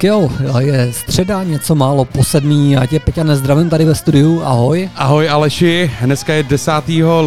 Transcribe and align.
Tak 0.00 0.04
jo, 0.04 0.30
je 0.58 0.92
středa, 0.92 1.44
něco 1.44 1.74
málo 1.74 2.04
po 2.04 2.24
sedmí, 2.24 2.76
a 2.76 2.86
tě 2.86 3.00
Peťa 3.00 3.24
nezdravím 3.24 3.70
tady 3.70 3.84
ve 3.84 3.94
studiu, 3.94 4.42
ahoj. 4.44 4.90
Ahoj 4.96 5.30
Aleši, 5.30 5.90
dneska 6.02 6.34
je 6.34 6.42
10. 6.42 6.72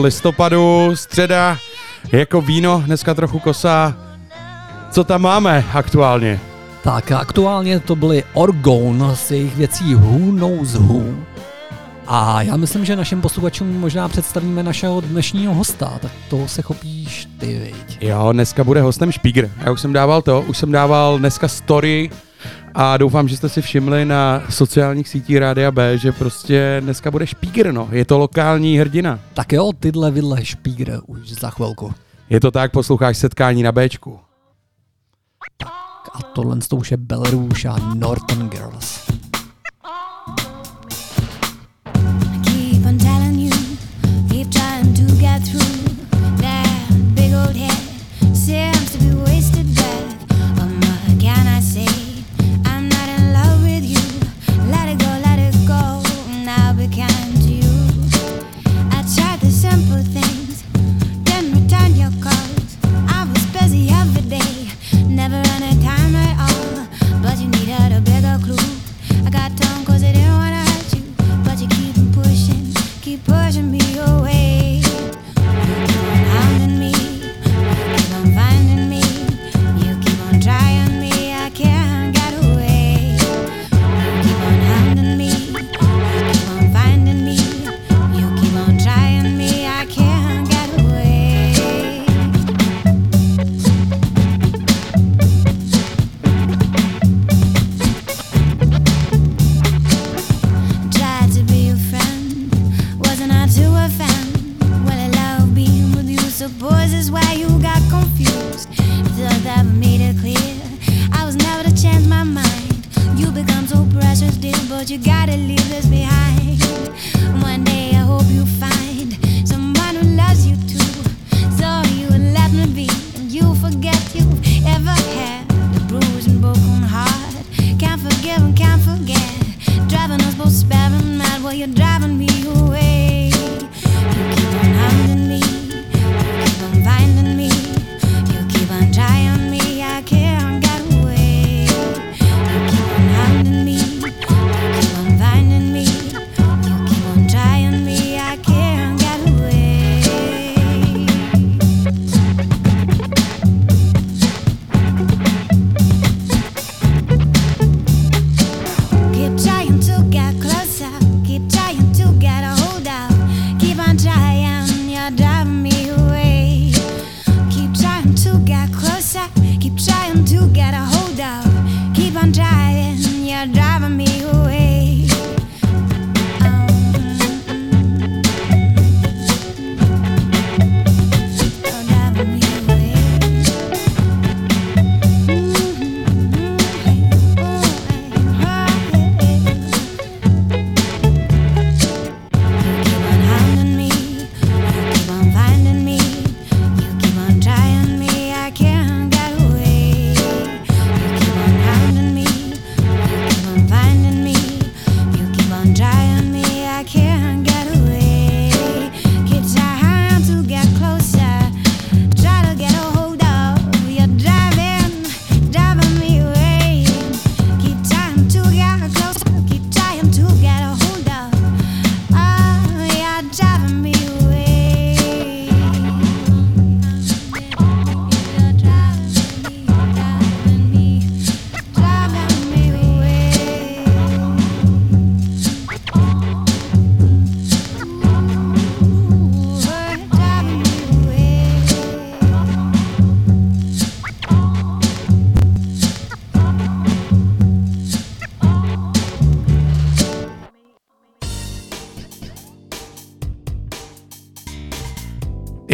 listopadu, 0.02 0.92
středa, 0.94 1.58
jako 2.12 2.42
víno, 2.42 2.84
dneska 2.86 3.14
trochu 3.14 3.40
kosa. 3.40 3.96
Co 4.92 5.04
tam 5.04 5.22
máme 5.22 5.66
aktuálně? 5.74 6.40
Tak 6.84 7.12
aktuálně 7.12 7.80
to 7.80 7.96
byly 7.96 8.24
Orgone 8.34 9.16
s 9.16 9.32
jejich 9.32 9.56
věcí 9.56 9.96
Who 9.96 10.32
Knows 10.32 10.74
Who. 10.74 11.04
A 12.08 12.42
já 12.42 12.58
myslím, 12.58 12.86
že 12.86 12.96
našim 12.96 13.22
posluchačům 13.22 13.80
možná 13.80 14.10
představíme 14.10 14.64
našeho 14.64 15.02
dnešního 15.02 15.54
hosta, 15.54 15.94
tak 16.02 16.12
to 16.30 16.48
se 16.48 16.62
chopíš 16.62 17.28
ty, 17.40 17.60
viď? 17.60 17.98
Jo, 18.02 18.30
dneska 18.32 18.64
bude 18.64 18.82
hostem 18.82 19.12
Špígr. 19.12 19.50
Já 19.66 19.72
už 19.72 19.82
jsem 19.82 19.94
dával 19.94 20.22
to, 20.22 20.42
už 20.42 20.58
jsem 20.58 20.72
dával 20.72 21.20
dneska 21.20 21.48
story 21.48 22.10
a 22.76 22.98
doufám, 22.98 23.28
že 23.28 23.38
jste 23.38 23.50
si 23.50 23.62
všimli 23.62 24.06
na 24.06 24.44
sociálních 24.50 25.10
sítích 25.10 25.38
Rádia 25.38 25.72
B, 25.72 25.98
že 25.98 26.12
prostě 26.12 26.78
dneska 26.80 27.12
bude 27.12 27.28
Špígr, 27.28 27.72
no. 27.72 27.90
Je 27.92 28.06
to 28.06 28.18
lokální 28.18 28.78
hrdina. 28.78 29.20
Tak 29.34 29.54
jo, 29.54 29.72
tyhle 29.80 30.12
vidle 30.12 30.46
Špígr 30.46 31.00
už 31.08 31.32
za 31.32 31.50
chvilku. 31.50 31.94
Je 32.30 32.40
to 32.40 32.52
tak, 32.52 32.72
posloucháš 32.72 33.18
setkání 33.18 33.64
na 33.64 33.72
Bčku. 33.72 34.20
Tak 35.58 35.70
a 36.14 36.22
tohle 36.22 36.58
to 36.68 36.76
už 36.76 36.92
je 36.92 36.98
Belarus 36.98 37.66
a 37.66 37.94
Norton 37.94 38.50
Girls. 38.50 39.14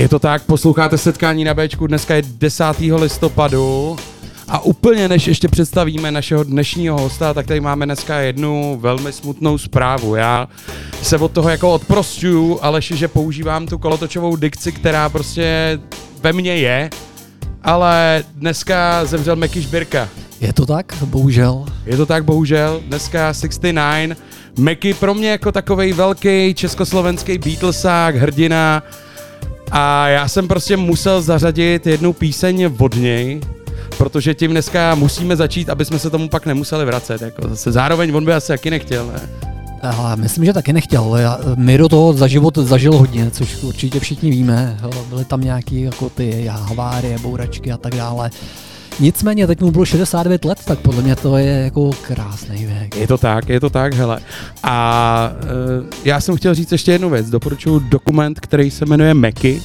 Je 0.09 0.11
to 0.11 0.19
tak, 0.19 0.43
posloucháte 0.43 0.97
setkání 0.97 1.43
na 1.43 1.53
Bčku, 1.53 1.87
dneska 1.87 2.15
je 2.15 2.21
10. 2.25 2.63
listopadu 2.95 3.97
a 4.47 4.59
úplně 4.59 5.07
než 5.07 5.27
ještě 5.27 5.47
představíme 5.47 6.11
našeho 6.11 6.43
dnešního 6.43 7.01
hosta, 7.01 7.33
tak 7.33 7.47
tady 7.47 7.59
máme 7.59 7.85
dneska 7.85 8.19
jednu 8.19 8.77
velmi 8.81 9.11
smutnou 9.11 9.57
zprávu. 9.57 10.15
Já 10.15 10.47
se 11.01 11.17
od 11.17 11.31
toho 11.31 11.49
jako 11.49 11.73
odprostuju, 11.73 12.59
ale 12.61 12.81
že 12.81 13.07
používám 13.07 13.67
tu 13.67 13.77
kolotočovou 13.77 14.35
dikci, 14.35 14.71
která 14.71 15.09
prostě 15.09 15.79
ve 16.21 16.33
mně 16.33 16.55
je, 16.55 16.89
ale 17.63 18.23
dneska 18.35 19.05
zemřel 19.05 19.35
Meky 19.35 19.61
Šbirka. 19.61 20.09
Je 20.41 20.53
to 20.53 20.65
tak, 20.65 20.93
bohužel. 21.05 21.65
Je 21.85 21.97
to 21.97 22.05
tak, 22.05 22.25
bohužel. 22.25 22.81
Dneska 22.87 23.33
69. 23.33 24.17
Meky 24.57 24.93
pro 24.93 25.13
mě 25.13 25.29
jako 25.29 25.51
takový 25.51 25.93
velký 25.93 26.53
československý 26.53 27.37
Beatlesák, 27.37 28.15
hrdina, 28.15 28.83
a 29.71 30.07
já 30.07 30.27
jsem 30.27 30.47
prostě 30.47 30.77
musel 30.77 31.21
zařadit 31.21 31.87
jednu 31.87 32.13
píseň 32.13 32.69
od 32.77 32.95
něj, 32.95 33.41
protože 33.97 34.33
tím 34.33 34.51
dneska 34.51 34.95
musíme 34.95 35.35
začít, 35.35 35.69
aby 35.69 35.85
jsme 35.85 35.99
se 35.99 36.09
tomu 36.09 36.29
pak 36.29 36.45
nemuseli 36.45 36.85
vracet. 36.85 37.21
Jako 37.21 37.47
zase 37.49 37.71
zároveň 37.71 38.15
on 38.15 38.25
by 38.25 38.33
asi 38.33 38.47
taky 38.47 38.69
nechtěl, 38.69 39.07
ne? 39.07 39.29
Já 39.83 40.15
myslím, 40.15 40.45
že 40.45 40.53
taky 40.53 40.73
nechtěl. 40.73 41.15
Já, 41.15 41.39
Miro 41.55 41.89
toho 41.89 42.13
za 42.13 42.27
život 42.27 42.57
zažil 42.57 42.97
hodně, 42.97 43.31
což 43.31 43.63
určitě 43.63 43.99
všichni 43.99 44.29
víme. 44.31 44.77
Byly 45.09 45.25
tam 45.25 45.41
nějaký 45.41 45.81
jako 45.81 46.09
ty 46.09 46.47
havárie, 46.51 47.19
bouračky 47.19 47.71
a 47.71 47.77
tak 47.77 47.95
dále. 47.95 48.31
Nicméně 48.99 49.47
teď 49.47 49.61
mu 49.61 49.71
bylo 49.71 49.85
69 49.85 50.45
let, 50.45 50.59
tak 50.65 50.79
podle 50.79 51.01
mě 51.01 51.15
to 51.15 51.37
je 51.37 51.51
jako 51.51 51.89
krásný 52.01 52.65
věk. 52.65 52.95
Je 52.95 53.07
to 53.07 53.17
tak, 53.17 53.49
je 53.49 53.59
to 53.59 53.69
tak, 53.69 53.93
hele. 53.93 54.19
A 54.63 55.31
uh, 55.79 55.85
já 56.05 56.21
jsem 56.21 56.35
chtěl 56.35 56.55
říct 56.55 56.71
ještě 56.71 56.91
jednu 56.91 57.09
věc. 57.09 57.29
Doporučuji 57.29 57.79
dokument, 57.79 58.39
který 58.39 58.71
se 58.71 58.85
jmenuje 58.85 59.13
Meky. 59.13 59.61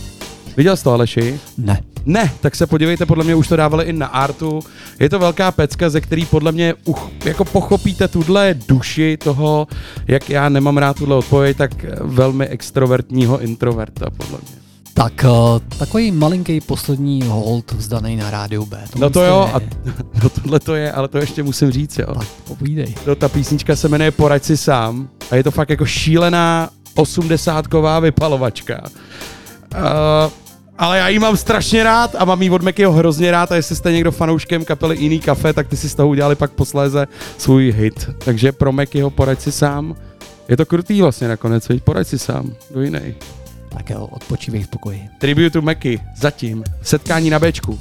Viděl 0.57 0.77
jsi 0.77 0.85
to, 0.85 0.93
Aleši? 0.93 1.41
Ne. 1.59 1.81
Ne, 2.07 2.33
tak 2.41 2.57
se 2.57 2.67
podívejte, 2.67 3.07
podle 3.07 3.25
mě 3.25 3.35
už 3.35 3.49
to 3.49 3.57
dávali 3.57 3.85
i 3.85 3.93
na 3.93 4.07
Artu. 4.07 4.61
Je 5.01 5.09
to 5.09 5.19
velká 5.19 5.53
pecka, 5.53 5.91
ze 5.91 6.01
který 6.01 6.27
podle 6.27 6.53
mě 6.53 6.75
uch, 6.85 7.11
jako 7.25 7.45
pochopíte 7.45 8.09
tuhle 8.09 8.55
duši 8.69 9.17
toho, 9.17 9.67
jak 10.09 10.31
já 10.31 10.49
nemám 10.49 10.79
rád 10.79 10.97
tuhle 10.97 11.17
odpověď, 11.17 11.57
tak 11.57 11.71
velmi 12.01 12.47
extrovertního 12.47 13.41
introverta, 13.41 14.11
podle 14.11 14.39
mě. 14.43 14.64
Tak, 14.95 15.25
uh, 15.25 15.79
takový 15.79 16.13
malinký 16.13 16.61
poslední 16.61 17.23
hold 17.23 17.73
vzdaný 17.73 18.17
na 18.17 18.31
rádiu 18.31 18.67
B. 18.67 18.85
To 18.93 18.99
no 18.99 19.11
to 19.11 19.23
jo, 19.23 19.45
je. 19.49 19.53
a 19.53 19.61
no 20.23 20.29
tohle 20.29 20.61
to 20.61 20.75
je, 20.75 20.93
ale 20.93 21.09
to 21.09 21.19
ještě 21.19 21.43
musím 21.43 21.71
říct, 21.71 21.99
jo. 21.99 22.15
Tak, 22.15 22.29
povídej. 22.29 22.95
No, 23.07 23.15
ta 23.15 23.29
písnička 23.29 23.77
se 23.77 23.89
jmenuje 23.89 24.11
Poraď 24.11 24.45
si 24.45 24.57
sám 24.57 25.09
a 25.31 25.37
je 25.37 25.45
to 25.45 25.51
fakt 25.51 25.71
jako 25.71 25.87
šílená 25.87 26.71
osmdesátková 26.95 28.01
vypalovačka. 28.01 28.81
Uh, 29.75 30.33
ale 30.79 30.99
já 30.99 31.09
ji 31.09 31.19
mám 31.19 31.37
strašně 31.37 31.85
rád 31.85 32.17
a 32.19 32.25
mám 32.25 32.43
ji 32.43 32.51
od 32.51 32.63
Mekyho 32.63 32.93
hrozně 32.93 33.31
rád 33.31 33.53
a 33.53 33.57
jestli 33.57 33.77
jste 33.77 33.93
někdo 33.93 34.13
fanouškem 34.13 34.65
kapely 34.65 34.97
Jiný 34.97 35.21
kafe, 35.21 35.53
tak 35.53 35.69
ty 35.69 35.77
si 35.77 35.89
z 35.89 35.95
toho 35.95 36.09
udělali 36.09 36.35
pak 36.35 36.51
posléze 36.51 37.07
svůj 37.39 37.73
hit. 37.73 38.11
Takže 38.25 38.53
pro 38.53 38.73
Mekyho 38.73 39.11
poraď 39.11 39.41
si 39.41 39.53
sám. 39.53 39.97
Je 40.49 40.57
to 40.57 40.67
krutý 40.67 41.03
vlastně 41.03 41.29
nakonec, 41.29 41.69
veď 41.69 41.83
poraď 41.83 42.07
si 42.07 42.19
sám, 42.19 42.53
do 42.75 42.81
jiný. 42.81 43.15
Tak 43.75 43.91
jo, 43.91 44.07
odpočívej 44.07 44.63
v 44.63 44.69
pokoji. 44.69 45.09
Tribute 45.19 45.51
to 45.51 45.63
Meky, 45.63 46.01
zatím, 46.17 46.65
setkání 46.83 47.31
na 47.31 47.39
Bčku. 47.39 47.79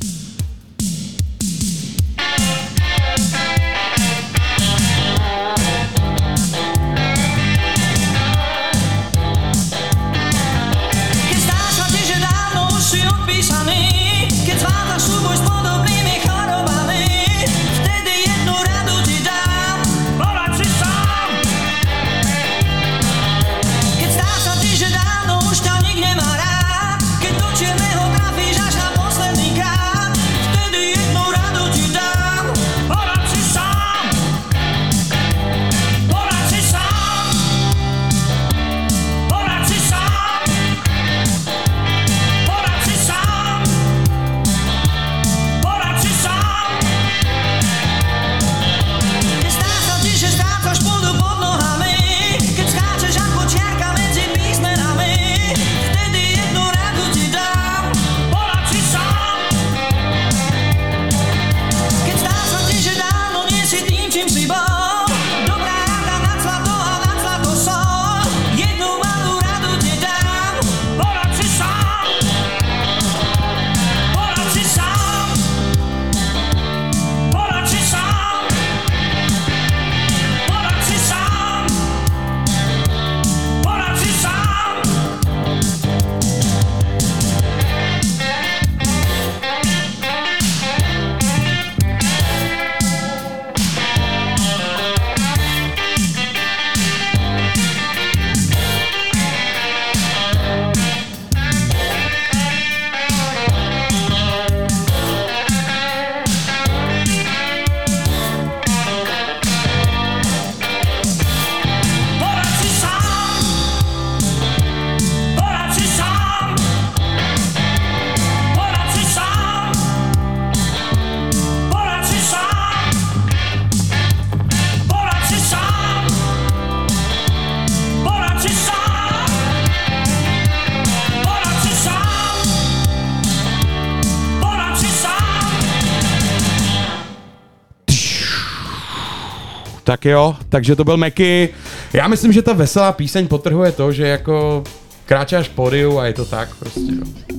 Tak 139.83 140.05
jo, 140.05 140.35
takže 140.49 140.75
to 140.75 140.83
byl 140.83 140.97
Meky. 140.97 141.49
Já 141.93 142.07
myslím, 142.07 142.33
že 142.33 142.41
ta 142.41 142.53
veselá 142.53 142.91
píseň 142.91 143.27
potrhuje 143.27 143.71
to, 143.71 143.91
že 143.91 144.07
jako 144.07 144.63
kráčáš 145.05 145.47
podiu 145.47 145.99
a 145.99 146.05
je 146.05 146.13
to 146.13 146.25
tak 146.25 146.55
prostě. 146.55 146.79
Jo. 146.79 147.37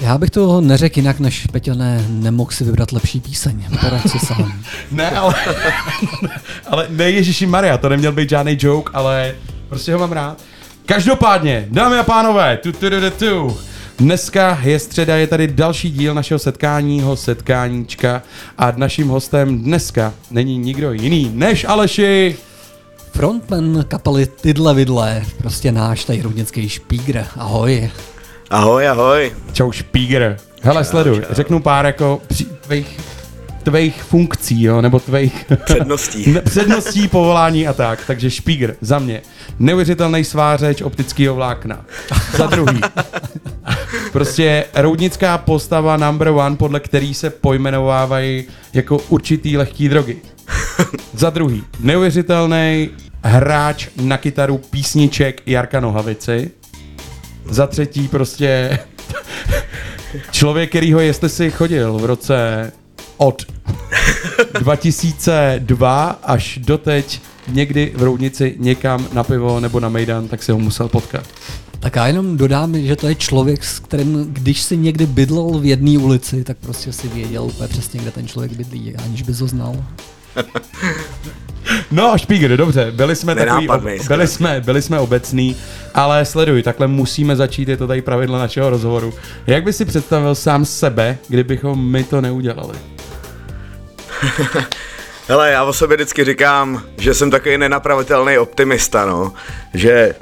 Já 0.00 0.18
bych 0.18 0.30
to 0.30 0.60
neřekl 0.60 0.98
jinak, 0.98 1.20
než 1.20 1.46
ne, 1.74 2.04
nemohl 2.08 2.50
si 2.50 2.64
vybrat 2.64 2.92
lepší 2.92 3.20
píseň. 3.20 3.64
Poraď 3.80 4.10
si 4.10 4.18
sám. 4.18 4.62
ne, 4.90 5.10
ale, 5.10 5.34
ale 6.66 6.86
ne 6.90 7.10
Ježíši 7.10 7.46
Maria, 7.46 7.78
to 7.78 7.88
neměl 7.88 8.12
být 8.12 8.30
žádný 8.30 8.56
joke, 8.60 8.90
ale 8.94 9.34
prostě 9.68 9.92
ho 9.92 9.98
mám 9.98 10.12
rád. 10.12 10.38
Každopádně, 10.86 11.66
dámy 11.70 11.98
a 11.98 12.02
pánové, 12.02 12.56
tu, 12.56 12.72
tu, 12.72 12.90
tu, 12.90 13.00
tu, 13.00 13.10
tu. 13.10 13.58
Dneska 13.98 14.58
je 14.62 14.78
středa, 14.78 15.16
je 15.16 15.26
tady 15.26 15.46
další 15.46 15.90
díl 15.90 16.14
našeho 16.14 16.38
setkáního, 16.38 17.16
setkáníčka 17.16 18.22
a 18.58 18.72
naším 18.76 19.08
hostem 19.08 19.58
dneska 19.58 20.14
není 20.30 20.58
nikdo 20.58 20.92
jiný 20.92 21.30
než 21.34 21.64
Aleši. 21.64 22.36
Frontman 23.12 23.84
kapely 23.88 24.26
Tydle 24.26 24.74
Vidle, 24.74 25.24
prostě 25.38 25.72
náš 25.72 26.04
tady 26.04 26.22
rudnický 26.22 26.68
špígr. 26.68 27.24
Ahoj. 27.36 27.90
Ahoj, 28.50 28.88
ahoj. 28.88 29.32
Čau 29.52 29.72
špígr. 29.72 30.36
Hele, 30.62 30.84
čau, 30.84 30.90
sleduj, 30.90 31.20
čau. 31.20 31.34
řeknu 31.34 31.60
pár 31.60 31.86
jako 31.86 32.22
tvých 32.60 33.00
tvých 33.62 34.02
funkcí, 34.02 34.62
jo, 34.62 34.80
nebo 34.80 35.00
tvých 35.00 35.46
předností. 35.64 36.36
předností, 36.44 37.08
povolání 37.08 37.68
a 37.68 37.72
tak. 37.72 38.04
Takže 38.06 38.30
špígr 38.30 38.74
za 38.80 38.98
mě. 38.98 39.22
Neuvěřitelný 39.58 40.24
svářeč 40.24 40.82
optického 40.82 41.34
vlákna. 41.34 41.84
za 42.36 42.46
druhý. 42.46 42.80
Prostě 44.12 44.64
roudnická 44.74 45.38
postava 45.38 45.96
number 45.96 46.28
one, 46.28 46.56
podle 46.56 46.80
který 46.80 47.14
se 47.14 47.30
pojmenovávají 47.30 48.44
jako 48.72 48.98
určitý 48.98 49.56
lehký 49.56 49.88
drogy. 49.88 50.16
za 51.14 51.30
druhý. 51.30 51.64
Neuvěřitelný 51.80 52.90
hráč 53.24 53.88
na 54.02 54.18
kytaru 54.18 54.58
písniček 54.58 55.42
Jarka 55.46 55.80
Nohavici. 55.80 56.50
Za 57.50 57.66
třetí 57.66 58.08
prostě 58.08 58.78
člověk, 60.30 60.70
kterýho 60.70 61.00
jestli 61.00 61.28
si 61.28 61.50
chodil 61.50 61.98
v 61.98 62.04
roce 62.04 62.72
od 63.16 63.42
2002 64.60 66.18
až 66.22 66.58
doteď 66.58 67.20
někdy 67.48 67.92
v 67.96 68.02
Roudnici 68.02 68.54
někam 68.58 69.06
na 69.12 69.24
pivo 69.24 69.60
nebo 69.60 69.80
na 69.80 69.88
Mejdan, 69.88 70.28
tak 70.28 70.42
si 70.42 70.52
ho 70.52 70.58
musel 70.58 70.88
potkat. 70.88 71.24
Tak 71.80 71.96
já 71.96 72.06
jenom 72.06 72.36
dodám, 72.36 72.80
že 72.80 72.96
to 72.96 73.08
je 73.08 73.14
člověk, 73.14 73.64
s 73.64 73.78
kterým, 73.78 74.34
když 74.34 74.62
si 74.62 74.76
někdy 74.76 75.06
bydlel 75.06 75.58
v 75.58 75.64
jedné 75.64 75.98
ulici, 75.98 76.44
tak 76.44 76.56
prostě 76.56 76.92
si 76.92 77.08
věděl 77.08 77.44
úplně 77.44 77.68
přesně, 77.68 78.00
kde 78.00 78.10
ten 78.10 78.28
člověk 78.28 78.52
bydlí, 78.52 78.96
aniž 78.96 79.22
bys 79.22 79.40
ho 79.40 79.46
znal. 79.46 79.84
No, 81.90 82.18
Špígr, 82.18 82.56
dobře, 82.56 82.92
byli 82.96 83.16
jsme 83.16 83.34
takový, 83.34 83.68
byli 84.08 84.26
jsme, 84.26 84.60
byli 84.60 84.82
jsme 84.82 84.98
obecný, 84.98 85.56
ale 85.94 86.24
sleduj, 86.24 86.62
takhle 86.62 86.86
musíme 86.86 87.36
začít, 87.36 87.68
je 87.68 87.76
to 87.76 87.86
tady 87.86 88.02
pravidlo 88.02 88.38
našeho 88.38 88.70
rozhovoru. 88.70 89.14
Jak 89.46 89.64
by 89.64 89.72
si 89.72 89.84
představil 89.84 90.34
sám 90.34 90.64
sebe, 90.64 91.18
kdybychom 91.28 91.90
my 91.90 92.04
to 92.04 92.20
neudělali? 92.20 92.78
Hele, 95.28 95.50
já 95.50 95.64
o 95.64 95.72
sobě 95.72 95.96
vždycky 95.96 96.24
říkám, 96.24 96.82
že 96.98 97.14
jsem 97.14 97.30
takový 97.30 97.58
nenapravitelný 97.58 98.38
optimista, 98.38 99.06
no. 99.06 99.32
Že 99.74 100.14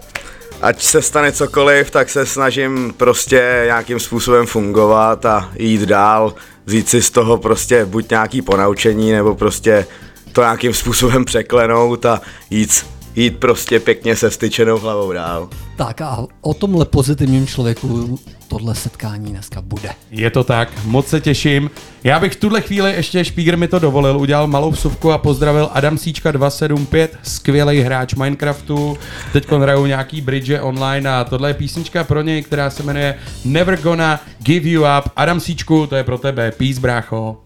ať 0.63 0.83
se 0.83 1.03
stane 1.03 1.33
cokoliv, 1.33 1.91
tak 1.91 2.11
se 2.11 2.27
snažím 2.27 2.95
prostě 2.97 3.63
nějakým 3.65 4.01
způsobem 4.01 4.47
fungovat 4.47 5.27
a 5.27 5.51
jít 5.57 5.81
dál, 5.81 6.35
vzít 6.67 6.89
si 6.89 7.03
z 7.03 7.11
toho 7.11 7.39
prostě 7.39 7.85
buď 7.85 8.11
nějaký 8.11 8.43
ponaučení, 8.43 9.13
nebo 9.13 9.35
prostě 9.35 9.87
to 10.33 10.41
nějakým 10.41 10.75
způsobem 10.75 11.25
překlenout 11.25 12.07
a 12.07 12.21
jít, 12.51 12.87
jít 13.17 13.39
prostě 13.39 13.81
pěkně 13.81 14.17
se 14.17 14.31
vstyčenou 14.31 14.79
hlavou 14.79 15.13
dál. 15.13 15.49
Tak 15.77 16.01
a 16.01 16.27
o 16.41 16.55
tomhle 16.55 16.85
pozitivním 16.85 17.47
člověku 17.47 18.19
tohle 18.49 18.75
setkání 18.75 19.31
dneska 19.31 19.61
bude. 19.61 19.91
Je 20.11 20.31
to 20.31 20.45
tak, 20.45 20.85
moc 20.85 21.07
se 21.07 21.21
těším. 21.21 21.71
Já 22.05 22.21
bych 22.21 22.33
v 22.33 22.41
tuhle 22.41 22.61
chvíli 22.61 22.93
ještě 22.93 23.25
Špígr 23.25 23.57
mi 23.57 23.69
to 23.69 23.79
dovolil, 23.79 24.19
udělal 24.19 24.47
malou 24.47 24.71
vsuvku 24.71 25.13
a 25.13 25.19
pozdravil 25.19 25.69
Adam 25.73 25.99
Síčka 25.99 26.33
275, 26.33 27.19
skvělý 27.23 27.81
hráč 27.81 28.15
Minecraftu. 28.15 28.99
Teď 29.33 29.49
hrajou 29.51 29.87
nějaký 29.87 30.21
bridge 30.21 30.61
online 30.61 31.11
a 31.11 31.25
tohle 31.25 31.51
je 31.51 31.55
písnička 31.55 32.05
pro 32.05 32.23
něj, 32.23 32.43
která 32.43 32.71
se 32.71 32.83
jmenuje 32.83 33.19
Never 33.45 33.81
Gonna 33.81 34.21
Give 34.39 34.69
You 34.69 34.83
Up. 34.99 35.13
Adam 35.17 35.41
Síčku, 35.41 35.87
to 35.87 35.97
je 35.97 36.05
pro 36.05 36.19
tebe. 36.19 36.53
Peace, 36.53 36.81
brácho. 36.81 37.44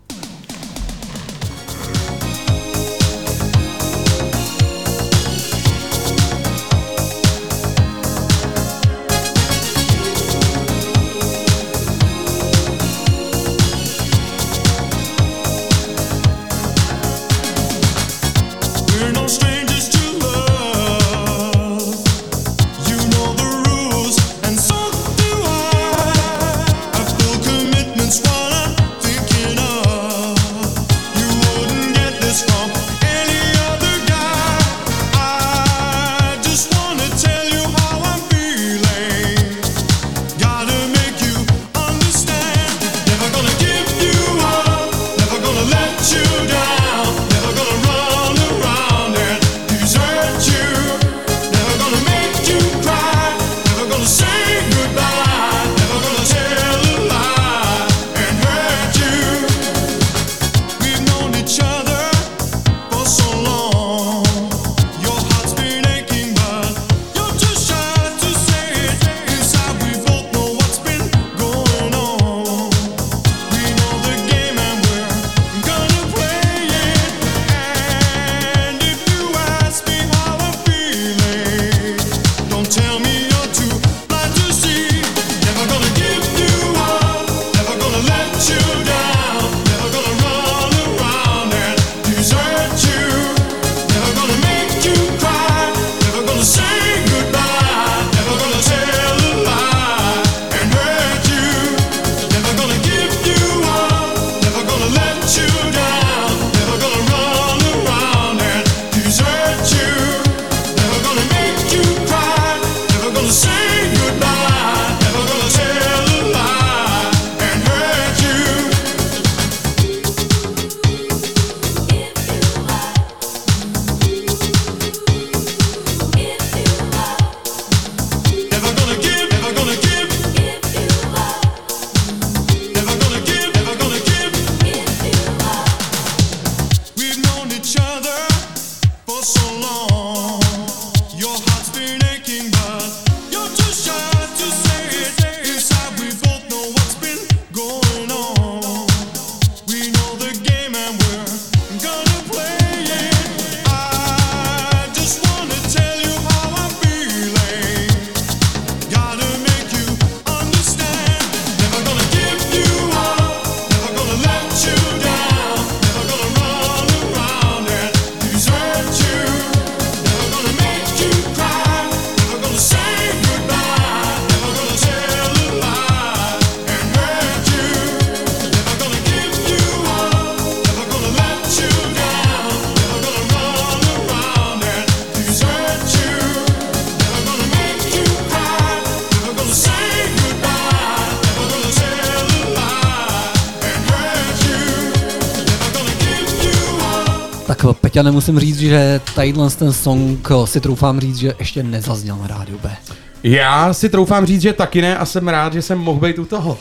Nemusím 198.18 198.38
říct, 198.38 198.58
že 198.58 199.00
tadyhle 199.14 199.50
ten 199.50 199.72
song 199.72 200.28
si 200.44 200.60
troufám 200.60 201.00
říct, 201.00 201.16
že 201.16 201.34
ještě 201.38 201.62
nezazněl 201.62 202.16
na 202.16 202.26
rádiu 202.26 202.58
B. 202.62 202.76
Já 203.22 203.74
si 203.74 203.88
troufám 203.88 204.26
říct, 204.26 204.42
že 204.42 204.52
taky 204.52 204.82
ne 204.82 204.98
a 204.98 205.06
jsem 205.06 205.28
rád, 205.28 205.52
že 205.52 205.62
jsem 205.62 205.78
mohl 205.78 206.00
být 206.00 206.18
u 206.18 206.24
toho. 206.24 206.58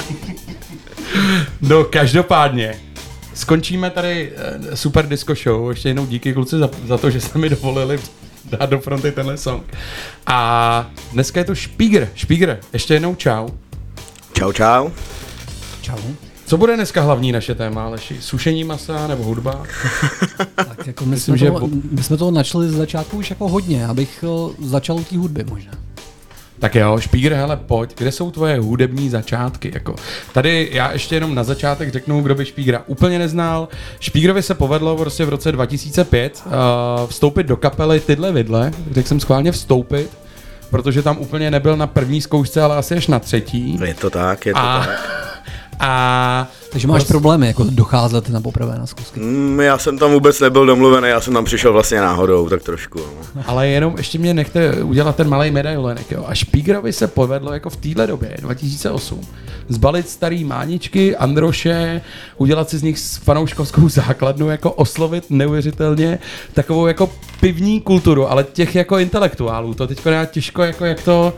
no, 1.60 1.84
každopádně. 1.84 2.74
Skončíme 3.34 3.90
tady 3.90 4.32
eh, 4.36 4.76
super 4.76 5.08
disco 5.08 5.34
show. 5.34 5.70
Ještě 5.70 5.88
jednou 5.88 6.06
díky 6.06 6.32
kluci 6.32 6.58
za, 6.58 6.70
za 6.86 6.98
to, 6.98 7.10
že 7.10 7.20
jste 7.20 7.38
mi 7.38 7.48
dovolili 7.48 7.98
dát 8.44 8.70
do 8.70 8.80
fronty 8.80 9.12
tenhle 9.12 9.36
song. 9.36 9.62
A 10.26 10.90
dneska 11.12 11.40
je 11.40 11.44
to 11.44 11.54
Špígr. 11.54 12.08
Špígr, 12.14 12.56
ještě 12.72 12.94
jednou 12.94 13.14
čau. 13.14 13.48
Čau, 14.32 14.52
čau. 14.52 14.90
Co 16.46 16.56
bude 16.56 16.74
dneska 16.76 17.02
hlavní 17.02 17.32
naše 17.32 17.54
téma, 17.54 17.84
Aleši? 17.84 18.16
Sušení 18.20 18.64
masa 18.64 19.06
nebo 19.06 19.24
hudba? 19.24 19.62
Tak 20.56 20.86
jako 20.86 21.04
my, 21.04 21.10
Myslím, 21.10 21.32
jsme 21.32 21.38
že 21.38 21.46
toho, 21.46 21.60
bo- 21.60 21.76
my 21.90 22.02
jsme 22.02 22.16
toho 22.16 22.30
načali 22.30 22.68
z 22.68 22.72
začátku 22.72 23.16
už 23.16 23.30
jako 23.30 23.48
hodně, 23.48 23.86
abych 23.86 24.24
eh, 24.26 24.54
začal 24.66 24.96
u 24.96 25.04
té 25.04 25.18
hudby 25.18 25.44
možná. 25.44 25.72
Tak 26.58 26.74
jo, 26.74 26.98
Špígr, 27.00 27.32
hele, 27.32 27.56
pojď, 27.56 27.94
kde 27.98 28.12
jsou 28.12 28.30
tvoje 28.30 28.58
hudební 28.60 29.10
začátky? 29.10 29.70
Jako, 29.74 29.94
tady 30.32 30.68
já 30.72 30.92
ještě 30.92 31.14
jenom 31.14 31.34
na 31.34 31.44
začátek 31.44 31.92
řeknu, 31.92 32.22
kdo 32.22 32.34
by 32.34 32.44
Špígra 32.46 32.82
úplně 32.86 33.18
neznal. 33.18 33.68
Špígrovi 34.00 34.42
se 34.42 34.54
povedlo 34.54 34.96
prostě 34.96 35.24
v 35.24 35.28
roce 35.28 35.52
2005 35.52 36.42
uh, 36.46 36.52
vstoupit 37.06 37.42
do 37.46 37.56
kapely 37.56 38.00
Tyhle 38.00 38.32
vidle, 38.32 38.72
řekl 38.90 39.08
jsem 39.08 39.20
schválně 39.20 39.52
vstoupit, 39.52 40.08
protože 40.70 41.02
tam 41.02 41.18
úplně 41.18 41.50
nebyl 41.50 41.76
na 41.76 41.86
první 41.86 42.20
zkoušce, 42.20 42.62
ale 42.62 42.76
asi 42.76 42.94
až 42.96 43.06
na 43.06 43.18
třetí. 43.18 43.78
Je 43.84 43.94
to 43.94 44.10
tak, 44.10 44.46
je 44.46 44.52
to 44.52 44.58
A, 44.58 44.86
tak. 44.86 45.13
A 45.80 46.48
Takže 46.74 46.88
máš 46.88 47.04
problémy 47.04 47.46
jako 47.46 47.64
docházet 47.70 48.28
na 48.28 48.40
poprvé 48.40 48.78
na 48.78 48.86
zkusky. 48.86 49.20
Mm, 49.20 49.60
já 49.60 49.78
jsem 49.78 49.98
tam 49.98 50.12
vůbec 50.12 50.40
nebyl 50.40 50.66
domluvený, 50.66 51.08
já 51.08 51.20
jsem 51.20 51.34
tam 51.34 51.44
přišel 51.44 51.72
vlastně 51.72 52.00
náhodou, 52.00 52.48
tak 52.48 52.62
trošku. 52.62 52.98
No. 53.34 53.42
Ale 53.46 53.68
jenom 53.68 53.94
ještě 53.96 54.18
mě 54.18 54.34
nechte 54.34 54.82
udělat 54.82 55.16
ten 55.16 55.28
malý 55.28 55.50
medailonek, 55.50 56.10
jo. 56.10 56.24
A 56.26 56.34
Špígrovi 56.34 56.92
se 56.92 57.06
povedlo 57.06 57.52
jako 57.52 57.70
v 57.70 57.76
téhle 57.76 58.06
době, 58.06 58.36
2008, 58.40 59.20
zbalit 59.68 60.08
starý 60.08 60.44
máničky, 60.44 61.16
Androše, 61.16 62.00
udělat 62.36 62.70
si 62.70 62.78
z 62.78 62.82
nich 62.82 62.98
fanouškovskou 62.98 63.88
základnu, 63.88 64.50
jako 64.50 64.72
oslovit 64.72 65.24
neuvěřitelně 65.30 66.18
takovou 66.54 66.86
jako 66.86 67.10
pivní 67.40 67.80
kulturu, 67.80 68.30
ale 68.30 68.44
těch 68.44 68.74
jako 68.74 68.98
intelektuálů, 68.98 69.74
to 69.74 69.88
já 70.10 70.24
těžko 70.24 70.62
jako 70.62 70.84
jak 70.84 71.02
to, 71.02 71.32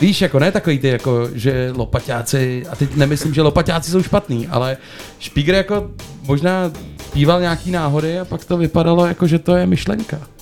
Víš, 0.00 0.20
jako 0.20 0.38
ne 0.38 0.52
takový 0.52 0.78
ty, 0.78 0.88
jako, 0.88 1.28
že 1.34 1.72
lopaťáci, 1.76 2.66
a 2.70 2.76
teď 2.76 2.96
nemyslím, 2.96 3.34
že 3.34 3.42
lopaťáci 3.42 3.90
jsou 3.90 4.02
špatný, 4.02 4.46
ale 4.46 4.76
Špígr 5.18 5.54
jako 5.54 5.90
možná 6.22 6.72
zpíval 7.08 7.40
nějaký 7.40 7.70
náhody 7.70 8.18
a 8.18 8.24
pak 8.24 8.44
to 8.44 8.56
vypadalo 8.56 9.06
jako, 9.06 9.26
že 9.26 9.38
to 9.38 9.56
je 9.56 9.66
myšlenka. 9.66 10.35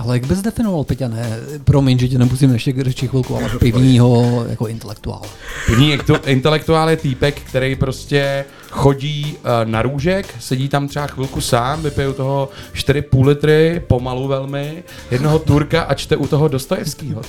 Ale 0.00 0.16
jak 0.16 0.26
bys 0.26 0.42
definoval, 0.42 0.84
Peťa, 0.84 1.08
ne, 1.08 1.38
promiň, 1.64 1.98
že 1.98 2.08
tě 2.08 2.18
nepustím 2.18 2.52
ještě 2.52 2.72
k 2.72 2.80
řeči 2.80 3.08
chvilku, 3.08 3.36
ale 3.36 3.48
pivního 3.58 4.44
jako 4.48 4.66
intelektuál. 4.66 5.22
Ektu- 5.68 6.20
intelektuál 6.26 6.90
je 6.90 6.96
týpek, 6.96 7.40
který 7.40 7.76
prostě 7.76 8.44
chodí 8.70 9.36
uh, 9.36 9.70
na 9.70 9.82
růžek, 9.82 10.34
sedí 10.38 10.68
tam 10.68 10.88
třeba 10.88 11.06
chvilku 11.06 11.40
sám, 11.40 11.82
vypije 11.82 12.08
u 12.08 12.12
toho 12.12 12.48
4,5 12.74 13.26
litry, 13.26 13.82
pomalu 13.86 14.28
velmi, 14.28 14.82
jednoho 15.10 15.38
Turka 15.38 15.82
a 15.82 15.94
čte 15.94 16.16
u 16.16 16.26
toho 16.26 16.48
Dostojevskýho. 16.48 17.22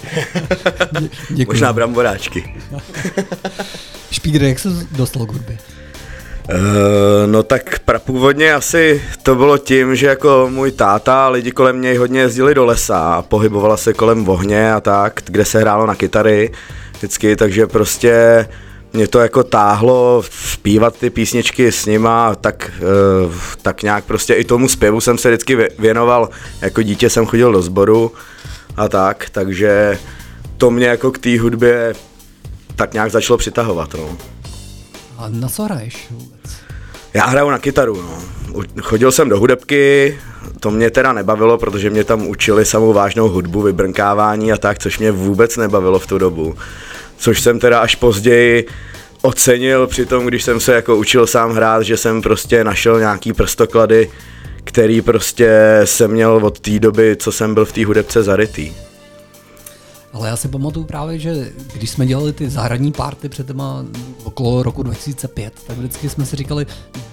Děkuji. 1.30 1.54
Možná 1.54 1.74
bramboráčky. 1.74 2.56
Špígr, 4.12 4.44
jak 4.44 4.60
se 4.60 4.70
dostal 4.92 5.26
k 5.26 5.32
hudbě? 5.32 5.58
Uh, 6.52 7.32
no 7.32 7.44
tak 7.44 7.80
prapůvodně 7.80 8.54
asi 8.54 9.02
to 9.24 9.36
bylo 9.36 9.58
tím, 9.58 9.96
že 9.96 10.08
jako 10.08 10.48
můj 10.52 10.72
táta 10.72 11.26
a 11.26 11.30
lidi 11.30 11.52
kolem 11.52 11.82
něj 11.82 11.98
hodně 11.98 12.20
jezdili 12.20 12.56
do 12.56 12.66
lesa 12.66 13.14
a 13.14 13.22
pohybovala 13.22 13.78
se 13.78 13.94
kolem 13.94 14.30
ohně 14.30 14.74
a 14.74 14.82
tak, 14.82 15.22
kde 15.26 15.46
se 15.46 15.60
hrálo 15.60 15.86
na 15.86 15.96
kytary 15.96 16.52
vždycky, 16.98 17.36
takže 17.36 17.68
prostě 17.68 18.48
mě 18.94 19.08
to 19.08 19.20
jako 19.20 19.44
táhlo 19.44 20.24
zpívat 20.30 20.98
ty 20.98 21.10
písničky 21.10 21.72
s 21.72 21.86
nima, 21.86 22.36
tak, 22.36 22.72
uh, 23.26 23.34
tak 23.62 23.84
nějak 23.84 24.04
prostě 24.04 24.34
i 24.34 24.44
tomu 24.44 24.70
zpěvu 24.70 25.02
jsem 25.02 25.18
se 25.18 25.30
vždycky 25.30 25.58
vě- 25.58 25.70
věnoval, 25.80 26.30
jako 26.62 26.82
dítě 26.82 27.10
jsem 27.10 27.26
chodil 27.26 27.52
do 27.52 27.62
sboru 27.62 28.12
a 28.78 28.90
tak, 28.90 29.30
takže 29.32 30.00
to 30.58 30.72
mě 30.72 30.88
jako 30.88 31.12
k 31.12 31.18
té 31.18 31.40
hudbě 31.40 31.94
tak 32.76 32.94
nějak 32.94 33.12
začalo 33.12 33.38
přitahovat, 33.38 33.94
no. 33.94 34.18
A 35.22 35.30
na 35.30 35.50
co 35.50 35.64
hraješ 35.64 36.08
vůbec? 36.12 36.52
Já 37.14 37.26
hraju 37.26 37.50
na 37.50 37.60
kytaru, 37.60 38.02
no. 38.02 38.18
Chodil 38.82 39.12
jsem 39.12 39.30
do 39.30 39.40
hudebky, 39.40 40.18
to 40.60 40.72
mě 40.72 40.90
teda 40.90 41.14
nebavilo, 41.14 41.58
protože 41.58 41.90
mě 41.90 42.04
tam 42.04 42.28
učili 42.28 42.66
samou 42.66 42.94
vážnou 42.94 43.30
hudbu, 43.30 43.62
vybrnkávání 43.62 44.52
a 44.52 44.58
tak, 44.58 44.80
což 44.80 45.00
mě 45.00 45.12
vůbec 45.12 45.58
nebavilo 45.58 46.00
v 46.00 46.08
tu 46.08 46.18
dobu. 46.18 46.56
Což 47.18 47.42
jsem 47.42 47.60
teda 47.60 47.80
až 47.80 47.96
později 47.96 48.68
ocenil 49.22 49.88
při 49.88 50.06
tom, 50.06 50.26
když 50.26 50.44
jsem 50.44 50.60
se 50.60 50.74
jako 50.74 50.96
učil 50.96 51.28
sám 51.28 51.52
hrát, 51.52 51.84
že 51.84 51.98
jsem 51.98 52.22
prostě 52.22 52.64
našel 52.64 53.00
nějaký 53.00 53.34
prstoklady, 53.34 54.10
který 54.64 55.02
prostě 55.02 55.82
jsem 55.86 56.12
měl 56.12 56.40
od 56.44 56.60
té 56.60 56.80
doby, 56.80 57.16
co 57.20 57.32
jsem 57.32 57.54
byl 57.54 57.66
v 57.66 57.72
té 57.72 57.86
hudebce 57.86 58.24
zarytý. 58.24 58.74
Ale 60.14 60.28
já 60.28 60.36
si 60.36 60.48
pamatuju 60.48 60.86
právě, 60.86 61.20
že 61.20 61.52
když 61.74 61.90
jsme 61.90 62.06
dělali 62.08 62.34
ty 62.34 62.50
zahradní 62.50 62.92
párty 62.92 63.30
před 63.30 63.48
těma 63.48 63.86
okolo 64.24 64.64
roku 64.64 64.84
2005, 64.84 65.54
tak 65.68 65.78
vždycky 65.78 66.10
jsme 66.10 66.26
si 66.26 66.36
říkali, 66.36 66.66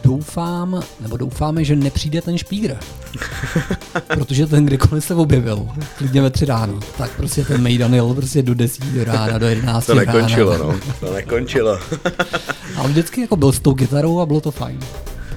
doufám, 0.05 0.83
nebo 1.01 1.17
doufáme, 1.17 1.65
že 1.65 1.77
nepřijde 1.77 2.23
ten 2.23 2.39
špígr. 2.39 2.77
Protože 4.15 4.47
ten 4.47 4.67
kdykoliv 4.67 5.05
se 5.05 5.15
objevil, 5.15 5.69
klidně 5.99 6.23
ve 6.23 6.31
tři 6.31 6.45
ráno, 6.45 6.81
tak 6.99 7.11
prostě 7.17 7.45
ten 7.45 7.63
Mejdan 7.63 7.95
jel 7.95 8.15
prostě 8.15 8.43
do 8.43 8.55
10 8.55 8.85
do 8.85 9.05
rána, 9.05 9.39
do 9.39 9.47
11 9.47 9.87
To 9.87 9.95
nekončilo, 9.95 10.53
rána. 10.53 10.65
no. 10.65 10.81
To 11.01 11.15
nekončilo. 11.15 11.79
Ale 12.77 12.89
vždycky 12.89 13.21
jako 13.21 13.37
byl 13.37 13.53
s 13.53 13.61
tou 13.61 13.75
kytarou 13.75 14.21
a 14.21 14.27
bylo 14.27 14.41
to 14.41 14.51
fajn. 14.51 14.81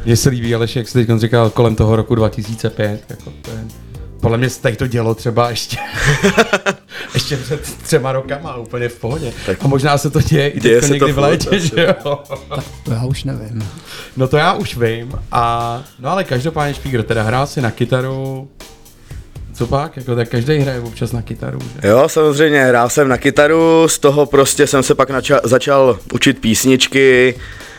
Mně 0.06 0.16
se 0.18 0.30
líbí, 0.30 0.56
Aleš, 0.56 0.76
jak 0.76 0.88
jsi 0.88 1.06
teď 1.06 1.20
říkal, 1.20 1.50
kolem 1.50 1.76
toho 1.76 1.96
roku 1.96 2.16
2005, 2.16 3.04
jako 3.10 3.34
to 3.42 3.52
je, 3.52 3.66
podle 4.22 4.38
mě 4.38 4.50
se 4.50 4.62
tady 4.62 4.76
to 4.76 4.88
dělo 4.88 5.16
třeba 5.16 5.50
ještě, 5.50 5.78
ještě 7.14 7.38
před 7.38 7.62
třema 7.84 8.12
rokama, 8.12 8.56
úplně 8.56 8.90
v 8.90 9.00
pohodě. 9.00 9.34
Tak 9.46 9.58
a 9.62 9.68
možná 9.68 9.98
se 9.98 10.10
to 10.10 10.22
děje 10.22 10.48
i 10.50 10.60
děje 10.60 10.76
teď 10.82 10.84
se 10.84 10.88
to 10.88 10.94
někdy 10.94 11.12
v 11.12 11.20
létě, 11.20 11.50
asi. 11.50 11.68
že 11.68 11.96
jo? 12.06 12.20
To 12.84 12.92
já 12.92 13.04
už 13.04 13.24
nevím. 13.24 13.70
No 14.18 14.28
to 14.28 14.38
já 14.38 14.54
už 14.54 14.78
vím. 14.78 15.14
A, 15.32 15.84
no 16.00 16.10
ale 16.10 16.24
každopádně 16.24 16.74
Špígr 16.74 17.04
teda 17.04 17.24
hrál 17.24 17.48
si 17.48 17.62
na 17.62 17.72
kytaru. 17.72 18.50
Co 19.54 19.68
pak? 19.68 19.98
Jako, 19.98 20.16
tak 20.16 20.30
každý 20.30 20.58
hraje 20.58 20.80
občas 20.80 21.12
na 21.12 21.22
kytaru, 21.22 21.60
že? 21.82 21.88
Jo, 21.88 22.10
samozřejmě, 22.10 22.64
hrál 22.66 22.90
jsem 22.90 23.08
na 23.08 23.18
kytaru, 23.18 23.88
z 23.88 24.00
toho 24.00 24.26
prostě 24.26 24.68
jsem 24.68 24.84
se 24.84 24.96
pak 24.96 25.10
nača- 25.10 25.40
začal 25.44 26.00
učit 26.14 26.40
písničky, 26.40 27.36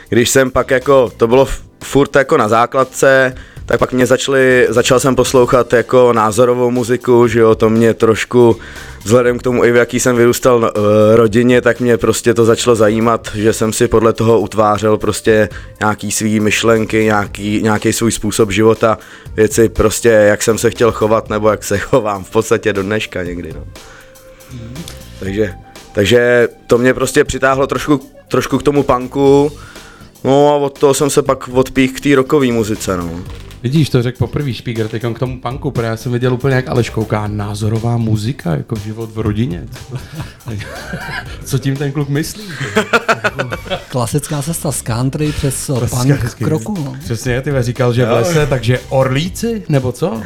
když 0.09 0.31
jsem 0.31 0.51
pak 0.51 0.71
jako, 0.71 1.11
to 1.17 1.27
bylo 1.27 1.43
f- 1.47 1.63
furt 1.85 2.17
jako 2.17 2.37
na 2.37 2.49
základce, 2.49 3.35
tak 3.67 3.79
pak 3.79 3.93
mě 3.93 4.07
začali, 4.07 4.67
začal 4.71 5.01
jsem 5.01 5.17
poslouchat 5.17 5.73
jako 5.73 6.13
názorovou 6.13 6.71
muziku, 6.71 7.27
že 7.27 7.41
jo, 7.41 7.55
to 7.55 7.71
mě 7.71 7.95
trošku, 7.95 8.57
vzhledem 9.05 9.39
k 9.39 9.43
tomu 9.43 9.65
i 9.65 9.73
v 9.73 9.77
jaký 9.77 10.01
jsem 10.01 10.17
vyrůstal 10.17 10.59
uh, 10.59 10.83
rodině, 11.15 11.61
tak 11.61 11.81
mě 11.81 11.97
prostě 11.97 12.35
to 12.35 12.45
začalo 12.45 12.77
zajímat, 12.77 13.29
že 13.35 13.53
jsem 13.53 13.73
si 13.73 13.89
podle 13.89 14.13
toho 14.13 14.41
utvářel 14.41 14.99
prostě 14.99 15.49
nějaký 15.81 16.13
svý 16.13 16.41
myšlenky, 16.41 17.05
nějaký, 17.05 17.63
nějaký 17.63 17.93
svůj 17.93 18.13
způsob 18.13 18.51
života, 18.51 18.99
věci 19.35 19.69
prostě, 19.69 20.09
jak 20.09 20.43
jsem 20.43 20.59
se 20.59 20.71
chtěl 20.71 20.93
chovat, 20.93 21.31
nebo 21.31 21.51
jak 21.51 21.65
se 21.65 21.79
chovám 21.79 22.25
v 22.25 22.31
podstatě 22.31 22.73
do 22.73 22.83
dneška 22.83 23.23
někdy, 23.23 23.53
no. 23.53 23.65
Takže, 25.21 25.55
takže 25.93 26.49
to 26.67 26.79
mě 26.79 26.95
prostě 26.95 27.25
přitáhlo 27.25 27.67
trošku, 27.67 28.01
trošku 28.29 28.59
k 28.59 28.63
tomu 28.63 28.83
punku, 28.83 29.53
no 30.25 30.49
a 30.49 30.57
od 30.57 30.79
toho 30.79 30.95
jsem 30.95 31.11
se 31.11 31.23
pak 31.23 31.49
odpích 31.53 31.93
k 31.93 32.01
té 32.01 32.15
rockové 32.15 32.47
muzice, 32.53 32.97
no. 32.97 33.21
Vidíš, 33.63 33.91
to 33.91 34.03
řekl 34.03 34.19
poprvé 34.19 34.55
Špígr, 34.55 34.89
teď 34.89 35.03
k 35.15 35.19
tomu 35.19 35.41
punku, 35.41 35.71
protože 35.71 35.87
já 35.87 35.97
jsem 35.97 36.13
viděl 36.13 36.35
úplně 36.35 36.55
jak 36.55 36.69
Aleš 36.69 36.91
kouká, 36.91 37.27
názorová 37.27 37.97
muzika, 37.97 38.51
jako 38.51 38.77
život 38.77 39.11
v 39.15 39.19
rodině. 39.19 39.65
Co 41.45 41.59
tím 41.59 41.77
ten 41.77 41.93
kluk 41.93 42.09
myslí? 42.09 42.43
Klasická 43.89 44.43
cesta 44.43 44.73
z 44.73 44.83
country 44.83 45.33
přes 45.33 45.71
punk 45.91 46.11
hezky. 46.11 46.45
k 46.45 46.49
roku. 46.49 46.75
No. 46.85 46.97
Přesně, 47.05 47.41
ty 47.43 47.51
říkal, 47.61 47.93
že 47.93 48.07
v 48.07 48.13
lese, 48.13 48.47
takže 48.47 48.81
orlíci, 48.89 49.63
nebo 49.69 49.93
co? 49.93 50.23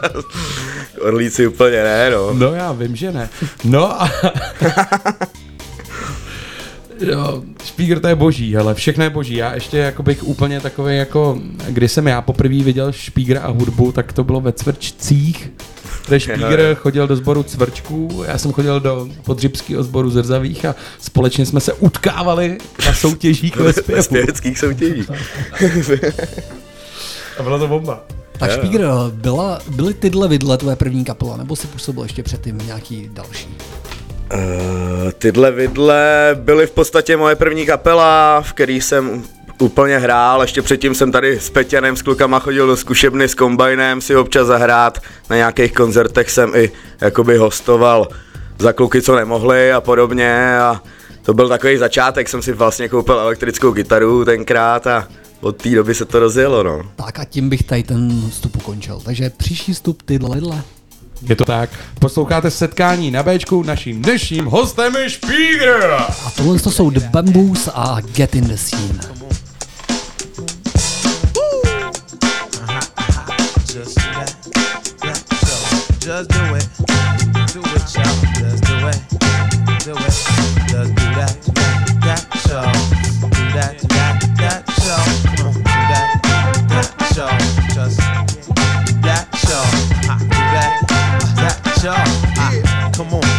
Orlíci 1.00 1.46
úplně 1.46 1.82
ne, 1.82 2.10
no. 2.10 2.34
No 2.34 2.54
já 2.54 2.72
vím, 2.72 2.96
že 2.96 3.12
ne. 3.12 3.28
No 3.64 4.02
a... 4.02 4.10
Jo, 7.00 7.42
Špígr 7.64 8.00
to 8.00 8.08
je 8.08 8.14
boží, 8.14 8.56
ale 8.56 8.74
všechno 8.74 9.04
je 9.04 9.10
boží. 9.10 9.34
Já 9.34 9.54
ještě 9.54 9.76
jako 9.78 10.02
bych 10.02 10.24
úplně 10.24 10.60
takový 10.60 10.96
jako, 10.96 11.38
když 11.68 11.92
jsem 11.92 12.06
já 12.06 12.22
poprvé 12.22 12.62
viděl 12.62 12.92
Špígra 12.92 13.40
a 13.40 13.50
hudbu, 13.50 13.92
tak 13.92 14.12
to 14.12 14.24
bylo 14.24 14.40
ve 14.40 14.52
Cvrčcích, 14.52 15.52
kde 16.06 16.20
Špígr 16.20 16.74
chodil 16.74 17.06
do 17.06 17.16
sboru 17.16 17.42
Cvrčků, 17.42 18.24
já 18.26 18.38
jsem 18.38 18.52
chodil 18.52 18.80
do 18.80 19.08
podřibského 19.24 19.82
sboru 19.82 20.10
Zrzavých 20.10 20.64
a 20.64 20.74
společně 21.00 21.46
jsme 21.46 21.60
se 21.60 21.72
utkávali 21.72 22.58
na 22.86 22.94
soutěžích 22.94 23.56
ve 23.56 23.64
Ve 23.72 23.72
zpěvu. 23.72 24.02
zpěveckých 24.02 24.58
soutěžích. 24.58 25.10
A 27.38 27.42
byla 27.42 27.58
to 27.58 27.68
bomba. 27.68 28.04
Tak 28.38 28.52
Špígr, 28.52 28.84
byla, 29.10 29.60
byly 29.70 29.94
tyhle 29.94 30.28
vidle 30.28 30.58
tvoje 30.58 30.76
první 30.76 31.04
kapela, 31.04 31.36
nebo 31.36 31.56
si 31.56 31.66
působil 31.66 32.02
ještě 32.02 32.22
předtím 32.22 32.58
nějaký 32.66 33.10
další? 33.12 33.48
Uh, 34.34 35.12
tyhle 35.18 35.50
vidle 35.50 36.30
byly 36.34 36.66
v 36.66 36.70
podstatě 36.70 37.16
moje 37.16 37.36
první 37.36 37.66
kapela, 37.66 38.40
v 38.40 38.52
který 38.52 38.80
jsem 38.80 39.22
úplně 39.58 39.98
hrál, 39.98 40.42
ještě 40.42 40.62
předtím 40.62 40.94
jsem 40.94 41.12
tady 41.12 41.40
s 41.40 41.50
Peťanem, 41.50 41.96
s 41.96 42.02
klukama 42.02 42.38
chodil 42.38 42.66
do 42.66 42.76
zkušebny 42.76 43.28
s 43.28 43.34
kombajnem 43.34 44.00
si 44.00 44.16
občas 44.16 44.46
zahrát, 44.46 44.98
na 45.30 45.36
nějakých 45.36 45.72
koncertech 45.72 46.30
jsem 46.30 46.52
i 46.54 46.70
jakoby 47.00 47.36
hostoval 47.36 48.08
za 48.58 48.72
kluky, 48.72 49.02
co 49.02 49.16
nemohli 49.16 49.72
a 49.72 49.80
podobně 49.80 50.58
a 50.58 50.82
to 51.22 51.34
byl 51.34 51.48
takový 51.48 51.76
začátek, 51.76 52.28
jsem 52.28 52.42
si 52.42 52.52
vlastně 52.52 52.88
koupil 52.88 53.18
elektrickou 53.18 53.72
kytaru 53.72 54.24
tenkrát 54.24 54.86
a 54.86 55.08
od 55.40 55.62
té 55.62 55.68
doby 55.68 55.94
se 55.94 56.04
to 56.04 56.18
rozjelo, 56.18 56.62
no. 56.62 56.82
Tak 56.96 57.18
a 57.18 57.24
tím 57.24 57.48
bych 57.48 57.62
tady 57.62 57.82
ten 57.82 58.30
vstup 58.30 58.56
ukončil. 58.56 59.00
Takže 59.04 59.30
příští 59.30 59.72
vstup 59.72 60.02
tyhle. 60.02 60.40
Je 61.22 61.36
to 61.36 61.44
tak. 61.44 61.70
Posloucháte 61.98 62.50
setkání 62.50 63.10
na 63.10 63.22
Bčku, 63.22 63.62
naším 63.62 64.02
dnešním 64.02 64.44
hostem 64.44 64.96
je 64.96 65.10
Špígr. 65.10 65.92
A 66.26 66.30
tohle 66.36 66.58
to 66.58 66.70
jsou 66.70 66.90
The 66.90 67.00
Bamboos 67.00 67.68
a 67.74 68.00
Get 68.00 68.34
in 68.34 68.48
the 68.48 68.56
Scene. 68.56 69.00
Just 76.06 76.30
do 76.30 76.54
it. 76.54 76.66
Do 77.52 77.60
it, 77.60 77.94
y'all. 77.94 78.16
Just 78.38 78.64
do 78.64 78.88
it. 78.88 79.00
Do 79.84 79.96
it. 79.96 80.14
Just 80.70 80.94
do 80.94 81.06
that. 81.14 81.36
That. 81.54 81.76
That 82.04 82.22
show. 82.46 82.62
Do 83.20 83.42
that. 83.56 83.74
That. 83.88 84.14
That 84.38 84.62
show. 84.70 85.02
Do 85.36 85.62
that. 85.90 86.08
That 86.68 86.88
show. 87.12 87.30
Just 87.74 88.15
That 91.86 92.08
show. 92.08 92.66
Ha, 92.66 92.90
come 92.92 93.14
on. 93.14 93.35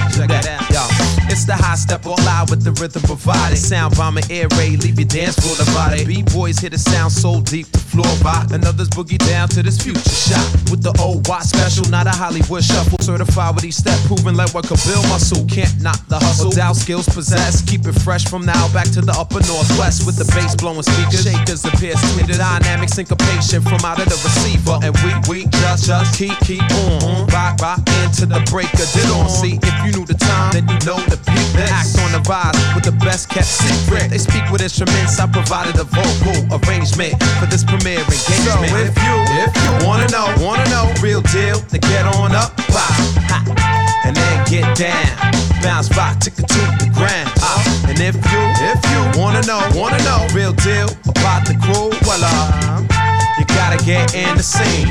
It's 1.37 1.45
the 1.45 1.53
high 1.53 1.77
step 1.77 2.07
all 2.07 2.19
out 2.25 2.49
with 2.49 2.65
the 2.65 2.73
rhythm 2.81 3.03
provided. 3.03 3.61
Sound 3.61 3.95
bomber 3.95 4.25
air 4.31 4.49
raid, 4.57 4.81
leave 4.81 4.97
your 4.97 5.05
dance 5.05 5.37
floor 5.37 5.53
divided. 5.53 6.07
B-boys 6.07 6.57
hit 6.57 6.73
a 6.73 6.79
sound 6.81 7.13
so 7.13 7.41
deep 7.45 7.69
the 7.69 7.77
floor 7.77 8.09
rock. 8.25 8.49
Another's 8.49 8.89
boogie 8.89 9.21
down 9.21 9.47
to 9.53 9.61
this 9.61 9.77
future 9.77 10.01
shot. 10.01 10.41
With 10.73 10.81
the 10.81 10.97
old 10.97 11.29
watch 11.29 11.53
special, 11.53 11.85
not 11.93 12.07
a 12.07 12.15
Hollywood 12.17 12.63
shuffle. 12.63 12.97
Certified 13.05 13.53
with 13.53 13.69
each 13.69 13.77
step, 13.77 14.01
proving 14.09 14.33
like 14.33 14.49
what 14.57 14.65
could 14.65 14.81
build 14.81 15.05
muscle. 15.13 15.45
Can't 15.45 15.69
knock 15.77 16.01
the 16.09 16.17
hustle. 16.17 16.49
Doubt 16.49 16.73
skills 16.73 17.05
possess. 17.05 17.61
Keep 17.61 17.85
it 17.85 17.93
fresh 18.01 18.25
from 18.25 18.41
now 18.41 18.65
back 18.73 18.89
to 18.97 19.05
the 19.05 19.13
upper 19.13 19.37
northwest. 19.45 20.09
With 20.09 20.17
the 20.17 20.25
bass 20.33 20.57
blowing 20.57 20.81
speakers. 20.81 21.21
Shakers 21.21 21.61
appear 21.69 21.93
sweet. 22.17 22.33
The 22.33 22.41
dynamic 22.41 22.89
syncopation 22.89 23.61
from 23.61 23.85
out 23.85 24.01
of 24.01 24.09
the 24.09 24.17
receiver. 24.25 24.81
And 24.81 24.97
we, 25.05 25.13
we 25.29 25.37
just, 25.61 25.85
just 25.85 26.17
keep, 26.17 26.33
keep 26.49 26.65
on. 26.97 27.29
Rock, 27.29 27.61
rock 27.61 27.85
into 28.01 28.25
the 28.25 28.41
breaker. 28.49 28.89
Did 28.89 29.05
on. 29.13 29.29
See, 29.29 29.61
if 29.61 29.75
you 29.85 29.93
knew 29.93 30.05
the 30.09 30.17
time, 30.17 30.49
then 30.49 30.65
you 30.65 30.81
know 30.81 30.97
the 31.05 31.26
act 31.69 31.97
on 31.99 32.11
the 32.11 32.21
rise 32.29 32.55
with 32.75 32.83
the 32.83 32.95
best 33.03 33.29
kept 33.29 33.47
secret. 33.47 34.09
They 34.09 34.17
speak 34.17 34.43
with 34.51 34.61
instruments. 34.61 35.19
I 35.19 35.27
provided 35.27 35.75
a 35.79 35.85
vocal 35.85 36.37
arrangement 36.53 37.17
for 37.39 37.47
this 37.47 37.63
premiere 37.63 38.01
engagement. 38.01 38.71
So 38.71 38.77
if 38.77 38.95
you, 38.95 39.15
if 39.41 39.51
you 39.55 39.71
wanna 39.87 40.07
know, 40.09 40.27
wanna 40.39 40.67
know, 40.69 40.91
real 41.01 41.21
deal, 41.33 41.59
then 41.69 41.81
get 41.81 42.05
on 42.05 42.35
up, 42.35 42.55
pop, 42.71 42.93
and 44.05 44.15
then 44.15 44.35
get 44.45 44.65
down. 44.77 45.15
Bounce 45.61 45.89
back, 45.89 46.19
tick 46.19 46.35
to 46.35 46.61
the 46.79 46.89
ground. 46.93 47.31
Uh, 47.41 47.89
and 47.89 47.99
if 47.99 48.15
you, 48.15 48.41
if 48.61 48.79
you 48.91 48.99
wanna 49.19 49.41
know, 49.43 49.61
wanna 49.73 49.99
know, 50.03 50.27
real 50.33 50.53
deal 50.53 50.87
about 51.09 51.45
the 51.47 51.57
crew, 51.59 51.89
well, 52.05 52.21
uh, 52.21 52.81
you 53.37 53.45
gotta 53.57 53.77
get 53.83 54.13
in 54.13 54.37
the 54.37 54.43
scene 54.43 54.87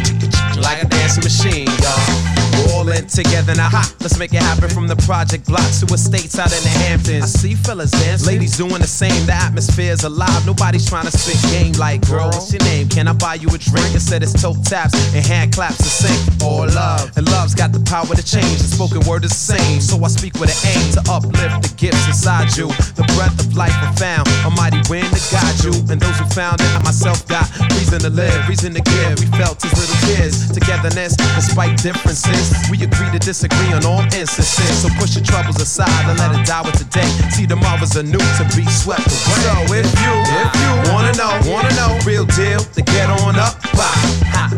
like 0.61 0.83
a 0.83 0.87
dancing 0.87 1.23
machine, 1.23 1.69
y'all. 1.83 2.36
All 2.77 2.87
in 2.93 3.07
together 3.07 3.55
now. 3.55 3.71
Ha, 3.73 3.89
let's 4.05 4.19
make 4.19 4.35
it 4.35 4.43
happen 4.45 4.69
from 4.69 4.87
the 4.87 4.97
project 5.09 5.49
blocks 5.49 5.81
to 5.81 5.89
estates 5.95 6.39
out 6.39 6.53
in 6.53 6.61
the 6.61 6.69
Hamptons. 6.85 7.25
I 7.25 7.27
see 7.27 7.55
fellas 7.55 7.91
dancing, 7.91 8.29
ladies 8.29 8.59
doing 8.59 8.85
the 8.85 8.87
same. 8.87 9.25
The 9.25 9.33
atmosphere's 9.33 10.05
alive. 10.05 10.45
Nobody's 10.45 10.85
trying 10.85 11.07
to 11.09 11.11
spit 11.11 11.41
game 11.51 11.73
like, 11.81 12.05
girl, 12.07 12.29
what's 12.29 12.53
your 12.53 12.61
name? 12.69 12.91
Can 12.91 13.09
I 13.09 13.15
buy 13.15 13.41
you 13.41 13.49
a 13.49 13.57
drink? 13.57 13.97
Instead, 13.97 14.23
it's 14.23 14.37
toe 14.37 14.53
taps 14.69 14.93
and 15.17 15.25
hand 15.25 15.55
claps 15.55 15.79
to 15.79 15.89
sing. 15.89 16.21
All 16.45 16.69
love, 16.69 17.17
and 17.17 17.25
love's 17.33 17.55
got 17.55 17.73
the 17.73 17.81
power 17.81 18.13
to 18.13 18.21
change. 18.21 18.61
The 18.61 18.69
spoken 18.69 19.01
word 19.09 19.25
is 19.25 19.33
the 19.33 19.57
same, 19.57 19.81
so 19.81 19.97
I 20.05 20.09
speak 20.09 20.35
with 20.37 20.53
an 20.53 20.61
aim 20.77 20.93
to 21.01 21.03
uplift 21.09 21.65
the 21.65 21.73
gifts 21.81 22.05
inside 22.07 22.53
you. 22.61 22.69
The 22.93 23.09
breath 23.17 23.41
of 23.41 23.57
life 23.57 23.73
I 23.73 23.89
found, 23.97 24.29
a 24.45 24.53
mighty 24.53 24.85
wind 24.93 25.09
to 25.17 25.23
guide 25.33 25.65
you. 25.65 25.73
And 25.89 25.97
those 25.97 26.19
who 26.21 26.29
found 26.37 26.61
it, 26.61 26.69
I 26.77 26.85
myself 26.85 27.25
got 27.25 27.49
reason 27.73 28.05
to 28.05 28.13
live, 28.13 28.37
reason 28.53 28.77
to 28.77 28.85
give. 28.85 29.17
We 29.17 29.33
felt 29.33 29.65
as 29.65 29.73
little 29.73 29.97
kids, 30.13 30.53
togetherness 30.53 31.17
despite 31.17 31.81
differences. 31.81 32.66
We 32.71 32.83
agree 32.83 33.11
to 33.13 33.19
disagree 33.19 33.73
on 33.73 33.85
all 33.87 34.03
instances. 34.11 34.83
So 34.83 34.89
push 34.99 35.15
your 35.15 35.25
troubles 35.25 35.61
aside 35.61 36.11
and 36.11 36.19
let 36.19 36.35
it 36.35 36.47
die 36.47 36.63
with 36.63 36.79
today. 36.79 37.07
See, 37.31 37.47
tomorrow's 37.47 37.95
anew 37.95 38.19
to 38.19 38.45
be 38.57 38.67
swept 38.67 39.07
away. 39.07 39.39
So 39.47 39.55
if 39.71 39.87
you, 40.03 40.13
if 40.35 40.51
you 40.59 40.71
wanna 40.91 41.15
know, 41.15 41.31
wanna 41.47 41.71
know, 41.79 41.95
real 42.05 42.27
deal, 42.27 42.61
then 42.75 42.85
get 42.87 43.09
on 43.23 43.37
up, 43.37 43.63
bye, 43.71 43.87
ha, 44.35 44.51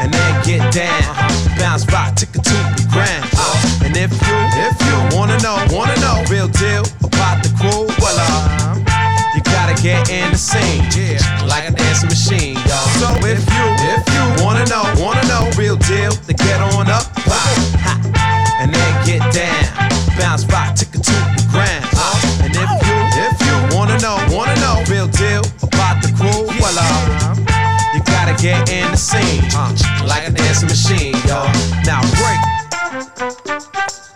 and 0.00 0.12
then 0.14 0.32
get 0.46 0.62
down. 0.72 1.02
Bounce 1.58 1.84
rock, 1.90 2.14
tick 2.14 2.30
it 2.30 2.44
to 2.44 2.58
the 2.78 2.86
ground. 2.92 3.26
Uh, 3.34 3.84
and 3.84 3.96
if 3.96 4.12
you, 4.14 4.38
if 4.62 4.76
you 4.86 5.16
wanna 5.16 5.38
know, 5.42 5.58
wanna 5.74 5.98
know, 5.98 6.22
real 6.30 6.46
deal 6.46 6.86
about 7.02 7.42
the 7.42 7.50
crew, 7.58 7.87
get 9.82 10.10
in 10.10 10.32
the 10.32 10.38
scene, 10.38 10.82
yeah, 10.96 11.22
like 11.46 11.68
a 11.68 11.72
dancing 11.72 12.08
machine, 12.08 12.54
y'all. 12.66 12.88
So 12.98 13.08
if 13.22 13.38
you, 13.38 13.64
if 13.86 14.02
you 14.10 14.44
wanna 14.44 14.66
know, 14.66 14.82
wanna 14.98 15.22
know, 15.28 15.50
real 15.56 15.76
deal, 15.76 16.10
then 16.26 16.36
get 16.36 16.60
on 16.60 16.90
up, 16.90 17.06
pop, 17.22 17.38
ha, 17.78 17.94
and 18.60 18.74
then 18.74 18.92
get 19.06 19.22
down. 19.32 19.88
Bounce 20.18 20.44
rock, 20.46 20.74
tick 20.74 20.88
it 20.94 21.02
to 21.04 21.16
the 21.38 21.46
ground. 21.50 21.86
Uh, 21.94 22.42
and 22.42 22.52
if 22.54 22.70
you, 22.86 22.96
if 23.22 23.34
you 23.38 23.76
wanna 23.76 23.98
know, 23.98 24.18
wanna 24.34 24.56
know, 24.58 24.82
real 24.90 25.06
deal 25.06 25.42
about 25.62 26.02
the 26.02 26.10
crew, 26.18 26.46
well, 26.58 26.78
uh, 26.78 27.34
you 27.94 28.02
gotta 28.02 28.34
get 28.42 28.68
in 28.70 28.90
the 28.90 28.96
scene, 28.98 29.44
uh, 29.54 29.70
like 30.06 30.26
a 30.26 30.32
dancing 30.32 30.68
machine, 30.68 31.14
y'all. 31.26 31.46
Now 31.84 32.02
break. 32.18 34.07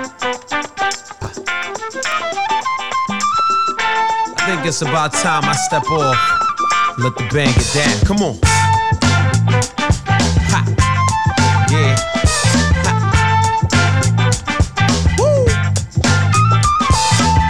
I 0.00 0.04
think 4.46 4.64
it's 4.64 4.82
about 4.82 5.12
time 5.12 5.42
I 5.44 5.54
step 5.66 5.90
off. 5.90 6.16
Let 6.98 7.16
the 7.16 7.24
band 7.34 7.52
get 7.56 7.74
down. 7.74 7.98
Come 8.06 8.22
on. 8.22 8.38
Ha. 10.52 10.62
Yeah. 11.68 11.96
Ha. 12.86 12.92
Woo. 15.18 15.44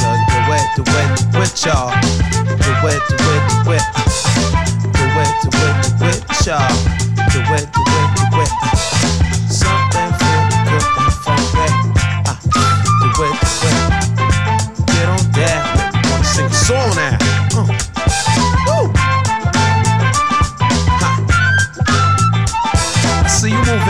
Do 0.00 0.48
it, 0.56 0.64
do 0.76 0.82
it, 0.96 1.10
do 1.32 1.38
it, 1.44 1.52
y'all. 1.66 1.92
Do 2.00 2.72
it, 2.88 3.02
do 3.08 3.28
it, 3.28 3.44
do 3.64 3.76
it. 3.76 3.84
Do 4.96 5.04
it, 5.20 5.32
do 5.44 5.52
it, 5.52 5.76
do 5.98 6.06
it, 6.08 6.24
y'all. 6.46 6.64
Do 7.28 7.40
it, 7.52 7.68
do 7.74 7.82
it, 7.84 8.08
do 8.30 8.40
it. 8.40 8.67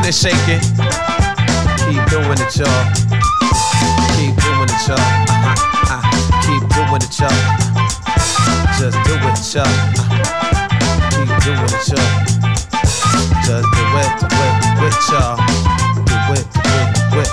And 0.08 0.14
shaking. 0.14 0.60
Keep 1.84 2.00
doing 2.08 2.40
it, 2.40 2.56
y'all. 2.56 2.84
Keep 4.16 4.32
doing 4.40 4.68
it, 4.72 4.88
y'all. 4.88 4.96
Uh-huh. 4.96 5.92
Uh, 5.92 6.02
keep 6.40 6.64
doing 6.72 7.02
it, 7.04 7.12
y'all. 7.20 7.28
Just 8.78 8.96
do 9.04 9.14
it, 9.20 9.36
y'all. 9.52 9.68
Uh, 9.68 10.48
keep 11.12 11.28
doing 11.44 11.60
it, 11.60 11.88
y'all. 11.92 12.08
Just 13.44 13.68
do 13.68 13.84
it, 14.00 14.12
do 14.18 14.26
it, 14.32 14.54
do 14.64 14.86
it, 14.86 14.96
y'all. 15.12 15.36
Do 16.06 16.16
it, 16.32 16.46
do 16.54 16.72
it, 16.72 16.88
do 17.10 17.20
it. 17.20 17.28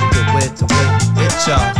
Do 0.00 0.20
it, 0.36 0.52
do 0.56 0.66
it, 0.68 0.88
do 1.16 1.22
it, 1.22 1.46
y'all. 1.48 1.79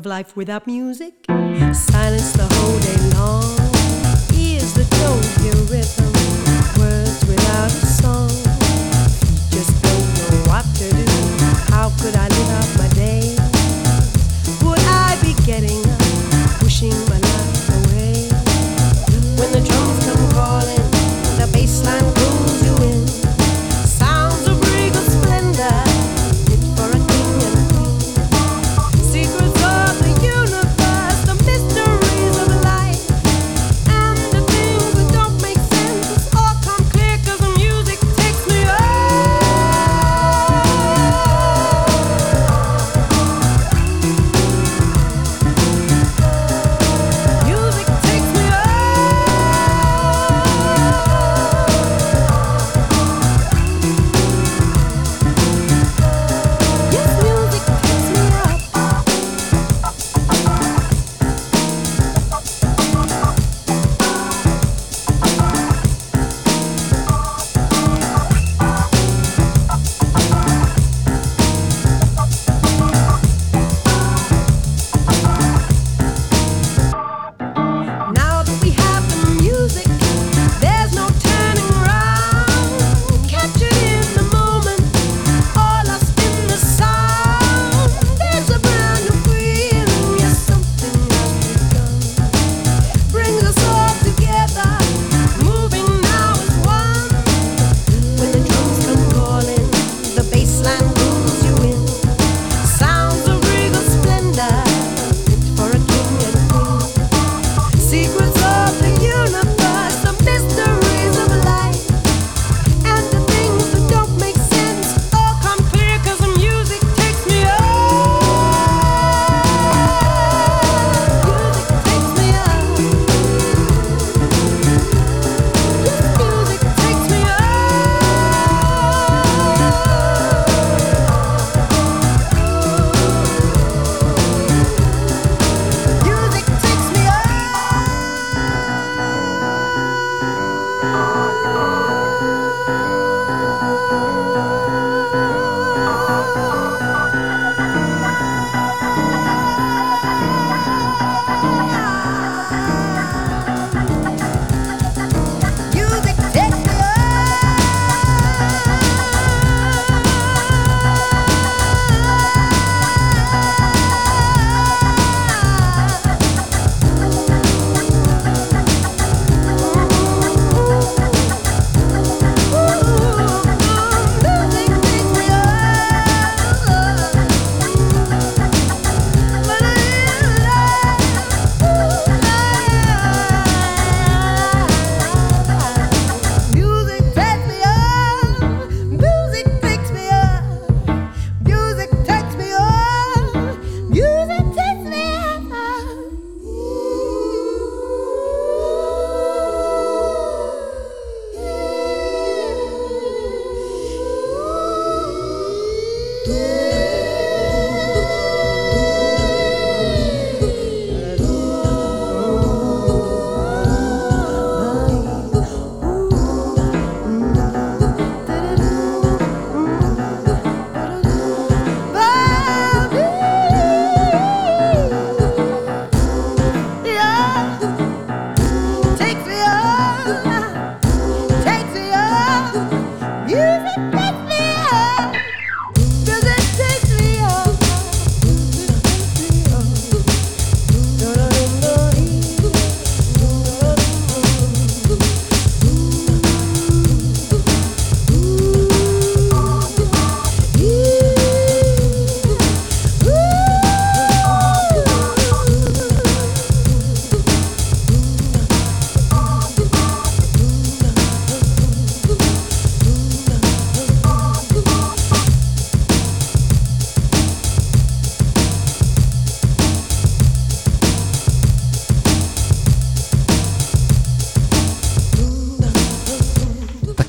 Of 0.00 0.06
life 0.06 0.34
without 0.34 0.66
music. 0.66 1.12
Silence 1.72 2.32
the 2.32 2.48
whole 2.50 2.78
day 2.80 3.18
long. 3.18 3.59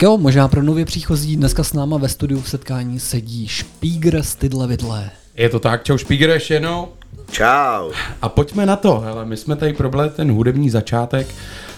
Tak 0.02 0.06
jo, 0.06 0.18
možná 0.18 0.48
pro 0.48 0.64
nově 0.64 0.86
příchozí 0.86 1.38
dneska 1.38 1.64
s 1.64 1.74
náma 1.74 1.98
ve 1.98 2.10
studiu 2.10 2.42
v 2.42 2.50
setkání 2.50 3.00
sedí 3.00 3.48
Špígr 3.48 4.24
z 4.24 4.36
Tydle 4.36 4.68
Vidle. 4.68 5.10
Je 5.36 5.50
to 5.50 5.60
tak, 5.60 5.84
čau 5.84 5.98
Špíger 5.98 6.30
ještě 6.30 6.54
jednou. 6.54 6.88
Čau. 7.32 7.92
A 8.22 8.30
pojďme 8.30 8.66
na 8.66 8.76
to, 8.76 9.00
hele, 9.00 9.26
my 9.26 9.38
jsme 9.38 9.56
tady 9.56 9.74
probrali 9.74 10.10
ten 10.10 10.32
hudební 10.32 10.70
začátek. 10.70 11.28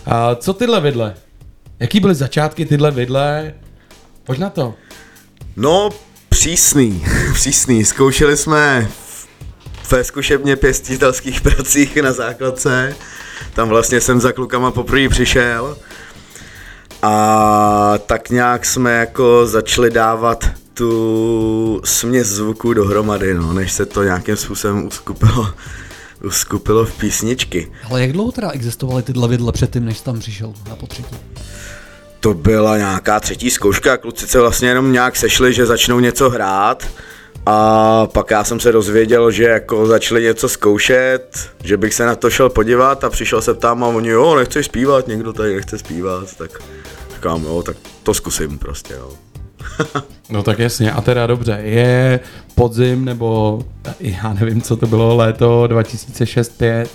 A 0.05 0.35
co 0.35 0.53
tyhle 0.53 0.81
vidle? 0.81 1.15
Jaký 1.79 1.99
byly 1.99 2.15
začátky 2.15 2.65
tyhle 2.65 2.91
vidle? 2.91 3.53
Pojď 4.23 4.39
na 4.39 4.49
to. 4.49 4.73
No, 5.55 5.89
přísný, 6.29 7.05
přísný. 7.33 7.85
Zkoušeli 7.85 8.37
jsme 8.37 8.87
ve 9.91 10.03
zkušebně 10.03 10.55
pěstitelských 10.55 11.41
pracích 11.41 11.97
na 11.97 12.11
základce. 12.11 12.95
Tam 13.53 13.69
vlastně 13.69 14.01
jsem 14.01 14.19
za 14.19 14.31
klukama 14.31 14.71
poprvé 14.71 15.09
přišel. 15.09 15.77
A 17.05 17.93
tak 18.05 18.29
nějak 18.29 18.65
jsme 18.65 18.97
jako 18.97 19.47
začali 19.47 19.89
dávat 19.89 20.49
tu 20.73 21.81
směs 21.83 22.27
zvuků 22.27 22.73
dohromady, 22.73 23.33
no, 23.33 23.53
než 23.53 23.71
se 23.71 23.85
to 23.85 24.03
nějakým 24.03 24.35
způsobem 24.35 24.87
uskupilo, 24.87 25.49
uskupilo 26.23 26.85
v 26.85 26.97
písničky. 26.97 27.71
Ale 27.89 28.01
jak 28.01 28.11
dlouho 28.11 28.31
teda 28.31 28.51
existovaly 28.51 29.03
Tydle 29.03 29.27
Vidle 29.27 29.51
předtím, 29.51 29.85
než 29.85 30.01
tam 30.01 30.19
přišel 30.19 30.53
na 30.69 30.75
potřetí? 30.75 31.15
To 32.19 32.33
byla 32.33 32.77
nějaká 32.77 33.19
třetí 33.19 33.51
zkouška, 33.51 33.97
kluci 33.97 34.27
se 34.27 34.39
vlastně 34.39 34.67
jenom 34.67 34.91
nějak 34.91 35.15
sešli, 35.15 35.53
že 35.53 35.65
začnou 35.65 35.99
něco 35.99 36.29
hrát 36.29 36.87
a 37.45 38.07
pak 38.07 38.31
já 38.31 38.43
jsem 38.43 38.59
se 38.59 38.71
dozvěděl, 38.71 39.31
že 39.31 39.43
jako 39.43 39.87
začali 39.87 40.23
něco 40.23 40.49
zkoušet, 40.49 41.49
že 41.63 41.77
bych 41.77 41.93
se 41.93 42.05
na 42.05 42.15
to 42.15 42.29
šel 42.29 42.49
podívat 42.49 43.03
a 43.03 43.09
přišel 43.09 43.41
se 43.41 43.53
tam 43.53 43.83
a 43.83 43.87
oni, 43.87 44.09
jo, 44.09 44.35
nechceš 44.35 44.65
zpívat, 44.65 45.07
někdo 45.07 45.33
tady 45.33 45.55
nechce 45.55 45.77
zpívat, 45.77 46.35
tak 46.37 46.51
říkám, 47.23 47.43
jo, 47.43 47.63
tak 47.63 47.75
to 48.03 48.13
zkusím 48.13 48.57
prostě, 48.57 48.93
jo. 48.93 49.09
No 50.29 50.43
tak 50.43 50.59
jasně, 50.59 50.91
a 50.91 51.01
teda 51.01 51.27
dobře, 51.27 51.59
je 51.63 52.19
podzim, 52.55 53.05
nebo 53.05 53.61
já 53.99 54.33
nevím, 54.33 54.61
co 54.61 54.75
to 54.77 54.87
bylo, 54.87 55.15
léto 55.15 55.63
2006-2005. 55.67 56.85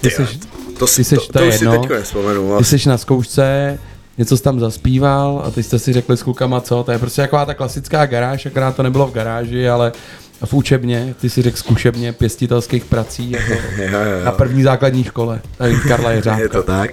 Ty 0.00 0.08
Jo, 0.08 0.26
jsi, 0.26 0.38
to, 0.78 0.86
ty 0.86 0.92
si, 0.92 1.04
jsi- 1.04 1.16
to, 1.16 1.26
to 1.26 1.32
to, 1.32 1.38
si 1.38 1.44
jedno. 1.64 1.78
teďko 1.78 1.94
nespomenu. 1.94 2.58
ty 2.58 2.64
jsi 2.64 2.88
na 2.88 2.98
zkoušce, 2.98 3.78
něco 4.18 4.36
jsi 4.36 4.42
tam 4.42 4.60
zaspíval 4.60 5.42
a 5.46 5.50
teď 5.50 5.66
jste 5.66 5.78
si 5.78 5.92
řekli 5.92 6.16
s 6.16 6.22
klukama 6.22 6.60
co, 6.60 6.82
to 6.82 6.92
je 6.92 6.98
prostě 6.98 7.22
taková 7.22 7.44
ta 7.44 7.54
klasická 7.54 8.06
garáž, 8.06 8.46
akorát 8.46 8.76
to 8.76 8.82
nebylo 8.82 9.06
v 9.06 9.12
garáži, 9.12 9.68
ale 9.68 9.92
v 10.44 10.54
učebně, 10.54 11.14
ty 11.20 11.30
si 11.30 11.42
řekl 11.42 11.56
zkušebně 11.56 12.12
pěstitelských 12.12 12.84
prací 12.84 13.30
jako 13.30 13.52
Jo, 13.76 13.88
jo, 13.90 13.98
jo. 14.18 14.24
na 14.24 14.32
první 14.32 14.62
základní 14.62 15.04
škole, 15.04 15.40
tady 15.56 15.76
Karla 15.88 16.10
Jeřábka. 16.10 16.40
Je 16.42 16.48
to 16.48 16.62
tak. 16.62 16.90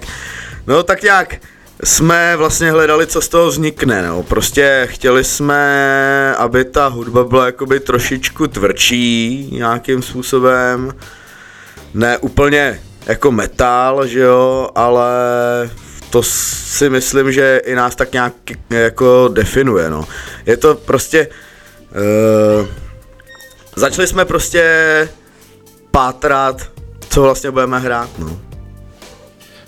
No 0.66 0.82
tak 0.82 1.02
nějak 1.02 1.40
jsme 1.84 2.36
vlastně 2.36 2.70
hledali, 2.70 3.06
co 3.06 3.20
z 3.20 3.28
toho 3.28 3.46
vznikne, 3.46 4.02
no. 4.02 4.22
Prostě 4.22 4.88
chtěli 4.90 5.24
jsme, 5.24 6.34
aby 6.38 6.64
ta 6.64 6.86
hudba 6.86 7.24
byla 7.24 7.46
jakoby 7.46 7.80
trošičku 7.80 8.46
tvrdší 8.46 9.48
nějakým 9.52 10.02
způsobem. 10.02 10.92
Ne 11.94 12.18
úplně 12.18 12.80
jako 13.06 13.32
metal, 13.32 14.06
že 14.06 14.20
jo, 14.20 14.68
ale 14.74 15.10
to 16.10 16.22
si 16.22 16.90
myslím, 16.90 17.32
že 17.32 17.60
i 17.64 17.74
nás 17.74 17.96
tak 17.96 18.12
nějak 18.12 18.32
jako 18.70 19.28
definuje, 19.28 19.90
no. 19.90 20.04
Je 20.46 20.56
to 20.56 20.74
prostě... 20.74 21.28
Uh, 22.60 22.66
začali 23.76 24.06
jsme 24.06 24.24
prostě 24.24 25.08
pátrat, 25.90 26.70
co 27.08 27.22
vlastně 27.22 27.50
budeme 27.50 27.78
hrát, 27.78 28.10
no. 28.18 28.40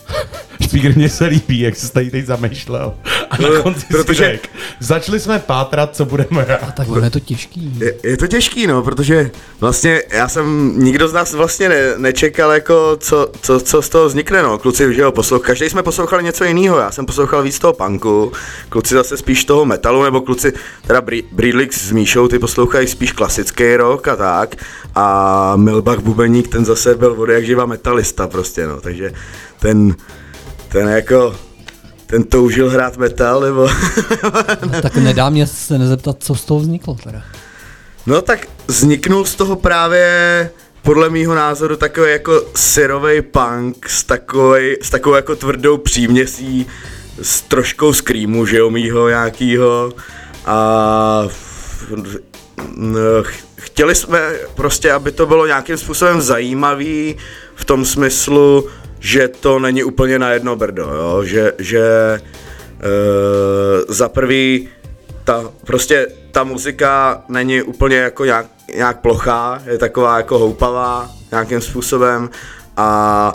Špígr 0.73 0.97
mě 0.97 1.09
se 1.09 1.25
líbí, 1.27 1.61
jak 1.61 1.77
se 1.77 1.93
tady 1.93 2.11
teď 2.11 2.27
zamýšlel. 2.27 2.95
A 3.31 3.37
na 3.43 3.49
No, 3.49 3.63
konci 3.63 3.87
protože- 3.91 4.25
řek, 4.25 4.49
začali 4.81 5.21
jsme 5.21 5.39
pátrat, 5.39 5.97
co 5.97 6.05
budeme 6.05 6.43
hrát. 6.43 6.75
Tak 6.75 6.89
ono 6.89 7.05
je 7.05 7.11
to 7.11 7.21
těžký. 7.21 7.75
Je, 7.79 7.95
je 8.03 8.17
to 8.17 8.27
těžký, 8.27 8.67
no, 8.67 8.83
protože 8.83 9.31
vlastně 9.61 10.03
já 10.13 10.29
jsem, 10.29 10.73
nikdo 10.85 11.09
z 11.09 11.13
nás 11.13 11.35
vlastně 11.35 11.69
ne, 11.69 11.77
nečekal, 11.97 12.51
jako 12.51 12.97
co, 13.01 13.29
co, 13.43 13.61
co 13.61 13.83
z 13.83 13.89
toho 13.89 14.07
vznikne, 14.07 14.43
no, 14.43 14.59
kluci, 14.59 14.95
že 14.95 15.03
jo, 15.03 15.13
poslouch, 15.13 15.43
každý 15.47 15.71
jsme 15.71 15.83
poslouchali 15.83 16.25
něco 16.25 16.45
jiného, 16.45 16.79
já 16.79 16.91
jsem 16.91 17.07
poslouchal 17.07 17.43
víc 17.43 17.59
toho 17.59 17.73
punku, 17.73 18.33
kluci 18.69 18.95
zase 18.95 19.17
spíš 19.17 19.45
toho 19.45 19.65
metalu, 19.65 20.03
nebo 20.03 20.21
kluci, 20.21 20.53
teda 20.87 21.01
Breedlix 21.33 21.81
s 21.89 21.93
Míšou, 21.93 22.29
ty 22.29 22.39
poslouchají 22.39 22.89
spíš 22.89 23.13
klasický 23.13 23.77
rock 23.77 24.09
a 24.09 24.17
tak, 24.17 24.57
a 24.95 25.53
Milbach 25.57 25.99
Bubeník, 25.99 26.49
ten 26.49 26.65
zase 26.65 26.95
byl 26.95 27.15
vody 27.15 27.35
jak 27.35 27.45
živa 27.47 27.67
metalista 27.67 28.29
prostě, 28.29 28.67
no, 28.67 28.81
takže 28.81 29.13
ten, 29.61 29.95
ten 30.73 30.89
jako, 30.89 31.37
ten 32.07 32.25
toužil 32.25 32.71
hrát 32.71 32.97
metal, 32.97 33.41
nebo... 33.41 33.69
Tak 34.83 34.97
nedá 34.97 35.31
mě 35.31 35.47
se 35.47 35.79
nezeptat, 35.79 36.17
co 36.21 36.35
z 36.35 36.45
toho 36.45 36.61
vzniklo 36.61 36.95
teda. 37.05 37.23
No 38.07 38.23
tak 38.23 38.47
vzniknul 38.69 39.25
z 39.25 39.35
toho 39.35 39.57
právě 39.57 40.51
podle 40.83 41.11
mýho 41.11 41.35
názoru 41.35 41.77
takový 41.77 42.11
jako 42.11 42.43
syrový 42.55 43.23
punk 43.23 43.89
s, 43.89 44.05
takovej, 44.05 44.79
s 44.83 44.91
takovou 44.91 45.15
jako 45.17 45.37
tvrdou 45.37 45.77
příměsí 45.77 46.67
s 47.23 47.41
troškou 47.41 47.93
screamu, 47.93 48.47
že 48.47 48.59
jo, 48.59 48.71
mýho 48.71 49.09
nějakýho 49.09 49.93
a 50.47 51.29
no, 52.77 53.01
ch- 53.23 53.45
chtěli 53.57 53.95
jsme 53.95 54.33
prostě, 54.55 54.93
aby 54.93 55.13
to 55.13 55.27
bylo 55.27 55.47
nějakým 55.47 55.77
způsobem 55.77 56.21
zajímavý 56.21 57.17
v 57.55 57.65
tom 57.65 57.85
smyslu, 57.85 58.69
že 59.03 59.29
to 59.29 59.59
není 59.59 59.85
úplně 59.85 60.19
na 60.19 60.31
jedno 60.31 60.57
brdo, 60.57 60.83
jo? 60.83 61.25
že, 61.25 61.53
že 61.59 61.81
e, 61.81 62.21
za 63.89 64.09
prvý 64.09 64.69
ta, 65.25 65.51
prostě 65.67 66.07
ta 66.33 66.45
muzika 66.45 67.23
není 67.29 67.63
úplně 67.63 67.97
jako 67.97 68.25
nějak, 68.25 68.47
nějak 68.77 69.01
plochá, 69.01 69.63
je 69.67 69.79
taková 69.79 70.17
jako 70.17 70.39
houpavá 70.39 71.11
nějakým 71.31 71.61
způsobem 71.61 72.31
a 72.77 73.33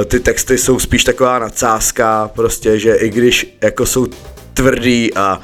e, 0.00 0.04
ty 0.04 0.20
texty 0.20 0.58
jsou 0.58 0.78
spíš 0.78 1.04
taková 1.04 1.38
nadsázka, 1.38 2.30
prostě, 2.34 2.78
že 2.78 2.94
i 2.94 3.08
když 3.08 3.58
jako 3.60 3.86
jsou 3.86 4.06
tvrdý 4.54 5.14
a 5.14 5.40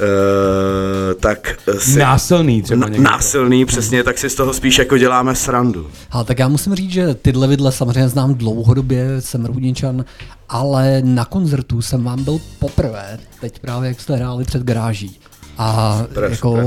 e, 0.00 1.14
tak 1.14 1.56
si, 1.78 1.98
Násilný 1.98 2.62
třeba 2.62 2.88
někdo. 2.88 3.02
násilný, 3.02 3.64
přesně, 3.64 4.04
tak 4.04 4.18
si 4.18 4.30
z 4.30 4.34
toho 4.34 4.52
spíš 4.54 4.78
jako 4.78 4.98
děláme 4.98 5.34
srandu. 5.34 5.90
A 6.10 6.24
tak 6.24 6.38
já 6.38 6.48
musím 6.48 6.74
říct, 6.74 6.90
že 6.90 7.14
tyhle 7.14 7.46
vidle 7.48 7.72
samozřejmě 7.72 8.08
znám 8.08 8.34
dlouhodobě, 8.34 9.20
jsem 9.20 9.44
Rudničan, 9.44 10.04
ale 10.48 11.02
na 11.04 11.24
koncertu 11.24 11.82
jsem 11.82 12.04
vám 12.04 12.24
byl 12.24 12.38
poprvé, 12.58 13.18
teď 13.40 13.58
právě 13.58 13.88
jak 13.88 14.00
jste 14.00 14.16
hráli 14.16 14.44
před 14.44 14.62
garáží. 14.62 15.18
A 15.58 15.98
Super, 16.08 16.24
jako, 16.30 16.56
super. 16.56 16.66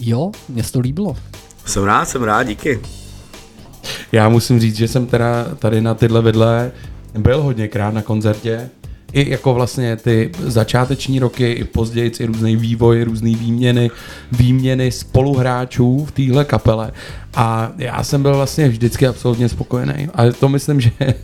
jo, 0.00 0.30
mě 0.48 0.62
se 0.64 0.72
to 0.72 0.80
líbilo. 0.80 1.16
Jsem 1.64 1.84
rád, 1.84 2.08
jsem 2.08 2.22
rád, 2.22 2.42
díky. 2.42 2.80
Já 4.12 4.28
musím 4.28 4.60
říct, 4.60 4.76
že 4.76 4.88
jsem 4.88 5.06
teda 5.06 5.46
tady 5.58 5.80
na 5.80 5.94
tyhle 5.94 6.22
vidle 6.22 6.72
byl 7.18 7.42
hodněkrát 7.42 7.94
na 7.94 8.02
koncertě. 8.02 8.70
I 9.12 9.30
jako 9.30 9.54
vlastně 9.54 9.96
ty 9.96 10.30
začáteční 10.38 11.18
roky, 11.18 11.52
i 11.52 11.64
později, 11.64 12.12
i 12.20 12.26
různý 12.26 12.56
vývoj, 12.56 13.02
různé 13.02 13.30
výměny, 13.30 13.90
výměny 14.32 14.92
spoluhráčů 14.92 16.04
v 16.04 16.10
téhle 16.10 16.44
kapele. 16.44 16.90
A 17.34 17.72
já 17.78 18.04
jsem 18.04 18.22
byl 18.22 18.36
vlastně 18.36 18.68
vždycky 18.68 19.06
absolutně 19.06 19.48
spokojený. 19.48 20.08
A 20.14 20.32
to 20.40 20.48
myslím, 20.48 20.80
že 20.80 20.90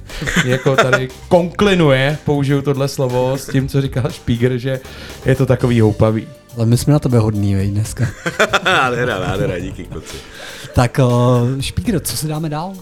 jako 0.44 0.76
tady 0.76 1.08
konklinuje, 1.28 2.18
použiju 2.24 2.62
tohle 2.62 2.88
slovo 2.88 3.38
s 3.38 3.46
tím, 3.46 3.68
co 3.68 3.80
říkal 3.80 4.10
Špíger, 4.10 4.58
že 4.58 4.80
je 5.26 5.34
to 5.34 5.46
takový 5.46 5.80
houpavý. 5.80 6.26
Ale 6.56 6.66
my 6.66 6.76
jsme 6.76 6.92
na 6.92 6.98
tebe 6.98 7.18
hodný, 7.18 7.54
vej, 7.54 7.70
dneska. 7.70 8.06
nádhera, 8.64 9.18
nádhera, 9.18 9.58
díky 9.58 9.84
kluci. 9.84 10.16
tak 10.74 11.00
uh, 11.02 11.60
Špígr, 11.60 12.00
co 12.00 12.16
si 12.16 12.28
dáme 12.28 12.48
dál? 12.48 12.72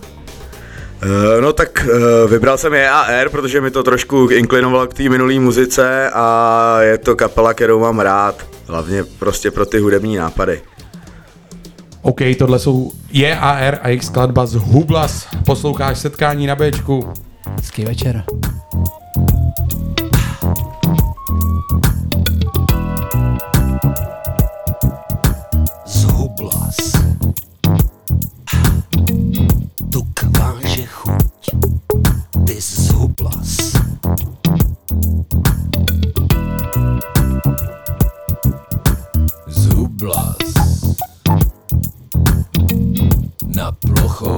Eh, 1.03 1.41
No 1.41 1.53
tak 1.53 1.87
eh, 1.89 2.29
vybral 2.29 2.59
jsem 2.59 2.75
EAR, 2.75 3.29
protože 3.29 3.61
mi 3.61 3.71
to 3.71 3.83
trošku 3.83 4.29
inklinovalo 4.31 4.87
k 4.87 4.95
té 4.95 5.09
minulé 5.09 5.35
muzice 5.39 6.11
a 6.15 6.77
je 6.81 6.99
to 6.99 7.17
kapela, 7.17 7.55
kterou 7.55 7.81
mám 7.81 8.01
rád, 8.01 8.47
hlavně 8.67 9.05
prostě 9.19 9.51
pro 9.51 9.67
ty 9.67 9.79
hudební 9.79 10.17
nápady. 10.17 10.63
OK, 12.03 12.21
tohle 12.39 12.59
jsou 12.59 12.93
JAR 13.13 13.79
a 13.83 13.89
jejich 13.89 14.05
skladba 14.05 14.47
z 14.47 14.55
Hublas. 14.55 15.27
Posloucháš 15.47 15.99
setkání 15.99 16.47
na 16.47 16.55
Bčku. 16.57 17.13
Hezký 17.57 17.85
večer. 17.85 18.25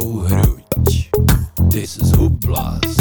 This 0.04 1.96
is 1.96 2.12
Hooplas. 2.12 2.94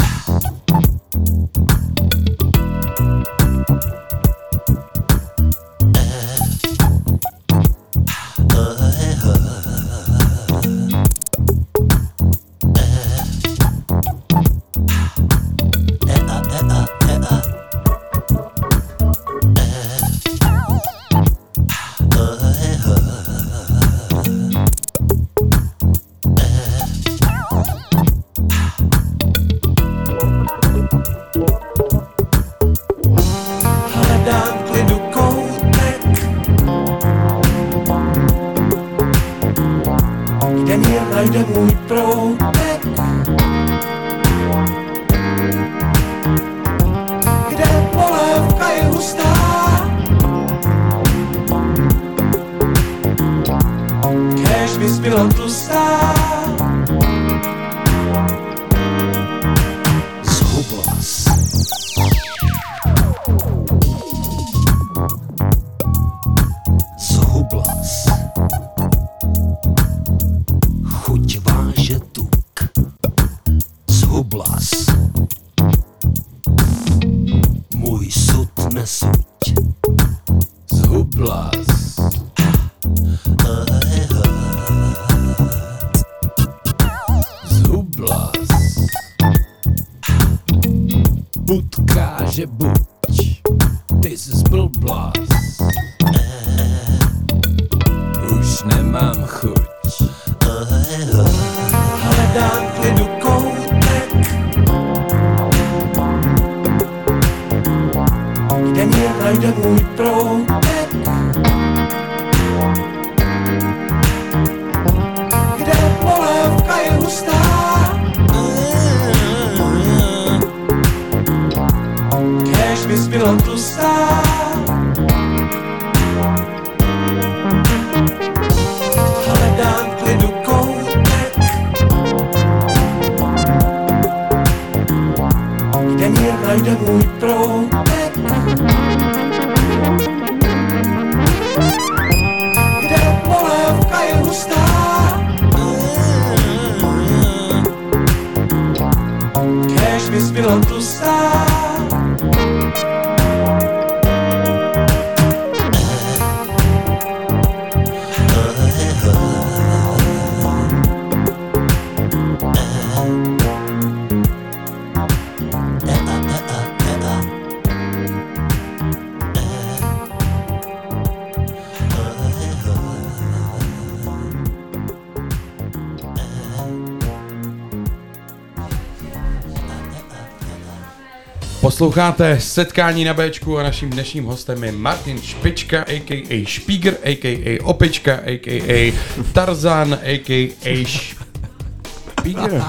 Posloucháte 181.84 182.40
setkání 182.40 183.04
na 183.04 183.14
Bčku 183.14 183.58
a 183.58 183.62
naším 183.62 183.90
dnešním 183.90 184.24
hostem 184.24 184.64
je 184.64 184.72
Martin 184.72 185.22
Špička, 185.22 185.82
a.k.a. 185.82 186.44
Špíger, 186.46 186.96
a.k.a. 187.02 187.64
Opička, 187.64 188.14
a.k.a. 188.14 188.94
Tarzan, 189.32 189.98
a.k.a. 190.02 190.84
Špíger. 190.86 192.62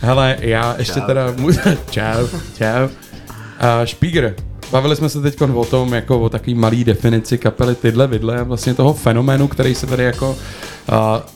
Hele, 0.00 0.36
já 0.40 0.74
ještě 0.78 1.00
teda 1.00 1.34
mu... 1.36 1.48
čau, 1.90 2.26
čau. 2.58 2.84
Uh, 2.84 2.90
Špíger, 3.84 4.34
bavili 4.70 4.96
jsme 4.96 5.08
se 5.08 5.20
teď 5.20 5.40
o 5.40 5.64
tom, 5.64 5.94
jako 5.94 6.20
o 6.20 6.28
takový 6.28 6.54
malý 6.54 6.84
definici 6.84 7.38
kapely 7.38 7.74
tyhle 7.74 8.06
vidle 8.06 8.40
a 8.40 8.42
vlastně 8.42 8.74
toho 8.74 8.94
fenoménu, 8.94 9.48
který 9.48 9.74
se 9.74 9.86
tady 9.86 10.04
jako 10.04 10.30
uh, 10.30 10.36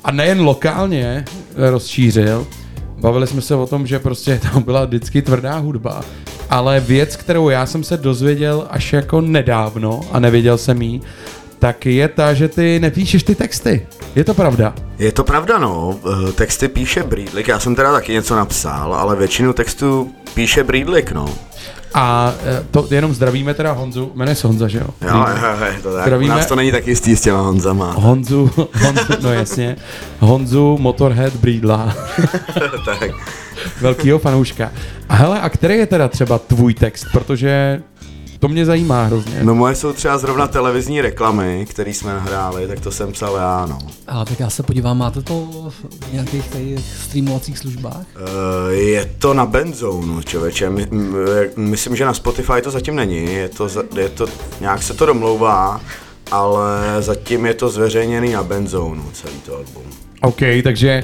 a 0.04 0.12
nejen 0.12 0.40
lokálně 0.40 1.24
rozšířil, 1.56 2.46
Bavili 3.06 3.26
jsme 3.26 3.42
se 3.42 3.54
o 3.54 3.66
tom, 3.66 3.86
že 3.86 3.98
prostě 3.98 4.40
tam 4.52 4.62
byla 4.62 4.84
vždycky 4.84 5.22
tvrdá 5.22 5.58
hudba, 5.58 6.00
ale 6.50 6.80
věc, 6.80 7.16
kterou 7.16 7.48
já 7.48 7.66
jsem 7.66 7.84
se 7.84 7.96
dozvěděl 7.96 8.66
až 8.70 8.92
jako 8.92 9.20
nedávno 9.20 10.00
a 10.12 10.20
nevěděl 10.20 10.58
jsem 10.58 10.82
jí, 10.82 11.02
tak 11.58 11.86
je 11.86 12.08
ta, 12.08 12.34
že 12.34 12.48
ty 12.48 12.80
nepíšeš 12.80 13.22
ty 13.22 13.34
texty. 13.34 13.86
Je 14.14 14.24
to 14.24 14.34
pravda? 14.34 14.74
Je 14.98 15.12
to 15.12 15.24
pravda, 15.24 15.58
no. 15.58 15.98
Eh, 16.28 16.32
Texty 16.32 16.68
píše 16.68 17.02
Brýdlik, 17.02 17.48
já 17.48 17.58
jsem 17.60 17.74
teda 17.74 17.92
taky 17.92 18.12
něco 18.12 18.36
napsal, 18.36 18.94
ale 18.94 19.16
většinu 19.16 19.52
textů 19.52 20.10
píše 20.34 20.64
Brýdlik, 20.64 21.12
no. 21.12 21.34
A 21.98 22.34
eh, 22.44 22.64
to 22.70 22.86
jenom 22.90 23.14
zdravíme 23.14 23.54
teda 23.54 23.72
Honzu, 23.72 24.12
jmenuje 24.14 24.34
se 24.34 24.46
Honza, 24.46 24.68
že 24.68 24.78
jo? 24.78 24.86
Jo, 25.02 25.08
jo, 25.08 25.66
jo, 25.66 25.82
to 25.82 25.92
tak. 25.92 26.02
Zdravíme. 26.02 26.34
U 26.34 26.36
nás 26.36 26.46
to 26.46 26.56
není 26.56 26.72
tak 26.72 26.86
jistý 26.86 27.16
s 27.16 27.20
těma 27.20 27.40
Honzama. 27.40 27.92
Honzu, 27.92 28.50
Honzu, 28.56 29.12
no 29.22 29.32
jasně, 29.32 29.76
Honzu 30.18 30.78
Motorhead 30.80 31.36
Brýdla, 31.36 31.96
tak. 32.84 33.10
velkýho 33.80 34.18
fanouška. 34.18 34.72
A 35.08 35.14
hele, 35.14 35.40
a 35.40 35.48
který 35.48 35.74
je 35.74 35.86
teda 35.86 36.08
třeba 36.08 36.38
tvůj 36.38 36.74
text, 36.74 37.06
protože 37.12 37.82
to 38.38 38.48
mě 38.48 38.66
zajímá 38.66 39.04
hrozně. 39.04 39.38
No 39.42 39.54
moje 39.54 39.74
jsou 39.74 39.92
třeba 39.92 40.18
zrovna 40.18 40.46
televizní 40.46 41.00
reklamy, 41.00 41.66
které 41.70 41.90
jsme 41.90 42.12
nahráli, 42.14 42.68
tak 42.68 42.80
to 42.80 42.90
jsem 42.90 43.12
psal 43.12 43.36
já, 43.36 43.66
no. 43.66 43.78
Ale 44.08 44.24
tak 44.24 44.40
já 44.40 44.50
se 44.50 44.62
podívám, 44.62 44.98
máte 44.98 45.22
to 45.22 45.48
v 46.08 46.12
nějakých 46.12 46.48
těch 46.48 46.78
streamovacích 47.04 47.58
službách? 47.58 48.02
Eh, 48.16 48.74
Je 48.74 49.04
to 49.18 49.34
na 49.34 49.46
Benzonu, 49.46 50.22
člověče. 50.22 50.70
My, 50.70 50.86
myslím, 51.56 51.96
že 51.96 52.04
na 52.04 52.14
Spotify 52.14 52.62
to 52.62 52.70
zatím 52.70 52.96
není. 52.96 53.32
Je 53.32 53.48
to, 53.48 53.68
je 53.96 54.08
to, 54.08 54.26
nějak 54.60 54.82
se 54.82 54.94
to 54.94 55.06
domlouvá, 55.06 55.80
ale 56.30 56.78
zatím 57.00 57.46
je 57.46 57.54
to 57.54 57.68
zveřejněný 57.68 58.32
na 58.32 58.42
Benzonu, 58.42 59.04
celý 59.12 59.34
to 59.46 59.56
album. 59.56 59.82
OK, 60.22 60.40
takže 60.64 61.02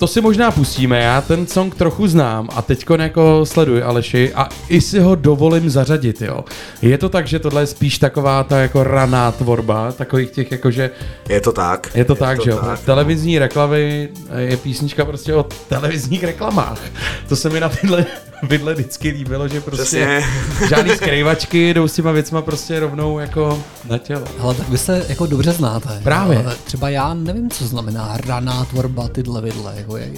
to 0.00 0.06
si 0.06 0.20
možná 0.20 0.50
pustíme, 0.50 0.98
já 1.00 1.20
ten 1.20 1.46
song 1.46 1.74
trochu 1.74 2.06
znám 2.06 2.48
a 2.56 2.62
teďko 2.62 2.94
jako 2.94 3.46
sleduji 3.46 3.82
Aleši 3.82 4.32
a 4.34 4.48
i 4.68 4.80
si 4.80 4.98
ho 5.00 5.14
dovolím 5.14 5.70
zařadit, 5.70 6.22
jo. 6.22 6.44
Je 6.82 6.98
to 6.98 7.08
tak, 7.08 7.26
že 7.26 7.38
tohle 7.38 7.62
je 7.62 7.66
spíš 7.66 7.98
taková 7.98 8.44
ta 8.44 8.58
jako 8.58 8.84
raná 8.84 9.32
tvorba, 9.32 9.92
takových 9.92 10.30
těch 10.30 10.52
jakože, 10.52 10.90
Je 11.28 11.40
to 11.40 11.52
tak. 11.52 11.90
je 11.94 12.04
to 12.04 12.14
tak, 12.14 12.38
to 12.38 12.44
že 12.44 12.50
jo. 12.50 12.56
tak, 12.56 12.80
no. 12.80 12.84
Televizní 12.86 13.38
reklamy 13.38 14.08
je 14.36 14.56
písnička 14.56 15.04
prostě 15.04 15.34
o 15.34 15.42
televizních 15.68 16.24
reklamách. 16.24 16.80
To 17.28 17.36
se 17.36 17.50
mi 17.50 17.60
na 17.60 17.68
tyhle 17.68 18.06
vidle 18.42 18.74
vždycky 18.74 19.08
líbilo, 19.08 19.48
že 19.48 19.60
prostě 19.60 19.82
Přesně. 19.82 20.24
žádný 20.68 20.96
skrývačky 20.96 21.74
jdou 21.74 21.88
s 21.88 21.92
těma 21.92 22.12
věcma 22.12 22.42
prostě 22.42 22.80
rovnou 22.80 23.18
jako 23.18 23.62
na 23.88 23.98
tělo. 23.98 24.24
Ale 24.40 24.54
tak 24.54 24.68
vy 24.68 24.78
se 24.78 25.06
jako 25.08 25.26
dobře 25.26 25.52
znáte. 25.52 26.00
Právě. 26.04 26.38
Ale 26.44 26.56
třeba 26.64 26.88
já 26.88 27.14
nevím, 27.14 27.50
co 27.50 27.66
znamená 27.66 28.16
raná 28.26 28.64
tvorba 28.64 29.08
tyhle 29.08 29.40
vidle. 29.40 29.72
Jako 29.76 29.96
jak, 29.96 30.08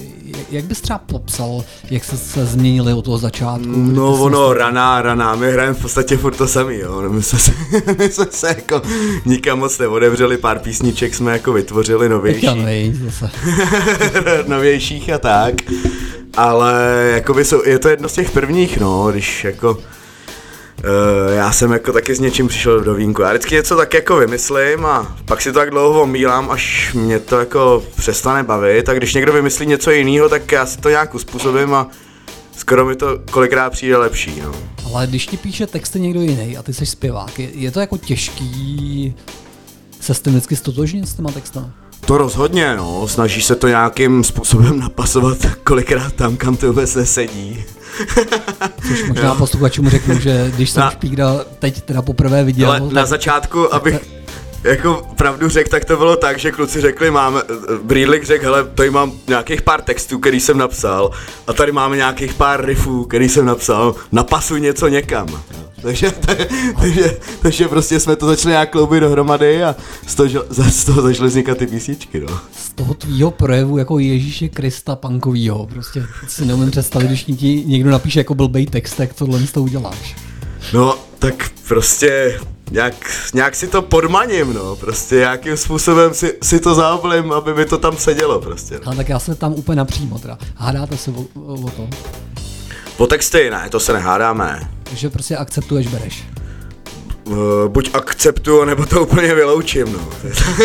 jak- 0.51 0.65
bys 0.65 0.81
třeba 0.81 0.99
popsal, 0.99 1.63
jak 1.91 2.03
se, 2.03 2.17
se 2.17 2.45
změnili 2.45 2.93
od 2.93 3.05
toho 3.05 3.17
začátku? 3.17 3.67
No 3.67 4.11
ty 4.11 4.17
jsi 4.17 4.23
ono, 4.23 4.53
raná, 4.53 5.01
raná, 5.01 5.35
my 5.35 5.51
hrajeme 5.51 5.73
v 5.75 5.81
podstatě 5.81 6.17
furt 6.17 6.35
to 6.35 6.47
samý, 6.47 6.77
jo. 6.77 7.01
No, 7.01 7.09
My 7.09 7.23
jsme 7.23 7.39
se, 7.39 7.51
my 7.97 8.09
jsme 8.11 8.25
se 8.31 8.47
jako 8.47 8.81
nikam 9.25 9.59
moc 9.59 9.79
neodevřeli, 9.79 10.37
pár 10.37 10.59
písniček 10.59 11.15
jsme 11.15 11.31
jako 11.31 11.53
vytvořili 11.53 12.09
novější. 12.09 12.47
Novějších 14.47 15.09
a 15.09 15.17
tak. 15.17 15.53
Ale 16.37 17.09
jakoby 17.13 17.45
jsou, 17.45 17.65
je 17.65 17.79
to 17.79 17.89
jedno 17.89 18.09
z 18.09 18.13
těch 18.13 18.31
prvních, 18.31 18.79
no, 18.79 19.11
když 19.11 19.43
jako 19.43 19.77
Uh, 20.83 21.33
já 21.33 21.51
jsem 21.51 21.71
jako 21.71 21.91
taky 21.91 22.15
s 22.15 22.19
něčím 22.19 22.47
přišel 22.47 22.81
do 22.81 22.93
vínku. 22.93 23.21
Já 23.21 23.29
vždycky 23.29 23.55
něco 23.55 23.75
tak 23.75 23.93
jako 23.93 24.15
vymyslím 24.15 24.85
a 24.85 25.15
pak 25.25 25.41
si 25.41 25.51
to 25.51 25.59
tak 25.59 25.69
dlouho 25.69 26.01
omílám, 26.01 26.51
až 26.51 26.93
mě 26.93 27.19
to 27.19 27.39
jako 27.39 27.83
přestane 27.97 28.43
bavit. 28.43 28.89
A 28.89 28.93
když 28.93 29.13
někdo 29.13 29.33
vymyslí 29.33 29.65
něco 29.65 29.91
jiného, 29.91 30.29
tak 30.29 30.51
já 30.51 30.65
si 30.65 30.77
to 30.77 30.89
nějak 30.89 31.15
uspůsobím 31.15 31.73
a 31.73 31.87
skoro 32.57 32.85
mi 32.85 32.95
to 32.95 33.19
kolikrát 33.31 33.69
přijde 33.69 33.97
lepší. 33.97 34.41
No. 34.41 34.51
Ale 34.85 35.07
když 35.07 35.27
ti 35.27 35.37
píše 35.37 35.67
texty 35.67 35.99
někdo 35.99 36.21
jiný 36.21 36.57
a 36.57 36.63
ty 36.63 36.73
jsi 36.73 36.85
zpěvák, 36.85 37.39
je, 37.39 37.49
je 37.53 37.71
to 37.71 37.79
jako 37.79 37.97
těžký 37.97 39.13
se 39.99 40.13
s 40.13 40.19
tím 40.19 40.33
vždycky 40.33 40.55
stotožnit 40.55 41.07
s 41.07 41.13
těma 41.13 41.31
textama? 41.31 41.82
To 42.05 42.17
rozhodně, 42.17 42.75
no. 42.75 43.07
Snažíš 43.07 43.45
se 43.45 43.55
to 43.55 43.67
nějakým 43.67 44.23
způsobem 44.23 44.79
napasovat 44.79 45.37
kolikrát 45.63 46.13
tam, 46.13 46.37
kam 46.37 46.57
to 46.57 46.67
vůbec 46.67 46.95
nesedí. 46.95 47.63
Což 48.87 49.03
možná 49.07 49.35
posluchačům 49.35 49.89
řeknu, 49.89 50.19
že 50.19 50.51
když 50.55 50.69
jsem 50.69 50.81
Na- 50.81 50.91
Špígra 50.91 51.39
teď 51.59 51.81
teda 51.81 52.01
poprvé 52.01 52.43
viděl, 52.43 52.69
Ale 52.69 52.79
na 52.79 52.89
tak 52.89 53.07
začátku, 53.07 53.73
abych 53.73 53.95
jako 54.63 55.07
pravdu 55.15 55.49
řekl, 55.49 55.69
tak 55.69 55.85
to 55.85 55.97
bylo 55.97 56.15
tak, 56.15 56.39
že 56.39 56.51
kluci 56.51 56.81
řekli, 56.81 57.11
máme, 57.11 57.41
Brýdlik 57.83 58.23
řekl, 58.23 58.43
hele, 58.43 58.63
tady 58.75 58.89
mám 58.89 59.11
nějakých 59.27 59.61
pár 59.61 59.81
textů, 59.81 60.19
který 60.19 60.39
jsem 60.39 60.57
napsal 60.57 61.11
a 61.47 61.53
tady 61.53 61.71
máme 61.71 61.95
nějakých 61.95 62.33
pár 62.33 62.65
riffů, 62.65 63.05
který 63.05 63.29
jsem 63.29 63.45
napsal, 63.45 63.95
napasuj 64.11 64.61
něco 64.61 64.87
někam. 64.87 65.27
Takže, 65.81 66.11
takže, 66.81 67.17
takže 67.41 67.67
prostě 67.67 67.99
jsme 67.99 68.15
to 68.15 68.27
začali 68.27 68.51
nějak 68.51 68.69
kloubit 68.69 68.99
dohromady 68.99 69.63
a 69.63 69.75
z 70.07 70.15
toho, 70.15 70.29
z 70.49 70.85
toho 70.85 71.01
začaly 71.01 71.29
vznikat 71.29 71.57
ty 71.57 71.67
písničky, 71.67 72.19
no. 72.19 72.39
z 72.57 72.69
toho 72.69 72.93
tvýho 72.93 73.31
projevu 73.31 73.77
jako 73.77 73.99
Ježíše 73.99 74.49
Krista 74.49 74.95
punkovýho, 74.95 75.67
prostě 75.67 76.05
si 76.27 76.45
neumím 76.45 76.71
představit, 76.71 77.07
když 77.07 77.23
ti 77.23 77.63
někdo 77.65 77.91
napíše 77.91 78.19
jako 78.19 78.35
blbej 78.35 78.65
text, 78.65 78.95
tak 78.95 79.13
tohle 79.13 79.39
to 79.39 79.63
uděláš. 79.63 80.15
No, 80.73 80.97
tak 81.19 81.49
prostě 81.67 82.39
nějak, 82.71 82.93
nějak 83.33 83.55
si 83.55 83.67
to 83.67 83.81
podmaním, 83.81 84.53
no, 84.53 84.75
prostě 84.75 85.15
nějakým 85.15 85.57
způsobem 85.57 86.13
si, 86.13 86.33
si 86.43 86.59
to 86.59 86.75
zaoblím, 86.75 87.31
aby 87.31 87.53
mi 87.53 87.65
to 87.65 87.77
tam 87.77 87.97
sedělo, 87.97 88.41
prostě. 88.41 88.79
No. 88.85 88.91
A 88.91 88.95
tak 88.95 89.09
já 89.09 89.19
se 89.19 89.35
tam 89.35 89.53
úplně 89.53 89.75
napřímo 89.75 90.19
teda. 90.19 90.37
Hádáte 90.55 90.97
se 90.97 91.11
o, 91.11 91.43
o 91.43 91.69
to, 91.69 91.87
Po 92.97 93.07
texty, 93.07 93.49
ne, 93.49 93.69
to 93.69 93.79
se 93.79 93.93
nehádáme. 93.93 94.69
že 94.95 95.09
prostě 95.09 95.37
akceptuješ, 95.37 95.87
bereš. 95.87 96.23
Uh, 97.25 97.37
buď 97.67 97.89
akceptuju, 97.93 98.65
nebo 98.65 98.85
to 98.85 99.01
úplně 99.01 99.35
vyloučím, 99.35 99.93
no. 99.93 99.99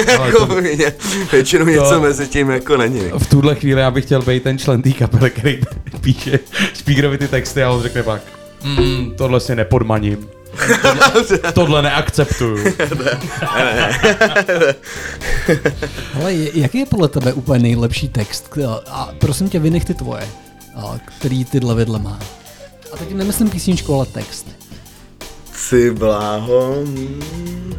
jako 0.24 0.46
mě, 0.46 0.92
většinou 1.32 1.66
něco 1.66 2.01
mezi 2.01 2.28
tím 2.28 2.51
jako 2.51 2.76
není. 2.76 3.01
V 3.18 3.26
tuhle 3.26 3.55
chvíli 3.55 3.80
já 3.80 3.90
bych 3.90 4.05
chtěl 4.05 4.22
být 4.22 4.42
ten 4.42 4.59
člen 4.59 4.82
té 4.82 4.92
kapely, 4.92 5.30
který 5.30 5.61
píše 6.01 6.38
Špígrovi 6.74 7.18
ty 7.18 7.28
texty 7.28 7.62
a 7.62 7.70
on 7.70 7.82
řekne 7.82 8.03
pak, 8.03 8.22
mm, 8.64 9.14
tohle 9.16 9.40
si 9.40 9.55
nepodmaním. 9.57 10.28
Tohle, 10.82 11.52
tohle 11.52 11.82
neakceptuju. 11.82 12.59
Ale 16.14 16.34
jaký 16.34 16.78
je 16.78 16.86
podle 16.86 17.09
tebe 17.09 17.32
úplně 17.32 17.59
nejlepší 17.59 18.09
text? 18.09 18.59
A 18.86 19.11
prosím 19.18 19.48
tě, 19.48 19.59
vynech 19.59 19.84
ty 19.84 19.94
tvoje, 19.94 20.28
a 20.74 20.98
který 21.18 21.44
tyhle 21.44 21.74
vedle 21.74 21.98
má. 21.98 22.18
A 22.92 22.96
teď 22.96 23.14
nemyslím 23.14 23.50
písničku, 23.50 23.94
ale 23.94 24.06
text. 24.06 24.46
Ty 25.70 25.90
bláho. 25.90 26.74
hmm. 26.84 27.74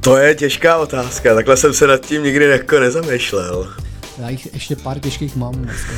To 0.00 0.16
je 0.16 0.34
těžká 0.34 0.76
otázka, 0.76 1.34
takhle 1.34 1.56
jsem 1.56 1.74
se 1.74 1.86
nad 1.86 2.06
tím 2.06 2.24
nikdy 2.24 2.44
jako 2.44 2.80
nezamýšlel. 2.80 3.74
Já 4.18 4.28
jich 4.28 4.54
ještě 4.54 4.76
pár 4.76 4.98
těžkých 4.98 5.36
mám 5.36 5.54
dneska. 5.54 5.92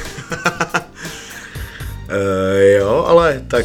Uh, 2.08 2.60
jo, 2.78 3.04
ale 3.08 3.42
tak 3.48 3.64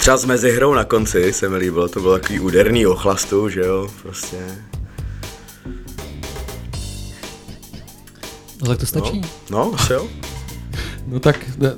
třeba 0.00 0.16
s 0.16 0.24
mezihrou 0.24 0.74
na 0.74 0.84
konci 0.84 1.32
se 1.32 1.48
mi 1.48 1.56
líbilo, 1.56 1.88
to 1.88 2.00
bylo 2.00 2.18
takový 2.18 2.40
úderný 2.40 2.86
ochlastu, 2.86 3.48
že 3.48 3.60
jo, 3.60 3.88
prostě. 4.02 4.36
No 8.62 8.68
tak 8.68 8.78
to 8.78 8.86
stačí. 8.86 9.20
No, 9.50 9.72
asi 9.74 9.92
jo. 9.92 10.08
No 11.06 11.20
tak 11.20 11.36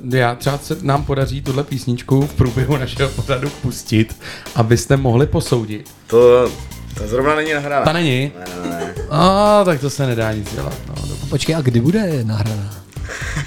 já 0.09 0.35
třeba 0.35 0.57
se 0.57 0.77
nám 0.81 1.05
podaří 1.05 1.41
tuhle 1.41 1.63
písničku 1.63 2.27
v 2.27 2.33
průběhu 2.33 2.77
našeho 2.77 3.09
pořadu 3.09 3.49
pustit, 3.49 4.15
abyste 4.55 4.97
mohli 4.97 5.27
posoudit. 5.27 5.91
To, 6.07 6.51
to 6.97 7.07
zrovna 7.07 7.35
není 7.35 7.53
nahráno. 7.53 7.85
Ta 7.85 7.93
není? 7.93 8.31
Ne, 8.39 8.69
ne, 8.69 8.69
ne. 8.69 8.93
A 9.09 9.61
tak 9.65 9.79
to 9.79 9.89
se 9.89 10.07
nedá 10.07 10.33
nic 10.33 10.53
dělat. 10.53 10.73
No. 10.87 10.95
Počkej, 11.29 11.55
a 11.55 11.61
kdy 11.61 11.81
bude 11.81 12.23
nahraná? 12.23 12.75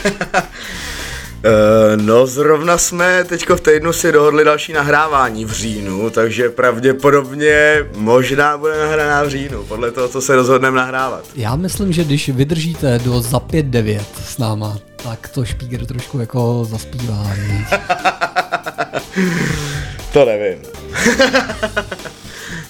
Uh, 1.45 2.03
no 2.03 2.27
zrovna 2.27 2.79
jsme 2.79 3.25
teďko 3.25 3.57
v 3.57 3.61
týdnu 3.61 3.93
si 3.93 4.13
dohodli 4.13 4.45
další 4.45 4.73
nahrávání 4.73 5.45
v 5.45 5.53
říjnu, 5.53 6.11
takže 6.11 6.49
pravděpodobně 6.49 7.85
možná 7.97 8.59
bude 8.59 8.79
nahraná 8.79 9.23
v 9.23 9.29
říjnu, 9.29 9.65
podle 9.65 9.91
toho, 9.91 10.09
co 10.09 10.21
se 10.21 10.37
rozhodneme 10.37 10.77
nahrávat. 10.77 11.25
Já 11.35 11.57
myslím, 11.57 11.93
že 11.93 12.05
když 12.05 12.29
vydržíte 12.29 12.99
do 12.99 13.21
za 13.21 13.39
5-9 13.39 14.01
s 14.25 14.39
náma, 14.39 14.79
tak 14.97 15.29
to 15.29 15.45
Špíger 15.45 15.87
trošku 15.87 16.19
jako 16.19 16.67
zaspívá. 16.71 17.27
To 20.13 20.25
nevím. 20.25 20.59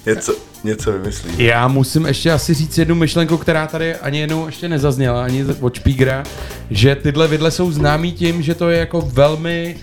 něco, 0.06 0.34
něco 0.64 0.92
vymyslí. 0.92 1.30
Já 1.38 1.68
musím 1.68 2.06
ještě 2.06 2.32
asi 2.32 2.54
říct 2.54 2.78
jednu 2.78 2.94
myšlenku, 2.94 3.36
která 3.36 3.66
tady 3.66 3.94
ani 3.94 4.18
jednou 4.18 4.46
ještě 4.46 4.68
nezazněla, 4.68 5.24
ani 5.24 5.44
od 5.60 5.74
Špígra, 5.74 6.24
že 6.70 6.94
tyhle 6.94 7.28
vidle 7.28 7.50
jsou 7.50 7.72
známí 7.72 8.12
tím, 8.12 8.42
že 8.42 8.54
to 8.54 8.70
je 8.70 8.78
jako 8.78 9.00
velmi 9.00 9.76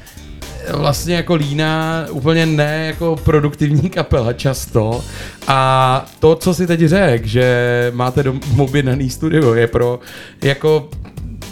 eh, 0.65 0.73
vlastně 0.73 1.15
jako 1.15 1.35
líná, 1.35 2.05
úplně 2.11 2.45
ne 2.45 2.85
jako 2.85 3.15
produktivní 3.23 3.89
kapela 3.89 4.33
často. 4.33 5.03
A 5.47 6.05
to, 6.19 6.35
co 6.35 6.53
si 6.53 6.67
teď 6.67 6.79
řekl, 6.79 7.27
že 7.27 7.91
máte 7.95 8.23
dom 8.23 8.39
objednaný 8.57 9.09
studio, 9.09 9.53
je 9.53 9.67
pro 9.67 9.99
jako 10.41 10.89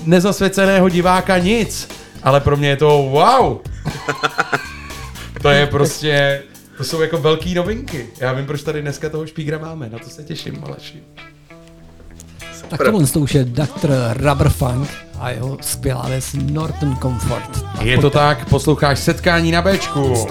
nezasvěceného 0.05 0.89
diváka 0.89 1.38
nic, 1.38 1.88
ale 2.24 2.39
pro 2.39 2.57
mě 2.57 2.69
je 2.69 2.76
to 2.78 2.88
wow. 2.88 3.57
to 5.41 5.49
je 5.49 5.67
prostě, 5.67 6.41
to 6.82 6.86
jsou 6.86 7.01
jako 7.01 7.17
velký 7.17 7.53
novinky. 7.53 8.07
Já 8.19 8.34
vím, 8.34 8.45
proč 8.45 8.63
tady 8.63 8.82
dneska 8.82 9.09
toho 9.09 9.27
špígra 9.27 9.57
máme, 9.57 9.89
na 9.89 9.99
to 9.99 10.09
se 10.09 10.23
těším, 10.23 10.63
Aleši. 10.63 11.03
Tak 12.69 12.84
tohle 12.84 13.07
to 13.07 13.19
už 13.19 13.36
je 13.36 13.45
Dr. 13.45 13.89
Rubber 14.13 14.49
Funk 14.49 14.89
a 15.19 15.29
jeho 15.29 15.57
skvělá 15.61 16.07
věc 16.07 16.34
Norton 16.34 16.97
Comfort. 17.01 17.65
Je 17.82 17.97
to 17.97 18.09
tak, 18.09 18.49
posloucháš 18.49 18.99
setkání 18.99 19.51
na 19.51 19.61
Bčku. 19.61 20.27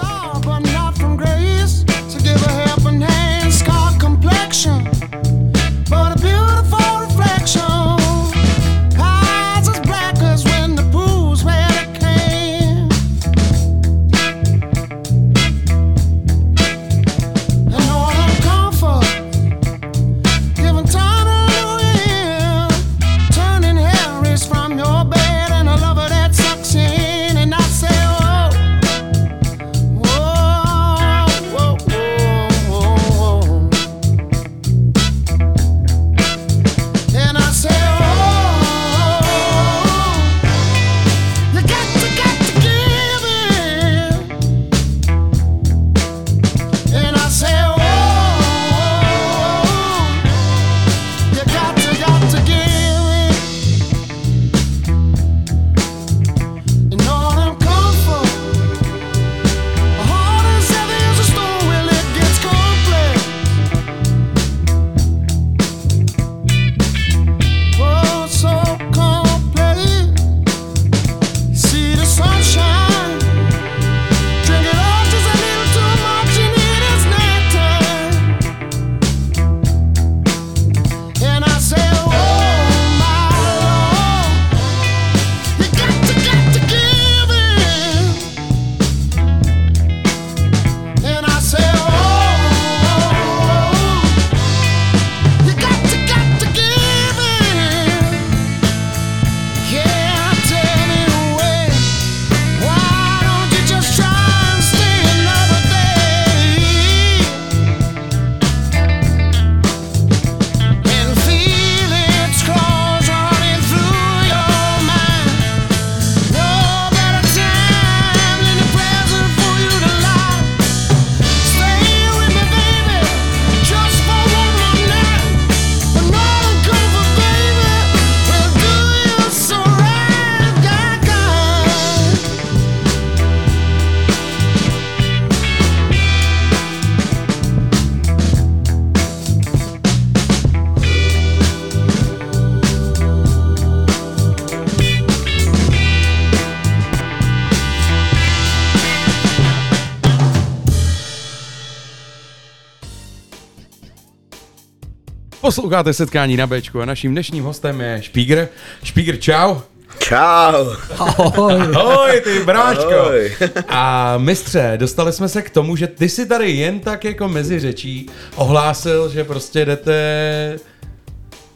Posloucháte 155.51 155.93
setkání 155.93 156.37
na 156.37 156.47
Bčku 156.47 156.81
a 156.81 156.85
naším 156.85 157.11
dnešním 157.11 157.43
hostem 157.43 157.81
je 157.81 158.01
Špígr. 158.01 158.47
Špígr, 158.83 159.17
čau. 159.17 159.55
Čau. 159.99 160.69
Ahoj. 160.97 161.61
Ahoj, 161.75 162.21
ty 162.23 162.39
bráčko. 162.39 162.99
Ahoj. 162.99 163.31
A 163.67 164.17
mistře, 164.17 164.73
dostali 164.77 165.13
jsme 165.13 165.29
se 165.29 165.41
k 165.41 165.49
tomu, 165.49 165.75
že 165.75 165.87
ty 165.87 166.09
si 166.09 166.25
tady 166.25 166.51
jen 166.51 166.79
tak 166.79 167.05
jako 167.05 167.27
mezi 167.27 167.59
řečí 167.59 168.09
ohlásil, 168.35 169.09
že 169.09 169.23
prostě 169.23 169.65
jdete 169.65 170.59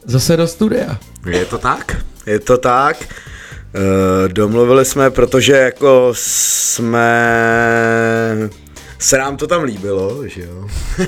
zase 0.06 0.38
do 0.38 0.48
studia. 0.48 0.98
Je 1.26 1.46
to 1.46 1.58
tak? 1.58 1.98
Je 2.26 2.40
to 2.40 2.58
tak. 2.58 2.98
Uh, 3.04 4.28
domluvili 4.28 4.86
jsme, 4.86 5.10
protože 5.10 5.54
jako 5.54 6.10
jsme... 6.16 7.10
Se 9.06 9.18
nám 9.18 9.38
to 9.38 9.48
tam 9.48 9.64
líbilo, 9.64 10.28
že 10.28 10.42
jo? 10.42 10.68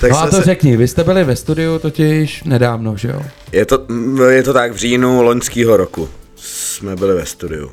tak 0.00 0.10
No 0.10 0.18
a 0.18 0.26
to 0.30 0.36
se... 0.36 0.42
řekni, 0.42 0.76
vy 0.76 0.88
jste 0.88 1.04
byli 1.04 1.24
ve 1.24 1.36
studiu 1.36 1.78
totiž 1.78 2.44
nedávno, 2.44 2.96
že 2.96 3.08
jo? 3.08 3.22
je, 3.52 3.66
to, 3.66 3.86
je 4.30 4.42
to 4.42 4.52
tak, 4.52 4.72
v 4.72 4.76
říjnu 4.76 5.22
loňského 5.22 5.76
roku 5.76 6.08
jsme 6.36 6.96
byli 6.96 7.14
ve 7.14 7.26
studiu. 7.26 7.70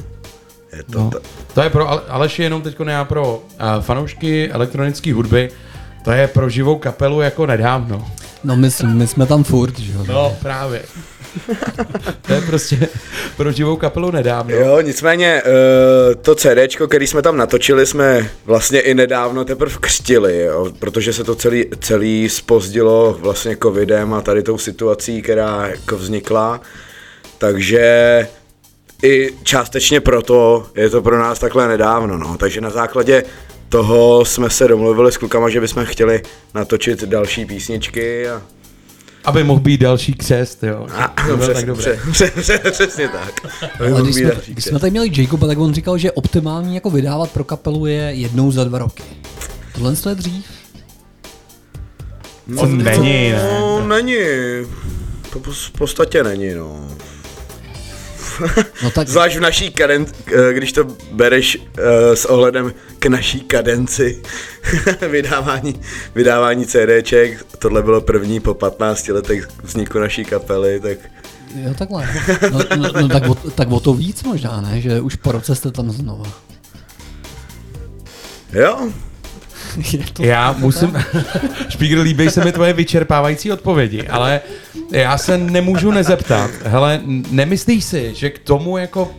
Je 0.77 0.83
to 0.83 0.99
No. 0.99 1.09
ta... 1.09 1.19
To 1.53 1.61
je 1.61 1.69
pro 1.69 1.89
Ale- 1.89 2.01
Aleši 2.09 2.43
jenom 2.43 2.61
teď 2.61 2.79
ne 2.79 3.05
pro 3.05 3.37
uh, 3.37 3.83
fanoušky 3.83 4.49
elektronické 4.51 5.13
hudby, 5.13 5.49
to 6.03 6.11
je 6.11 6.27
pro 6.27 6.49
živou 6.49 6.75
kapelu 6.77 7.21
jako 7.21 7.45
nedávno. 7.45 8.07
No 8.43 8.55
my, 8.55 8.71
jsme- 8.71 8.93
my 8.93 9.07
jsme 9.07 9.25
tam 9.25 9.43
furt, 9.43 9.79
že 9.79 9.91
jo. 9.93 10.05
No, 10.07 10.35
právě. 10.41 10.83
To 12.27 12.33
je 12.33 12.41
prostě 12.41 12.87
pro 13.37 13.51
živou 13.51 13.75
kapelu 13.75 14.11
nedávno. 14.11 14.55
Jo, 14.55 14.81
nicméně 14.81 15.41
eh, 15.45 16.15
to 16.15 16.35
CDčko, 16.35 16.87
který 16.87 17.07
jsme 17.07 17.21
tam 17.21 17.37
natočili, 17.37 17.85
jsme 17.85 18.29
vlastně 18.45 18.79
i 18.79 18.93
nedávno 18.93 19.45
teprve 19.45 19.75
křtili, 19.79 20.39
jo, 20.39 20.71
protože 20.79 21.13
se 21.13 21.23
to 21.23 21.35
celý, 21.35 21.65
celý 21.79 22.29
spozdilo 22.29 23.17
vlastně 23.19 23.57
covidem 23.63 24.13
a 24.13 24.21
tady 24.21 24.43
tou 24.43 24.57
situací, 24.57 25.21
která 25.21 25.67
jako 25.67 25.97
vznikla. 25.97 26.61
Takže 27.37 28.27
i 29.03 29.29
částečně 29.43 30.01
proto 30.01 30.67
je 30.75 30.89
to 30.89 31.01
pro 31.01 31.19
nás 31.19 31.39
takhle 31.39 31.67
nedávno, 31.67 32.17
no. 32.17 32.37
Takže 32.37 32.61
na 32.61 32.69
základě 32.69 33.23
toho 33.69 34.25
jsme 34.25 34.49
se 34.49 34.67
domluvili 34.67 35.11
s 35.11 35.17
klukama, 35.17 35.49
že 35.49 35.61
bychom 35.61 35.85
chtěli 35.85 36.21
natočit 36.53 37.03
další 37.03 37.45
písničky 37.45 38.29
a, 38.29 38.41
Aby 39.25 39.43
mohl 39.43 39.59
být 39.59 39.81
další 39.81 40.13
křest, 40.13 40.63
jo. 40.63 40.87
to 41.27 41.37
bylo 41.37 41.47
tak 41.47 41.55
přes, 41.55 41.63
dobré. 41.63 41.99
přes, 42.11 42.31
přes, 42.41 42.61
přesně 42.71 43.07
tak. 43.07 43.45
Aby 43.79 43.79
Ale 43.79 43.89
mohl 43.89 44.03
když 44.03 44.15
být 44.15 44.21
jsme, 44.21 44.31
další 44.31 44.53
když 44.53 44.65
jsme 44.65 44.79
tady 44.79 44.91
měli 44.91 45.21
Jacoba, 45.21 45.47
tak 45.47 45.57
on 45.57 45.73
říkal, 45.73 45.97
že 45.97 46.11
optimální 46.11 46.75
jako 46.75 46.89
vydávat 46.89 47.31
pro 47.31 47.43
kapelu 47.43 47.85
je 47.85 48.01
jednou 48.01 48.51
za 48.51 48.63
dva 48.63 48.77
roky. 48.77 49.03
Tohle 49.73 49.95
je 50.09 50.15
dřív? 50.15 50.45
To 52.59 52.65
není, 52.65 53.31
ne? 53.31 53.49
No, 53.59 53.87
není. 53.87 54.15
To 55.33 55.39
v 55.39 55.71
podstatě 55.71 56.23
není, 56.23 56.53
no. 56.53 56.87
No 58.83 58.91
tak 58.91 59.07
Zvlášť 59.07 59.37
v 59.37 59.39
naší 59.39 59.71
kaden, 59.71 60.05
eh, 60.27 60.53
když 60.53 60.71
to 60.71 60.83
bereš 61.11 61.57
eh, 61.57 62.15
s 62.15 62.25
ohledem 62.25 62.73
k 62.99 63.05
naší 63.05 63.39
kadenci 63.41 64.21
vydávání, 65.11 65.81
vydávání 66.15 66.65
CDček, 66.65 67.45
tohle 67.59 67.81
bylo 67.81 68.01
první 68.01 68.39
po 68.39 68.53
15 68.53 69.07
letech 69.07 69.47
vzniku 69.63 69.99
naší 69.99 70.25
kapely, 70.25 70.79
tak 70.79 70.97
Jo, 71.55 71.73
takhle. 71.77 72.09
No, 72.51 72.59
no, 72.77 73.01
no 73.01 73.07
tak, 73.07 73.29
o, 73.29 73.35
tak 73.35 73.71
o 73.71 73.79
to 73.79 73.93
víc 73.93 74.23
možná, 74.23 74.61
ne? 74.61 74.81
Že 74.81 75.01
už 75.01 75.15
po 75.15 75.31
roce 75.31 75.55
jste 75.55 75.71
tam 75.71 75.91
znova. 75.91 76.25
jo, 78.53 78.91
Já 80.19 80.55
musím... 80.57 80.97
Špígr, 81.69 81.99
líbí 81.99 82.29
se 82.29 82.45
mi 82.45 82.51
tvoje 82.51 82.73
vyčerpávající 82.73 83.51
odpovědi, 83.51 84.07
ale 84.07 84.41
já 84.91 85.17
se 85.17 85.37
nemůžu 85.37 85.91
nezeptat. 85.91 86.51
Hele, 86.63 87.01
nemyslíš 87.31 87.83
si, 87.83 88.13
že 88.15 88.29
k 88.29 88.39
tomu 88.39 88.77
jako... 88.77 89.11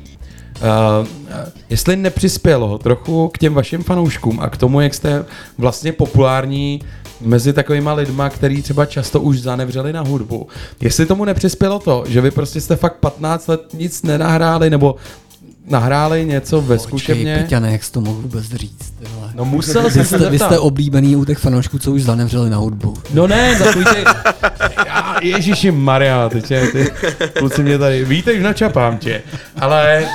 Uh, 0.54 1.06
jestli 1.70 1.96
nepřispělo 1.96 2.78
trochu 2.78 3.28
k 3.28 3.38
těm 3.38 3.54
vašim 3.54 3.82
fanouškům 3.82 4.40
a 4.40 4.50
k 4.50 4.56
tomu, 4.56 4.80
jak 4.80 4.94
jste 4.94 5.24
vlastně 5.58 5.92
populární 5.92 6.80
mezi 7.20 7.52
takovýma 7.52 7.92
lidma, 7.92 8.30
který 8.30 8.62
třeba 8.62 8.86
často 8.86 9.20
už 9.20 9.40
zanevřeli 9.40 9.92
na 9.92 10.00
hudbu. 10.00 10.48
Jestli 10.80 11.06
tomu 11.06 11.24
nepřispělo 11.24 11.78
to, 11.78 12.04
že 12.08 12.20
vy 12.20 12.30
prostě 12.30 12.60
jste 12.60 12.76
fakt 12.76 12.96
15 12.96 13.46
let 13.46 13.60
nic 13.74 14.02
nenahráli, 14.02 14.70
nebo 14.70 14.96
nahráli 15.70 16.24
něco 16.24 16.60
ve 16.60 16.76
Počkej, 16.76 16.88
zkušebně. 16.88 17.38
Peťane, 17.38 17.72
jak 17.72 17.84
jsi 17.84 17.92
to 17.92 18.00
mohl 18.00 18.20
vůbec 18.20 18.44
říct? 18.44 18.94
Tyhle. 18.98 19.30
No 19.34 19.44
musel 19.44 19.90
jsem 19.90 20.04
se 20.04 20.30
vy 20.30 20.38
jste 20.38 20.58
oblíbený 20.58 21.16
u 21.16 21.24
těch 21.24 21.38
fanoušků, 21.38 21.78
co 21.78 21.92
už 21.92 22.02
zanevřeli 22.02 22.50
na 22.50 22.56
hudbu. 22.56 22.94
No 23.14 23.26
ne, 23.26 23.58
takový 23.58 23.84
ty... 23.84 24.04
Já, 24.86 25.16
Ježiši 25.22 25.70
Maria, 25.70 26.28
ty, 26.28 26.42
tě, 26.42 26.66
ty 26.72 26.92
kluci 27.38 27.62
mě 27.62 27.78
tady... 27.78 28.04
Víte, 28.04 28.36
že 28.36 28.42
načapám 28.42 28.98
tě, 28.98 29.22
ale... 29.60 30.06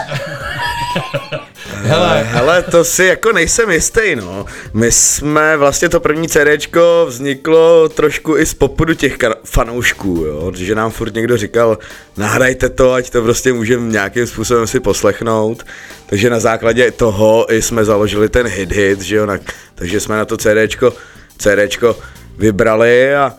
Hele, 1.89 2.23
hele, 2.23 2.63
to 2.63 2.83
si 2.83 3.05
jako 3.05 3.31
nejsem 3.31 3.71
jistý, 3.71 4.15
no. 4.15 4.45
My 4.73 4.91
jsme, 4.91 5.57
vlastně 5.57 5.89
to 5.89 5.99
první 5.99 6.27
CDčko 6.27 7.05
vzniklo 7.09 7.89
trošku 7.89 8.37
i 8.37 8.45
z 8.45 8.53
popudu 8.53 8.93
těch 8.93 9.17
fanoušků, 9.45 10.23
jo, 10.27 10.51
že 10.55 10.75
nám 10.75 10.91
furt 10.91 11.13
někdo 11.13 11.37
říkal, 11.37 11.77
nahrajte 12.17 12.69
to, 12.69 12.93
ať 12.93 13.09
to 13.09 13.21
prostě 13.21 13.53
můžeme 13.53 13.91
nějakým 13.91 14.27
způsobem 14.27 14.67
si 14.67 14.79
poslechnout. 14.79 15.63
Takže 16.05 16.29
na 16.29 16.39
základě 16.39 16.91
toho 16.91 17.53
i 17.53 17.61
jsme 17.61 17.85
založili 17.85 18.29
ten 18.29 18.47
hit 18.47 18.71
hit, 18.71 19.01
že 19.01 19.15
jo, 19.15 19.25
na, 19.25 19.37
takže 19.75 19.99
jsme 19.99 20.17
na 20.17 20.25
to 20.25 20.37
CDčko, 20.37 20.93
CDčko 21.37 21.97
vybrali 22.37 23.15
a 23.15 23.33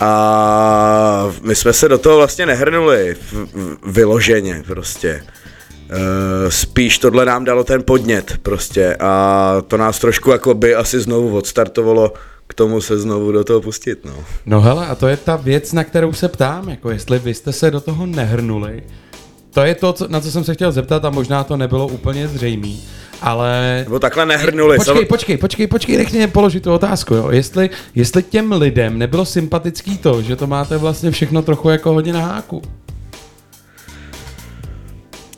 a 0.00 1.32
my 1.42 1.54
jsme 1.54 1.72
se 1.72 1.88
do 1.88 1.98
toho 1.98 2.16
vlastně 2.16 2.46
nehrnuli 2.46 3.14
v, 3.14 3.32
v, 3.32 3.92
vyloženě 3.92 4.62
prostě. 4.66 5.22
Uh, 5.90 5.98
spíš 6.48 6.98
tohle 6.98 7.24
nám 7.24 7.44
dalo 7.44 7.64
ten 7.64 7.82
podnět 7.82 8.38
prostě 8.42 8.96
a 9.00 9.56
to 9.68 9.76
nás 9.76 9.98
trošku 9.98 10.30
jako 10.30 10.54
by 10.54 10.74
asi 10.74 11.00
znovu 11.00 11.36
odstartovalo 11.36 12.12
k 12.46 12.54
tomu 12.54 12.80
se 12.80 12.98
znovu 12.98 13.32
do 13.32 13.44
toho 13.44 13.60
pustit, 13.60 14.04
no. 14.04 14.12
no 14.46 14.60
hele, 14.60 14.86
a 14.86 14.94
to 14.94 15.08
je 15.08 15.16
ta 15.16 15.36
věc, 15.36 15.72
na 15.72 15.84
kterou 15.84 16.12
se 16.12 16.28
ptám, 16.28 16.68
jako 16.68 16.90
jestli 16.90 17.18
vy 17.18 17.34
jste 17.34 17.52
se 17.52 17.70
do 17.70 17.80
toho 17.80 18.06
nehrnuli. 18.06 18.82
To 19.54 19.62
je 19.62 19.74
to, 19.74 19.92
co, 19.92 20.08
na 20.08 20.20
co 20.20 20.30
jsem 20.30 20.44
se 20.44 20.54
chtěl 20.54 20.72
zeptat 20.72 21.04
a 21.04 21.10
možná 21.10 21.44
to 21.44 21.56
nebylo 21.56 21.88
úplně 21.88 22.28
zřejmý, 22.28 22.82
ale... 23.22 23.80
Nebo 23.84 23.98
takhle 23.98 24.26
nehrnuli. 24.26 24.76
Počkej, 24.76 24.94
Sam- 24.94 25.06
počkej, 25.06 25.36
počkej, 25.36 25.66
počkej, 25.66 25.96
nech 25.96 26.12
mě 26.12 26.28
položit 26.28 26.62
tu 26.62 26.72
otázku, 26.72 27.14
jo. 27.14 27.30
Jestli, 27.30 27.70
jestli 27.94 28.22
těm 28.22 28.52
lidem 28.52 28.98
nebylo 28.98 29.24
sympatický 29.24 29.98
to, 29.98 30.22
že 30.22 30.36
to 30.36 30.46
máte 30.46 30.76
vlastně 30.76 31.10
všechno 31.10 31.42
trochu 31.42 31.68
jako 31.68 31.92
hodně 31.92 32.12
na 32.12 32.20
háku. 32.20 32.62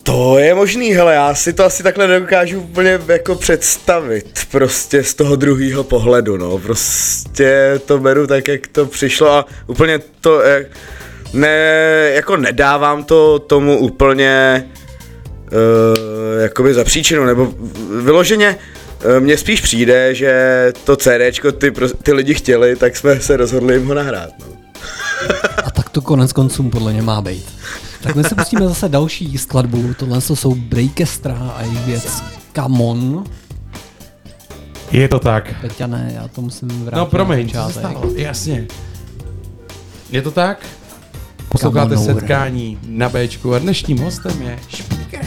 To 0.07 0.39
je 0.39 0.55
možný, 0.55 0.93
hele, 0.93 1.15
já 1.15 1.35
si 1.35 1.53
to 1.53 1.65
asi 1.65 1.83
takhle 1.83 2.09
nedokážu 2.09 2.61
úplně 2.61 3.01
jako 3.09 3.35
představit, 3.35 4.47
prostě 4.51 5.05
z 5.05 5.15
toho 5.15 5.37
druhého 5.37 5.85
pohledu, 5.85 6.37
no, 6.37 6.59
prostě 6.59 7.81
to 7.85 7.99
beru 7.99 8.27
tak, 8.27 8.49
jak 8.49 8.67
to 8.67 8.87
přišlo 8.87 9.31
a 9.33 9.47
úplně 9.67 10.01
to, 10.21 10.41
jak, 10.41 10.67
ne, 11.33 11.57
jako 12.15 12.37
nedávám 12.37 13.05
to 13.05 13.39
tomu 13.39 13.79
úplně 13.79 14.65
uh, 15.53 16.43
jakoby 16.43 16.75
za 16.75 16.85
příčinu, 16.85 17.25
nebo 17.25 17.55
vyloženě 18.03 18.57
eh, 19.17 19.21
mně 19.21 19.37
spíš 19.37 19.61
přijde, 19.61 20.15
že 20.15 20.73
to 20.85 20.97
CDčko 20.97 21.53
ty, 21.53 21.73
ty 22.03 22.13
lidi 22.13 22.35
chtěli, 22.35 22.77
tak 22.77 22.97
jsme 22.97 23.21
se 23.21 23.37
rozhodli 23.37 23.75
jim 23.75 23.87
ho 23.87 23.95
nahrát, 23.95 24.31
no. 24.39 24.57
A 25.65 25.71
tak 25.71 25.89
to 25.89 26.03
konec 26.03 26.33
konců 26.33 26.63
podle 26.63 26.93
mě 26.93 27.03
má 27.03 27.21
být. 27.21 27.47
Tak 28.03 28.17
my 28.17 28.25
se 28.25 28.35
pustíme 28.35 28.69
zase 28.69 28.89
další 28.89 29.39
skladbu. 29.39 29.95
Tohle 29.95 30.21
jsou 30.21 30.55
Breakestra 30.55 31.35
a 31.57 31.63
jejich 31.63 31.87
věc 31.87 32.23
Come 32.55 32.85
On. 32.85 33.25
Je 34.93 35.09
to 35.09 35.19
tak. 35.19 35.55
Peťane, 35.61 36.13
já 36.15 36.29
to 36.29 36.41
musím 36.41 36.69
vrátit 36.69 36.97
No 36.97 37.07
promiň, 37.07 37.49
co 37.51 37.67
se 37.67 37.73
stalo? 37.73 38.03
Jasně. 38.15 38.67
Je 40.11 40.23
to 40.23 40.31
tak? 40.31 40.67
Posloucháte 41.49 41.97
setkání 41.97 42.79
na 42.89 43.09
Bčku 43.09 43.55
a 43.55 43.59
dnešním 43.59 43.99
hostem 43.99 44.43
je 44.43 44.59
Špígr. 44.69 45.19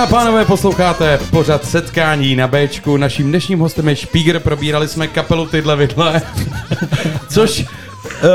A 0.00 0.06
pánové, 0.06 0.44
posloucháte 0.44 1.20
pořad 1.30 1.64
setkání 1.64 2.36
na 2.36 2.48
Bčku. 2.48 2.96
Naším 2.96 3.28
dnešním 3.28 3.58
hostem 3.58 3.88
je 3.88 3.96
Špíger, 3.96 4.40
probírali 4.40 4.88
jsme 4.88 5.08
kapelu 5.08 5.46
Tyhle 5.46 5.76
vidle, 5.76 6.22
což 7.28 7.64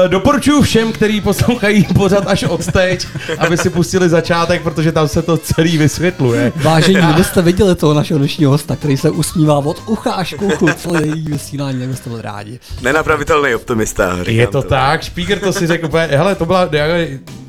doporučuji 0.08 0.62
všem, 0.62 0.92
kteří 0.92 1.22
poslouchají 1.22 1.84
pořad 1.84 2.28
až 2.28 2.44
od 2.44 2.72
teď, 2.72 3.08
aby 3.38 3.58
si 3.58 3.70
pustili 3.70 4.10
začátek, 4.10 4.62
protože 4.62 4.92
tam 4.92 5.08
se 5.08 5.22
to 5.22 5.38
celý 5.38 5.78
vysvětluje. 5.78 6.52
Vážení, 6.56 7.02
kdybyste 7.06 7.42
viděli 7.42 7.76
toho 7.76 7.94
našeho 7.94 8.18
dnešního 8.18 8.52
hosta, 8.52 8.76
který 8.76 8.98
se 8.98 9.10
usmívá 9.10 9.58
od 9.58 9.84
ucha 9.86 10.12
až 10.12 10.34
k 10.34 10.42
uchu 10.42 10.68
její 11.02 11.26
vysílání, 11.26 11.80
tak 11.80 11.88
byste 11.88 12.10
byli 12.10 12.22
rádi. 12.22 12.60
Nenapravitelný 12.82 13.56
optimista. 13.56 14.24
říkám 14.24 14.36
Je 14.36 14.48
to 14.48 14.62
tak, 14.62 15.04
Špíger 15.04 15.40
to 15.40 15.54
si 15.54 15.68
řekl 15.68 15.90
hele, 15.94 16.36
to 16.36 16.46
byla 16.46 16.70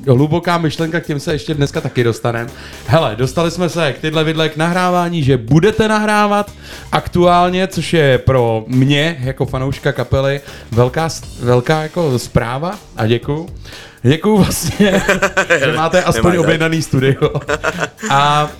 hluboká 0.07 0.59
myšlenka, 0.59 1.01
k 1.01 1.07
těm 1.07 1.21
se 1.21 1.33
ještě 1.33 1.55
dneska 1.55 1.81
taky 1.81 2.05
dostaneme. 2.05 2.51
Hele, 2.87 3.17
dostali 3.17 3.51
jsme 3.51 3.69
se 3.69 3.93
k 3.93 3.99
tyhle 3.99 4.25
vidle 4.25 4.49
k 4.49 4.57
nahrávání, 4.57 5.23
že 5.23 5.37
budete 5.37 5.89
nahrávat 5.89 6.53
aktuálně, 6.93 7.67
což 7.67 7.93
je 7.93 8.19
pro 8.19 8.65
mě, 8.69 9.17
jako 9.21 9.47
fanouška 9.47 9.93
kapely, 9.93 10.41
velká, 10.71 11.09
velká 11.41 11.83
jako 11.83 12.11
zpráva 12.27 12.79
a 12.97 13.07
děkuju. 13.07 13.49
Děkuju 14.03 14.37
vlastně, 14.37 15.03
že 15.65 15.73
máte 15.73 16.03
aspoň 16.03 16.37
objednaný 16.37 16.83
studio. 16.83 17.31
A 18.11 18.51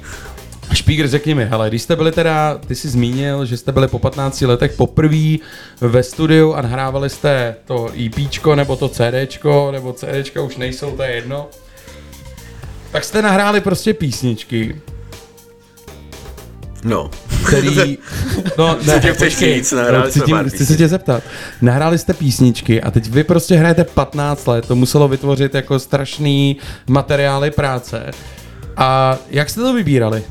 Špígr, 0.75 1.09
řekni 1.09 1.35
mi, 1.35 1.45
hele, 1.45 1.69
když 1.69 1.83
jste 1.83 1.97
byli 1.97 2.13
teda, 2.13 2.59
ty 2.67 2.75
jsi 2.75 2.89
zmínil, 2.89 3.45
že 3.45 3.57
jste 3.57 3.73
byli 3.73 3.89
po 3.89 3.99
15 3.99 4.41
letech 4.41 4.73
poprvé 4.73 5.37
ve 5.81 6.03
studiu 6.03 6.53
a 6.55 6.63
nahrávali 6.63 7.11
jste 7.11 7.57
to 7.65 7.91
EPčko 8.07 8.55
nebo 8.55 8.77
to 8.77 8.89
CDčko, 8.89 9.71
nebo 9.73 9.93
CDčka 9.93 10.43
už 10.43 10.57
nejsou, 10.57 10.97
to 10.97 11.03
je 11.03 11.11
jedno. 11.11 11.49
Tak 12.93 13.05
jste 13.05 13.23
nahráli 13.23 13.61
prostě 13.61 13.95
písničky, 13.95 14.81
No. 16.87 17.11
který... 17.47 17.99
No, 18.59 18.77
Co 18.85 19.01
tě 19.01 19.13
chceš 19.13 19.39
říct? 19.39 19.73
Nahráli 19.73 20.11
chci, 20.11 20.19
jsme 20.19 20.27
tím, 20.27 20.51
chci 20.51 20.67
se 20.67 20.77
tě 20.77 20.89
zeptat. 20.89 21.23
Nahráli 21.63 21.99
jste 21.99 22.15
písničky 22.15 22.83
a 22.83 22.91
teď 22.91 23.11
vy 23.11 23.25
prostě 23.25 23.57
hrajete 23.57 23.85
15 23.85 24.47
let, 24.47 24.67
to 24.67 24.77
muselo 24.77 25.09
vytvořit 25.09 25.55
jako 25.55 25.79
strašný 25.79 26.57
materiály 26.87 27.51
práce. 27.51 28.11
A 28.77 29.19
jak 29.31 29.51
jste 29.51 29.61
to 29.61 29.73
vybírali? 29.73 30.23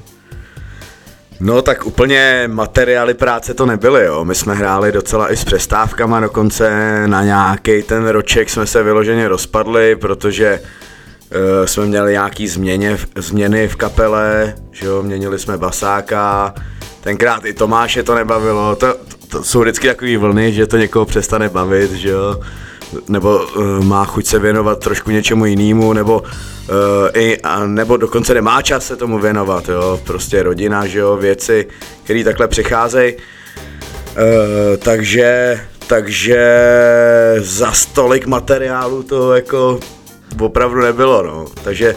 No 1.40 1.62
tak 1.62 1.86
úplně 1.86 2.44
materiály 2.48 3.14
práce 3.14 3.54
to 3.54 3.66
nebyly, 3.66 4.06
jo. 4.06 4.26
My 4.26 4.36
jsme 4.36 4.56
hráli 4.56 4.92
docela 4.92 5.32
i 5.32 5.38
s 5.38 5.44
přestávkama, 5.46 6.20
dokonce 6.20 7.04
na 7.08 7.24
nějaký 7.24 7.84
ten 7.84 8.08
roček 8.08 8.50
jsme 8.50 8.66
se 8.66 8.84
vyloženě 8.84 9.28
rozpadli, 9.28 9.96
protože 9.96 10.60
uh, 10.60 10.68
jsme 11.66 11.86
měli 11.86 12.12
nějaký 12.12 12.48
změně, 12.48 12.98
změny 13.18 13.68
v 13.68 13.76
kapele, 13.76 14.56
že 14.72 14.86
jo, 14.86 15.04
měnili 15.04 15.40
jsme 15.40 15.58
basáka, 15.58 16.54
tenkrát 17.02 17.46
i 17.46 17.54
Tomáše 17.54 18.04
to 18.04 18.16
nebavilo, 18.16 18.76
to, 18.76 18.94
to, 18.94 19.28
to 19.28 19.44
jsou 19.44 19.62
vždycky 19.62 19.88
takové 19.88 20.18
vlny, 20.18 20.54
že 20.54 20.68
to 20.68 20.78
někoho 20.78 21.06
přestane 21.06 21.50
bavit, 21.50 21.92
že 21.92 22.10
jo, 22.10 22.40
nebo 23.10 23.38
uh, 23.38 23.84
má 23.84 24.06
chuť 24.06 24.26
se 24.26 24.40
věnovat 24.40 24.80
trošku 24.80 25.12
něčemu 25.12 25.46
jinému, 25.46 25.94
nebo 25.94 26.20
uh, 26.22 26.28
i, 27.14 27.42
a, 27.42 27.66
nebo 27.66 27.98
dokonce 27.98 28.34
nemá 28.34 28.62
čas 28.62 28.86
se 28.86 28.96
tomu 28.96 29.20
věnovat, 29.20 29.70
jo, 29.70 30.00
prostě 30.04 30.44
rodina, 30.44 30.88
že 30.88 31.00
jo, 31.00 31.18
věci, 31.18 31.68
které 32.04 32.24
takhle 32.24 32.48
přicházejí. 32.48 33.14
Uh, 33.14 33.22
takže, 34.78 35.60
takže 35.88 36.46
za 37.40 37.72
stolik 37.72 38.26
materiálu 38.26 39.04
to 39.04 39.36
jako 39.36 39.80
opravdu 40.40 40.82
nebylo, 40.82 41.24
no. 41.24 41.46
Takže 41.64 41.96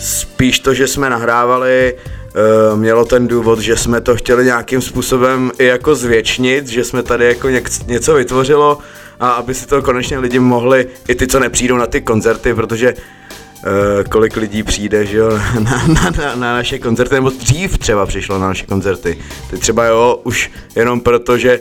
spíš 0.00 0.60
to, 0.60 0.74
že 0.74 0.86
jsme 0.86 1.10
nahrávali, 1.10 1.94
uh, 1.94 2.78
mělo 2.78 3.04
ten 3.04 3.28
důvod, 3.28 3.58
že 3.58 3.76
jsme 3.76 4.00
to 4.00 4.16
chtěli 4.16 4.44
nějakým 4.44 4.82
způsobem 4.82 5.52
i 5.58 5.64
jako 5.64 5.94
zvětšnit, 5.94 6.68
že 6.68 6.84
jsme 6.84 7.02
tady 7.02 7.24
jako 7.24 7.48
něco 7.86 8.14
vytvořilo 8.14 8.78
a 9.20 9.30
aby 9.30 9.54
si 9.54 9.66
to 9.66 9.82
konečně 9.82 10.18
lidi 10.18 10.38
mohli, 10.38 10.86
i 11.08 11.14
ty, 11.14 11.26
co 11.26 11.40
nepřijdou 11.40 11.76
na 11.76 11.86
ty 11.86 12.00
koncerty, 12.00 12.54
protože 12.54 12.94
Uh, 13.66 14.04
kolik 14.08 14.36
lidí 14.36 14.62
přijde, 14.62 15.06
že 15.06 15.18
jo, 15.18 15.30
na, 15.60 15.86
na, 15.86 16.10
na, 16.10 16.34
na 16.34 16.54
naše 16.54 16.78
koncerty, 16.78 17.14
nebo 17.14 17.30
dřív 17.30 17.78
třeba 17.78 18.06
přišlo 18.06 18.38
na 18.38 18.48
naše 18.48 18.66
koncerty. 18.66 19.18
Ty 19.50 19.56
třeba 19.58 19.84
jo, 19.84 20.20
už 20.24 20.50
jenom 20.76 21.00
proto, 21.00 21.38
že 21.38 21.60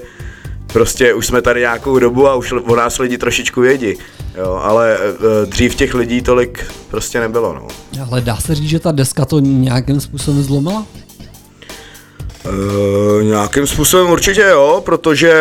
prostě 0.74 1.13
už 1.13 1.28
jsme 1.28 1.41
tady 1.41 1.59
nějakou 1.59 1.99
dobu 1.99 2.28
a 2.28 2.36
už 2.36 2.51
o 2.51 2.76
nás 2.76 2.99
lidi 2.99 3.17
trošičku 3.17 3.61
vědí, 3.61 3.93
jo, 4.38 4.59
ale 4.63 4.97
uh, 4.97 5.49
dřív 5.49 5.76
těch 5.76 5.93
lidí 5.93 6.21
tolik 6.21 6.65
prostě 6.89 7.19
nebylo, 7.19 7.53
no. 7.53 7.67
Ale 8.11 8.21
dá 8.21 8.36
se 8.36 8.55
říct, 8.55 8.69
že 8.69 8.80
ta 8.80 8.91
deska 8.91 9.26
to 9.26 9.39
nějakým 9.39 10.01
způsobem 10.01 10.43
zlomila? 10.43 10.86
Uh, 12.45 13.24
nějakým 13.24 13.67
způsobem 13.67 14.11
určitě 14.11 14.41
jo, 14.41 14.82
protože 14.86 15.34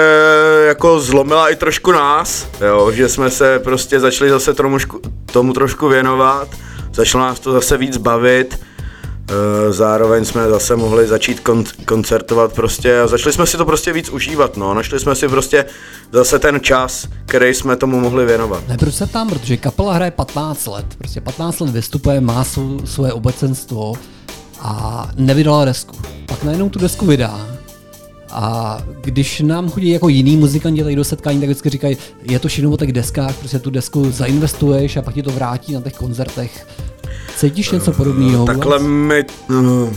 jako 0.67 1.01
zlomila 1.01 1.49
i 1.49 1.57
trošku 1.57 1.93
nás, 1.93 2.47
jo, 2.61 2.93
že 2.93 3.09
jsme 3.09 3.31
se 3.31 3.59
prostě 3.59 4.01
začali 4.01 4.31
zase 4.31 4.55
tomu, 4.55 4.79
tomu 5.33 5.53
trošku 5.53 5.89
věnovat, 5.89 6.49
začalo 6.95 7.25
nás 7.25 7.41
to 7.41 7.53
zase 7.53 7.77
víc 7.77 7.97
bavit, 7.97 8.59
zároveň 9.71 10.25
jsme 10.25 10.49
zase 10.49 10.77
mohli 10.77 11.07
začít 11.07 11.41
kon- 11.41 11.85
koncertovat 11.85 12.53
prostě 12.53 13.01
a 13.01 13.07
začali 13.07 13.33
jsme 13.33 13.47
si 13.47 13.57
to 13.57 13.65
prostě 13.65 13.93
víc 13.93 14.09
užívat, 14.09 14.57
no, 14.57 14.75
našli 14.75 15.01
jsme 15.01 15.15
si 15.15 15.29
prostě 15.29 15.65
zase 16.13 16.39
ten 16.39 16.61
čas, 16.61 17.09
který 17.27 17.55
jsme 17.55 17.77
tomu 17.77 18.01
mohli 18.01 18.27
věnovat. 18.27 18.69
Ne, 18.69 18.79
proč 18.79 18.95
se 18.95 19.07
tam, 19.07 19.29
protože 19.29 19.57
kapela 19.57 19.95
hraje 19.95 20.11
15 20.11 20.67
let, 20.67 20.87
prostě 20.99 21.21
15 21.21 21.61
let 21.61 21.71
vystupuje, 21.71 22.21
má 22.21 22.45
svou, 22.45 22.87
svoje 22.87 23.13
obecenstvo 23.13 23.93
a 24.61 25.09
nevydala 25.17 25.65
desku. 25.65 25.97
Pak 26.27 26.45
najednou 26.45 26.69
tu 26.69 26.79
desku 26.79 27.07
vydá 27.07 27.47
a 28.33 28.79
když 29.01 29.41
nám 29.41 29.71
chodí 29.71 29.89
jako 29.89 30.09
jiný 30.09 30.37
muzikanti 30.37 30.83
tady 30.83 30.97
do 30.97 31.05
setkání, 31.05 31.41
tak 31.41 31.49
vždycky 31.49 31.71
říkají, 31.71 31.97
je 32.23 32.39
to 32.39 32.49
všechno 32.49 32.71
o 32.71 32.77
těch 32.77 32.93
deskách, 32.93 33.37
prostě 33.37 33.59
tu 33.59 33.71
desku 33.71 34.11
zainvestuješ 34.11 34.97
a 34.97 35.03
pak 35.03 35.15
ti 35.15 35.23
to 35.23 35.31
vrátí 35.31 35.75
na 35.75 35.81
těch 35.81 35.93
koncertech. 35.93 36.67
Cítíš 37.37 37.71
něco 37.71 37.93
podobného? 37.93 38.47
Takhle 38.47 38.79
my... 38.79 39.25
No, 39.49 39.93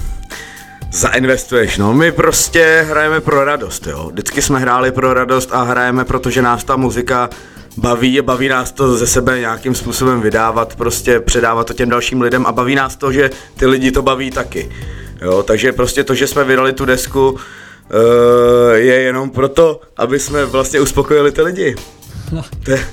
zainvestuješ, 0.92 1.78
no. 1.78 1.94
My 1.94 2.12
prostě 2.12 2.86
hrajeme 2.90 3.22
pro 3.22 3.46
radost, 3.46 3.88
jo. 3.88 4.10
Vždycky 4.12 4.42
jsme 4.42 4.60
hráli 4.60 4.92
pro 4.92 5.14
radost 5.14 5.50
a 5.54 5.64
hrajeme, 5.64 6.06
protože 6.06 6.42
nás 6.42 6.64
ta 6.64 6.76
muzika 6.76 7.30
baví 7.78 8.20
a 8.20 8.24
baví 8.24 8.48
nás 8.48 8.72
to 8.72 8.98
ze 8.98 9.08
sebe 9.08 9.40
nějakým 9.40 9.76
způsobem 9.76 10.22
vydávat, 10.22 10.76
prostě 10.76 11.20
předávat 11.20 11.68
to 11.68 11.74
těm 11.74 11.90
dalším 11.90 12.22
lidem 12.22 12.46
a 12.46 12.52
baví 12.52 12.76
nás 12.76 12.96
to, 12.96 13.12
že 13.12 13.30
ty 13.58 13.66
lidi 13.66 13.92
to 13.92 14.02
baví 14.02 14.32
taky. 14.32 14.72
Jo, 15.22 15.44
takže 15.44 15.72
prostě 15.72 16.04
to, 16.04 16.16
že 16.16 16.28
jsme 16.28 16.44
vydali 16.44 16.74
tu 16.74 16.86
desku, 16.86 17.30
uh, 17.30 17.40
je 18.74 19.02
jenom 19.02 19.30
proto, 19.30 19.82
aby 19.98 20.20
jsme 20.20 20.46
vlastně 20.46 20.80
uspokojili 20.80 21.32
ty 21.32 21.42
lidi. 21.42 21.76
To 22.64 22.72
je, 22.72 22.88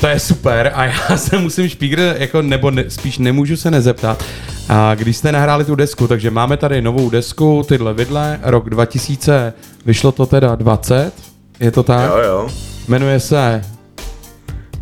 To 0.00 0.06
je 0.06 0.20
super 0.20 0.72
a 0.74 0.84
já 0.84 1.16
se 1.16 1.38
musím 1.38 1.68
Špígr, 1.68 2.14
jako, 2.18 2.42
nebo 2.42 2.70
ne, 2.70 2.84
spíš 2.90 3.18
nemůžu 3.18 3.56
se 3.56 3.70
nezeptat. 3.70 4.24
A 4.68 4.94
když 4.94 5.16
jste 5.16 5.32
nahráli 5.32 5.64
tu 5.64 5.74
desku, 5.74 6.08
takže 6.08 6.30
máme 6.30 6.56
tady 6.56 6.82
novou 6.82 7.10
desku, 7.10 7.64
tyhle 7.68 7.94
vidle, 7.94 8.40
rok 8.42 8.70
2000, 8.70 9.52
vyšlo 9.86 10.12
to 10.12 10.26
teda 10.26 10.54
20, 10.54 11.12
je 11.60 11.70
to 11.70 11.82
tak? 11.82 12.10
jo, 12.10 12.18
jo. 12.18 12.48
Jmenuje 12.88 13.20
se 13.20 13.62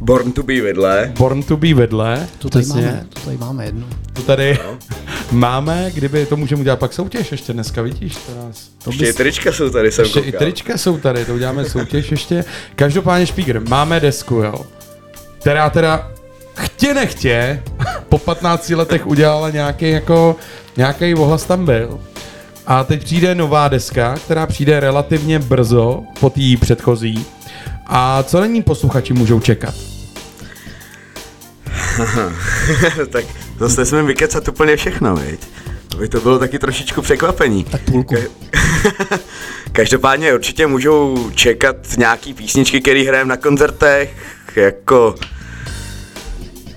Born 0.01 0.33
to 0.33 0.43
be 0.43 0.61
vidle. 0.61 1.13
Born 1.19 1.43
to 1.43 1.57
be 1.57 1.75
vidle. 1.75 2.29
Tu 2.39 2.49
tady, 2.49 2.65
přesně. 2.65 2.83
máme, 2.83 3.07
tu 3.15 3.21
tady 3.21 3.37
máme 3.37 3.65
jednu. 3.65 3.87
Tu 4.13 4.23
tady 4.23 4.59
máme, 5.33 5.91
kdyby 5.95 6.27
to 6.27 6.37
můžeme 6.37 6.61
udělat 6.61 6.79
pak 6.79 6.93
soutěž 6.93 7.33
ještě 7.33 7.53
dneska, 7.53 7.83
vidíš? 7.83 8.17
To 8.17 8.47
nás... 8.47 8.69
To 8.85 8.91
Ještě 8.91 9.07
i 9.07 9.13
trička 9.13 9.53
jsou 9.53 9.71
tady, 9.71 9.93
jsem 9.93 10.05
Ještě 10.05 10.21
i 10.21 10.23
koukal. 10.33 10.39
trička 10.39 10.79
jsou 10.79 10.99
tady, 10.99 11.25
to 11.25 11.35
uděláme 11.35 11.65
soutěž 11.65 12.11
ještě. 12.11 12.45
Každopádně 12.77 13.27
Špígr, 13.27 13.61
máme 13.69 14.01
desku, 14.01 14.35
jo. 14.35 14.55
Která 15.45 15.71
teda 15.71 16.11
chtě 16.57 16.95
nechtě 16.95 17.63
po 18.09 18.19
15 18.19 18.69
letech 18.69 19.07
udělala 19.07 19.51
nějaký 19.51 19.91
jako, 19.91 20.37
nějaký 20.77 21.15
ohlas 21.15 21.45
tam 21.45 21.65
byl. 21.65 22.01
A 22.67 22.85
teď 22.85 23.05
přijde 23.05 23.35
nová 23.35 23.69
deska, 23.69 24.15
která 24.25 24.47
přijde 24.47 24.81
relativně 24.81 25.39
brzo 25.39 26.03
po 26.21 26.31
té 26.31 26.41
předchozí. 26.61 27.27
A 27.87 28.23
co 28.23 28.41
na 28.41 28.47
ní 28.47 28.63
posluchači 28.63 29.13
můžou 29.13 29.41
čekat? 29.41 29.75
tak 33.11 33.25
zase 33.59 33.81
nesmím 33.81 34.07
vykecat 34.07 34.49
úplně 34.49 34.77
všechno, 34.77 35.17
viď? 35.17 35.41
Aby 35.95 36.09
to 36.09 36.21
bylo 36.21 36.39
taky 36.39 36.59
trošičku 36.59 37.03
překvapení. 37.03 37.65
Tak 37.65 37.81
půlku. 37.81 38.15
Každopádně 39.73 40.35
určitě 40.35 40.67
můžou 40.67 41.31
čekat 41.35 41.77
nějaký 41.99 42.35
písničky, 42.35 42.81
které 42.81 43.03
hrajeme 43.03 43.29
na 43.29 43.37
koncertech, 43.37 44.15
jako... 44.57 45.15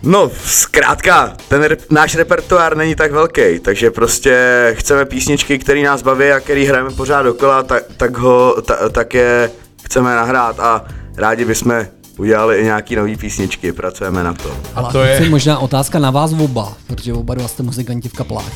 No, 0.03 0.31
zkrátka, 0.45 1.37
ten 1.47 1.61
rep- 1.63 1.85
náš 1.89 2.15
repertoár 2.15 2.77
není 2.77 2.95
tak 2.95 3.11
velký, 3.11 3.59
takže 3.59 3.91
prostě 3.91 4.35
chceme 4.77 5.05
písničky, 5.05 5.59
které 5.59 5.83
nás 5.83 6.01
baví 6.01 6.31
a 6.31 6.39
které 6.39 6.63
hrajeme 6.65 6.89
pořád 6.89 7.21
dokola, 7.21 7.63
tak, 7.63 7.83
tak, 7.97 8.17
ho, 8.17 8.61
ta, 8.61 8.89
tak 8.89 9.13
je 9.13 9.51
chceme 9.83 10.15
nahrát 10.15 10.59
a 10.59 10.85
rádi 11.17 11.45
bychom 11.45 11.85
udělali 12.17 12.57
i 12.57 12.63
nějaký 12.63 12.95
nový 12.95 13.15
písničky, 13.17 13.71
pracujeme 13.71 14.23
na 14.23 14.33
tom. 14.33 14.51
Ale 14.75 14.91
to 14.91 15.03
je- 15.03 15.23
je... 15.23 15.29
možná 15.29 15.59
otázka 15.59 15.99
na 15.99 16.11
vás 16.11 16.33
oba, 16.33 16.73
protože 16.87 17.13
oba 17.13 17.35
dva 17.35 17.47
jste 17.47 17.63
muzikanti 17.63 18.09
v 18.09 18.13
kaplách. 18.13 18.51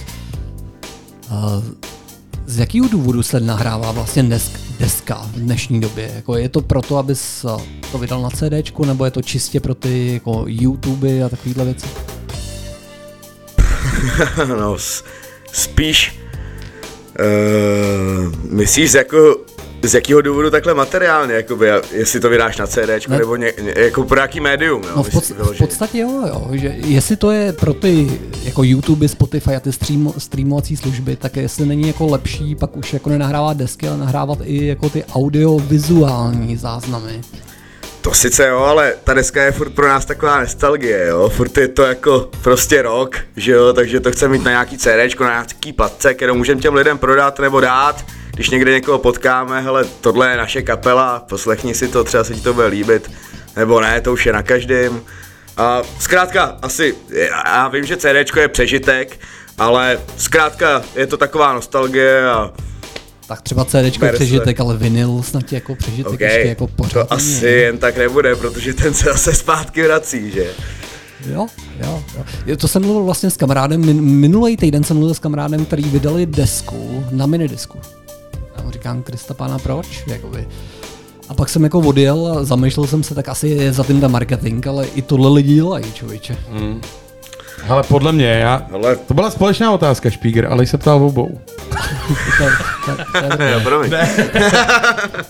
Uh, 1.32 1.64
z 2.52 2.60
jakého 2.60 2.88
důvodu 2.88 3.24
se 3.24 3.40
nahrává 3.40 3.92
vlastně 3.92 4.24
desk, 4.24 4.60
deska 4.80 5.16
v 5.16 5.40
dnešní 5.40 5.82
době? 5.82 6.12
Jako 6.16 6.38
je 6.38 6.50
to 6.50 6.62
proto, 6.62 6.98
abys 6.98 7.46
eh, 7.46 7.64
to 7.92 7.98
vydal 7.98 8.22
na 8.22 8.30
CD, 8.30 8.80
nebo 8.86 9.06
je 9.06 9.12
to 9.12 9.22
čistě 9.22 9.60
pro 9.60 9.76
ty 9.76 10.14
jako 10.14 10.44
YouTube 10.48 11.24
a 11.24 11.30
takovéhle 11.30 11.66
věci? 11.66 11.88
no, 14.48 14.78
spíš 15.52 16.20
uh, 17.20 18.54
myslíš 18.54 18.94
jako, 18.94 19.36
z 19.84 19.94
jakého 19.94 20.22
důvodu 20.22 20.50
takhle 20.50 20.74
materiálně, 20.74 21.34
jakoby, 21.34 21.68
jestli 21.92 22.20
to 22.20 22.30
vydáš 22.30 22.58
na 22.58 22.68
CD, 22.68 23.08
Ne. 23.08 23.18
nebo 23.18 23.36
ně, 23.36 23.54
ně, 23.62 23.74
jako 23.78 24.04
pro 24.04 24.20
jaký 24.20 24.40
médium, 24.40 24.84
jo, 24.84 24.90
No 24.96 25.04
v, 25.04 25.10
pod, 25.12 25.24
v 25.30 25.58
podstatě 25.58 25.98
jo, 25.98 26.24
jo, 26.28 26.48
že 26.52 26.68
jestli 26.78 27.16
to 27.16 27.32
je 27.32 27.54
pro 27.54 27.74
ty 27.74 28.20
jako 28.44 28.64
YouTube, 28.64 29.08
Spotify 29.08 29.56
a 29.56 29.60
ty 29.60 29.72
stream, 29.72 30.14
streamovací 30.18 30.78
služby, 30.78 31.16
tak 31.16 31.36
jestli 31.36 31.66
není 31.66 31.88
jako 31.88 32.08
lepší 32.08 32.56
pak 32.56 32.78
už 32.78 32.94
jako 32.94 33.10
nenahrávat 33.10 33.58
desky, 33.58 33.88
ale 33.88 33.98
nahrávat 33.98 34.40
i 34.44 34.66
jako 34.68 34.90
ty 34.90 35.04
audiovizuální 35.14 36.58
záznamy. 36.58 37.22
To 38.02 38.14
sice 38.14 38.48
jo, 38.48 38.58
ale 38.60 38.94
ta 39.04 39.14
deska 39.14 39.44
je 39.44 39.52
furt 39.52 39.70
pro 39.70 39.88
nás 39.88 40.06
taková 40.06 40.40
nostalgie, 40.40 41.08
jo, 41.08 41.30
furt 41.30 41.58
je 41.58 41.68
to 41.68 41.84
jako 41.84 42.30
prostě 42.42 42.82
rok, 42.82 43.16
že 43.36 43.52
jo, 43.52 43.74
takže 43.74 44.00
to 44.00 44.12
chceme 44.12 44.32
mít 44.32 44.44
na 44.44 44.52
nějaký 44.52 44.78
CD, 44.78 45.20
na 45.20 45.28
nějaký 45.30 45.74
platce, 45.74 46.14
kterou 46.14 46.36
můžeme 46.36 46.62
těm 46.62 46.74
lidem 46.76 46.98
prodat 46.98 47.40
nebo 47.40 47.60
dát, 47.62 48.06
když 48.34 48.50
někde 48.50 48.72
někoho 48.72 48.98
potkáme, 49.00 49.62
hele, 49.62 49.86
tohle 50.02 50.32
je 50.32 50.38
naše 50.38 50.62
kapela, 50.62 51.20
poslechni 51.30 51.76
si 51.76 51.88
to, 51.88 52.04
třeba 52.04 52.24
se 52.24 52.36
ti 52.36 52.42
to 52.42 52.54
bude 52.54 52.68
líbit, 52.68 53.12
nebo 53.56 53.82
ne, 53.82 54.02
to 54.02 54.14
už 54.14 54.26
je 54.26 54.34
na 54.34 54.44
každém. 54.44 55.02
A 55.58 55.82
zkrátka, 56.00 56.58
asi, 56.62 56.96
já 57.46 57.68
vím, 57.68 57.86
že 57.86 57.98
CD 57.98 58.36
je 58.36 58.48
přežitek, 58.48 59.20
ale 59.58 60.00
zkrátka 60.18 60.82
je 60.96 61.08
to 61.08 61.18
taková 61.18 61.54
nostalgie 61.54 62.30
a 62.30 62.52
Tak 63.28 63.42
třeba 63.42 63.66
CD 63.66 64.00
přežitek, 64.14 64.60
ale 64.60 64.78
vinyl 64.78 65.24
snad 65.24 65.54
jako 65.54 65.76
přežitek 65.76 66.14
OK, 66.14 66.20
ještě 66.20 66.40
jako 66.40 66.68
pořád. 66.68 67.08
to 67.08 67.14
asi 67.14 67.46
jen 67.46 67.78
tak 67.78 67.98
nebude, 67.98 68.36
protože 68.36 68.74
ten 68.74 68.94
se 68.94 69.06
zase 69.06 69.34
zpátky 69.34 69.84
vrací, 69.84 70.32
že? 70.32 70.48
Jo, 71.30 71.48
jo, 71.84 72.04
jo. 72.46 72.58
To 72.58 72.68
jsem 72.68 72.82
mluvil 72.82 73.04
vlastně 73.04 73.30
s 73.30 73.38
kamarádem, 73.38 73.82
min, 73.86 74.02
minulý 74.02 74.58
týden 74.58 74.84
jsem 74.84 74.98
mluvil 74.98 75.14
s 75.14 75.20
kamarádem, 75.20 75.66
který 75.66 75.84
vydali 75.84 76.26
desku 76.26 77.06
na 77.12 77.26
minidisku. 77.26 77.80
Mu 78.66 78.72
říkám, 78.72 79.04
Krista 79.04 79.34
pána, 79.34 79.60
proč? 79.60 80.04
Jakoby. 80.08 80.48
A 81.30 81.34
pak 81.34 81.50
jsem 81.50 81.64
jako 81.64 81.80
odjel 81.80 82.36
a 82.40 82.44
zamýšlel 82.44 82.88
jsem 82.88 83.04
se, 83.04 83.16
tak 83.16 83.30
asi 83.30 83.48
je 83.48 83.74
za 83.74 83.84
tím 83.84 84.02
ten 84.02 84.12
marketing, 84.12 84.68
ale 84.68 84.86
i 84.86 85.02
tohle 85.02 85.30
lidi 85.30 85.54
dělají, 85.56 85.86
člověče. 85.94 86.38
Ale 87.70 87.84
podle 87.84 88.12
mě, 88.12 88.26
já... 88.28 88.62
Ale 88.74 88.96
To 88.96 89.14
byla 89.14 89.32
společná 89.32 89.72
otázka, 89.72 90.10
Špígr, 90.10 90.46
ale 90.46 90.66
se 90.66 90.78
ptal 90.78 91.04
obou. 91.04 91.40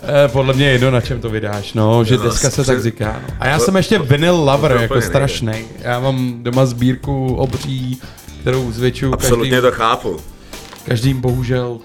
Eh, 0.03 0.27
podle 0.27 0.53
mě 0.53 0.65
je 0.65 0.71
jedno, 0.71 0.91
na 0.91 1.01
čem 1.01 1.21
to 1.21 1.29
vydáš, 1.29 1.73
no, 1.73 2.03
že 2.03 2.17
deska 2.17 2.49
se 2.49 2.63
tak 2.63 2.83
říká. 2.83 3.19
No. 3.27 3.33
A 3.39 3.47
já 3.47 3.57
to- 3.57 3.65
jsem 3.65 3.75
ještě 3.75 3.99
vinyl 3.99 4.35
lover, 4.35 4.73
to 4.75 4.81
jako 4.81 5.01
strašný. 5.01 5.53
Já 5.81 5.99
mám 5.99 6.43
doma 6.43 6.65
sbírku 6.65 7.35
obří, 7.35 7.99
kterou 8.41 8.71
zvětšuju 8.71 9.13
Absolutně 9.13 9.51
každým, 9.51 9.71
to 9.71 9.77
chápu. 9.77 10.17
každým 10.85 11.21
bohužel 11.21 11.77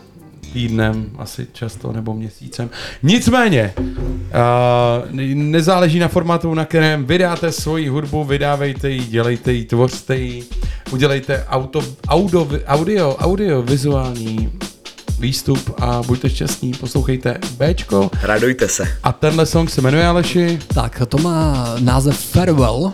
týdnem, 0.57 1.11
asi 1.19 1.47
často, 1.53 1.93
nebo 1.93 2.15
měsícem. 2.15 2.71
Nicméně, 3.03 3.75
uh, 3.77 5.13
nezáleží 5.35 5.99
na 5.99 6.09
formátu, 6.09 6.55
na 6.55 6.65
kterém 6.65 7.05
vydáte 7.05 7.53
svoji 7.53 7.89
hudbu, 7.89 8.25
vydávejte 8.25 8.91
ji, 8.91 9.07
dělejte 9.07 9.53
ji, 9.53 9.65
tvořte 9.65 10.17
ji, 10.17 10.45
udělejte 10.93 11.45
auto, 11.49 11.85
audio, 12.09 12.49
audio, 12.67 13.17
audio, 13.17 13.63
vizuální 13.63 14.53
výstup 15.21 15.75
a 15.81 16.03
buďte 16.07 16.31
šťastní, 16.31 16.73
poslouchejte 16.73 17.39
Bčko. 17.59 18.11
Radujte 18.23 18.69
se. 18.69 18.85
A 19.03 19.13
tenhle 19.13 19.47
song 19.47 19.71
se 19.71 19.83
jmenuje 19.83 20.07
Aleši. 20.07 20.59
Tak, 20.75 21.03
to 21.09 21.19
má 21.19 21.67
název 21.81 22.19
Farewell 22.19 22.93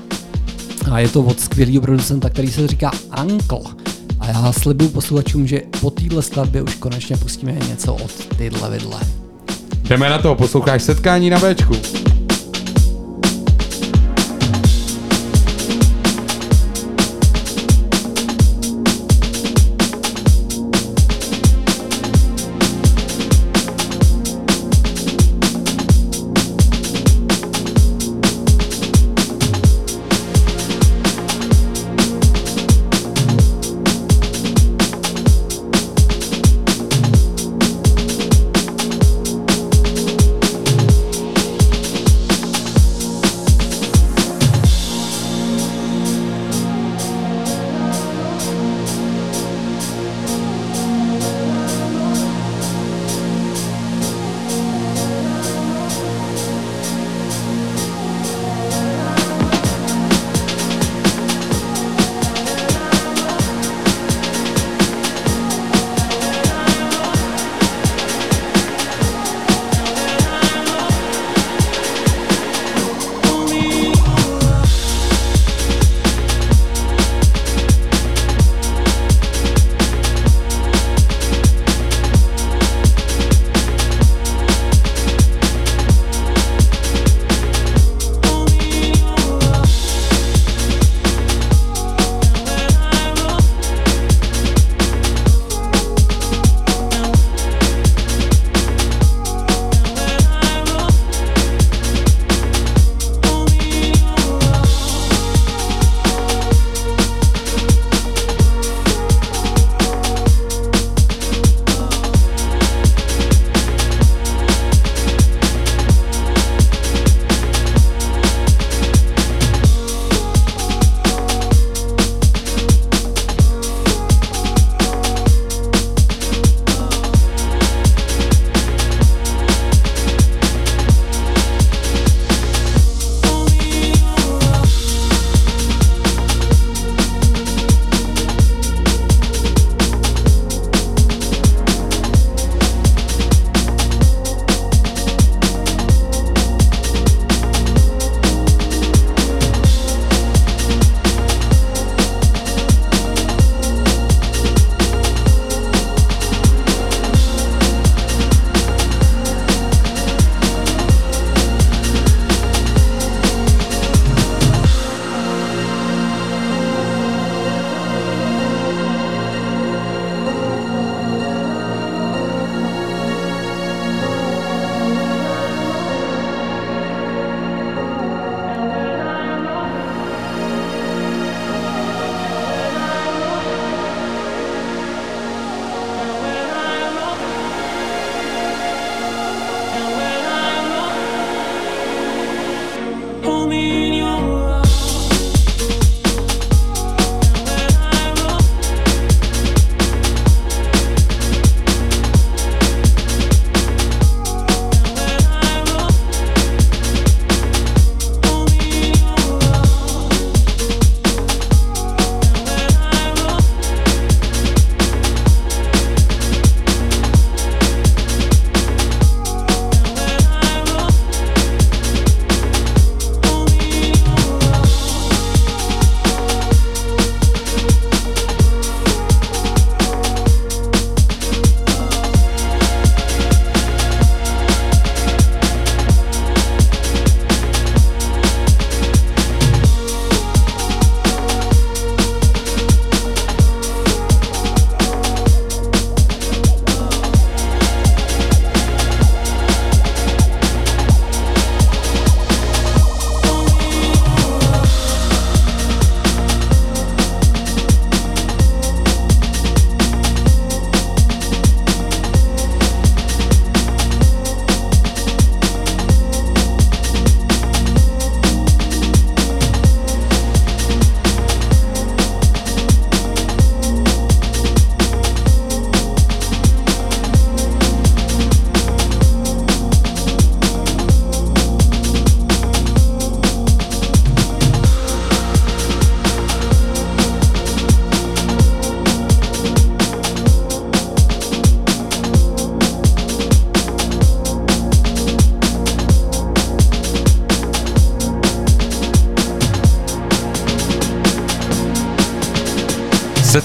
a 0.90 0.98
je 0.98 1.08
to 1.08 1.22
od 1.22 1.40
skvělého 1.40 1.80
producenta, 1.80 2.30
který 2.30 2.50
se 2.50 2.66
říká 2.66 2.90
Uncle. 3.22 3.81
A 4.22 4.26
já 4.26 4.52
slibuju 4.52 4.90
posluchačům, 4.90 5.46
že 5.46 5.62
po 5.80 5.90
téhle 5.90 6.22
skladbě 6.22 6.62
už 6.62 6.74
konečně 6.74 7.16
pustíme 7.16 7.52
něco 7.52 7.94
od 7.94 8.36
tyhle 8.36 8.70
vidle. 8.70 9.00
Jdeme 9.82 10.10
na 10.10 10.18
to, 10.18 10.34
posloucháš 10.34 10.82
setkání 10.82 11.30
na 11.30 11.38
Bčku. 11.38 11.74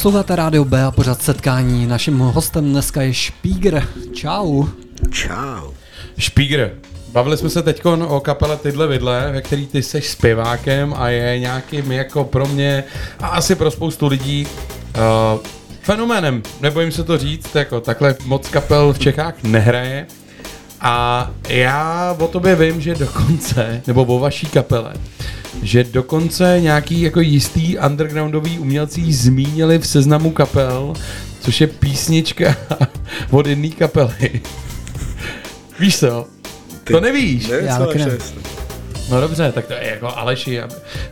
Posloucháte 0.00 0.36
Rádio 0.36 0.64
B 0.64 0.84
a 0.84 0.90
pořád 0.90 1.22
setkání. 1.22 1.86
Naším 1.86 2.18
hostem 2.18 2.64
dneska 2.64 3.02
je 3.02 3.14
Špígr. 3.14 3.82
Čau. 4.12 4.64
Čau. 5.10 5.70
Špígr. 6.18 6.70
Bavili 7.12 7.36
jsme 7.36 7.50
se 7.50 7.62
teď 7.62 7.84
o 8.08 8.20
kapele 8.20 8.56
Tyhle 8.56 8.86
vidle, 8.86 9.32
ve 9.32 9.42
který 9.42 9.66
ty 9.66 9.82
seš 9.82 10.08
zpěvákem 10.08 10.94
a 10.96 11.08
je 11.08 11.38
nějakým 11.38 11.92
jako 11.92 12.24
pro 12.24 12.46
mě 12.46 12.84
a 13.18 13.26
asi 13.26 13.54
pro 13.54 13.70
spoustu 13.70 14.06
lidí 14.06 14.46
uh, 14.46 15.40
fenoménem. 15.82 16.42
Nebojím 16.60 16.92
se 16.92 17.04
to 17.04 17.18
říct, 17.18 17.54
jako 17.54 17.80
takhle 17.80 18.14
moc 18.24 18.48
kapel 18.48 18.92
v 18.92 18.98
Čechách 18.98 19.42
nehraje. 19.42 20.06
A 20.80 21.30
já 21.48 22.16
o 22.18 22.28
tobě 22.28 22.56
vím, 22.56 22.80
že 22.80 22.94
dokonce, 22.94 23.82
nebo 23.86 24.04
o 24.04 24.18
vaší 24.18 24.46
kapele, 24.46 24.94
že 25.62 25.84
dokonce 25.84 26.56
nějaký 26.60 27.00
jako 27.00 27.20
jistý 27.20 27.78
undergroundový 27.78 28.58
umělci 28.58 29.12
zmínili 29.12 29.78
v 29.78 29.86
seznamu 29.86 30.30
kapel, 30.30 30.94
což 31.40 31.60
je 31.60 31.66
písnička 31.66 32.56
od 33.30 33.46
jedné 33.46 33.68
kapely. 33.68 34.40
Víš 35.80 35.98
co? 35.98 36.26
To 36.84 37.00
nevíš. 37.00 37.48
Nevím, 37.48 37.66
Já 37.66 37.78
taky 37.78 37.98
ne. 37.98 38.18
No 39.10 39.20
dobře, 39.20 39.52
tak 39.52 39.66
to 39.66 39.72
je 39.72 39.86
jako 39.86 40.18
Aleši, 40.18 40.60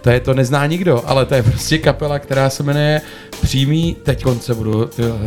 to, 0.00 0.10
je, 0.10 0.20
to 0.20 0.34
nezná 0.34 0.66
nikdo, 0.66 1.02
ale 1.06 1.26
to 1.26 1.34
je 1.34 1.42
prostě 1.42 1.78
kapela, 1.78 2.18
která 2.18 2.50
se 2.50 2.62
jmenuje 2.62 3.00
Přímý, 3.42 3.96
teď 4.02 4.22
konce 4.22 4.54
budu, 4.54 4.84
ty, 4.84 5.02
uh, 5.02 5.18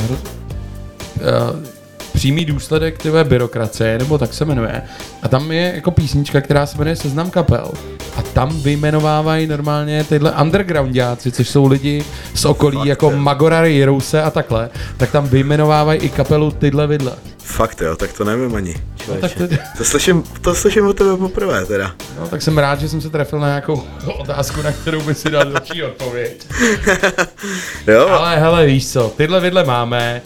přímý 2.13 2.45
důsledek 2.45 2.97
tyhle 3.01 3.23
byrokracie, 3.23 3.97
nebo 3.97 4.17
tak 4.17 4.33
se 4.33 4.45
jmenuje. 4.45 4.81
A 5.21 5.27
tam 5.27 5.51
je 5.51 5.71
jako 5.75 5.91
písnička, 5.91 6.41
která 6.41 6.65
se 6.65 6.77
jmenuje 6.77 6.95
Seznam 6.95 7.29
kapel. 7.29 7.71
A 8.17 8.21
tam 8.21 8.61
vyjmenovávají 8.61 9.47
normálně 9.47 10.03
tyhle 10.03 10.31
undergroundiáci, 10.41 11.31
což 11.31 11.49
jsou 11.49 11.67
lidi 11.67 12.05
z 12.33 12.45
okolí, 12.45 12.77
Fakt, 12.77 12.87
jako 12.87 13.11
jo. 13.11 13.17
Magora 13.17 13.65
Jirouse 13.65 14.21
a 14.23 14.29
takhle, 14.31 14.69
tak 14.97 15.11
tam 15.11 15.27
vyjmenovávají 15.27 15.99
i 15.99 16.09
kapelu 16.09 16.51
tyhle 16.51 16.87
vidle. 16.87 17.11
Fakt 17.37 17.81
jo, 17.81 17.95
tak 17.95 18.13
to 18.13 18.23
nevím 18.23 18.55
ani. 18.55 18.75
No, 19.07 19.15
tak 19.15 19.31
to, 19.33 19.43
To 19.77 19.83
slyším, 19.83 20.23
to 20.41 20.55
slyším 20.55 20.85
od 20.87 20.97
tebe 20.97 21.17
poprvé 21.17 21.65
teda. 21.65 21.91
no, 22.19 22.27
tak 22.27 22.41
jsem 22.41 22.57
rád, 22.57 22.79
že 22.79 22.89
jsem 22.89 23.01
se 23.01 23.09
trefil 23.09 23.39
na 23.39 23.47
nějakou 23.47 23.83
otázku, 24.19 24.61
na 24.61 24.71
kterou 24.71 25.01
by 25.01 25.15
si 25.15 25.29
dal 25.29 25.43
lepší 25.47 25.83
odpověď. 25.83 26.45
Jo, 27.87 28.07
Ale 28.09 28.39
hele, 28.39 28.65
víš 28.65 28.89
co, 28.91 29.13
tyhle 29.17 29.39
vidle 29.39 29.63
máme. 29.63 30.21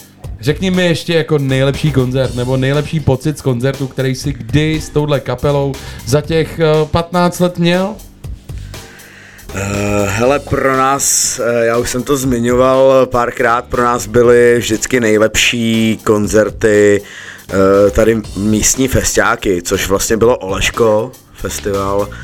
Řekni 0.45 0.71
mi 0.71 0.85
ještě 0.85 1.13
jako 1.13 1.37
nejlepší 1.37 1.91
koncert, 1.91 2.35
nebo 2.35 2.57
nejlepší 2.57 2.99
pocit 2.99 3.37
z 3.37 3.41
koncertu, 3.41 3.87
který 3.87 4.15
si 4.15 4.33
kdy 4.33 4.81
s 4.81 4.89
touhle 4.89 5.19
kapelou 5.19 5.73
za 6.05 6.21
těch 6.21 6.59
eh, 6.59 6.85
15 6.85 7.39
let 7.39 7.59
měl? 7.59 7.95
Uh, 9.55 9.61
hele, 10.07 10.39
pro 10.39 10.77
nás, 10.77 11.39
uh, 11.39 11.45
já 11.63 11.77
už 11.77 11.89
jsem 11.89 12.03
to 12.03 12.17
zmiňoval 12.17 13.05
párkrát, 13.05 13.65
pro 13.65 13.83
nás 13.83 14.07
byly 14.07 14.57
vždycky 14.57 14.99
nejlepší 14.99 15.99
koncerty 16.03 17.01
tady 17.91 18.21
místní 18.37 18.87
festiáky, 18.87 19.61
což 19.61 19.87
vlastně 19.87 20.17
bylo 20.17 20.37
Oleško 20.37 21.11
festival, 21.33 22.07
eh, 22.11 22.15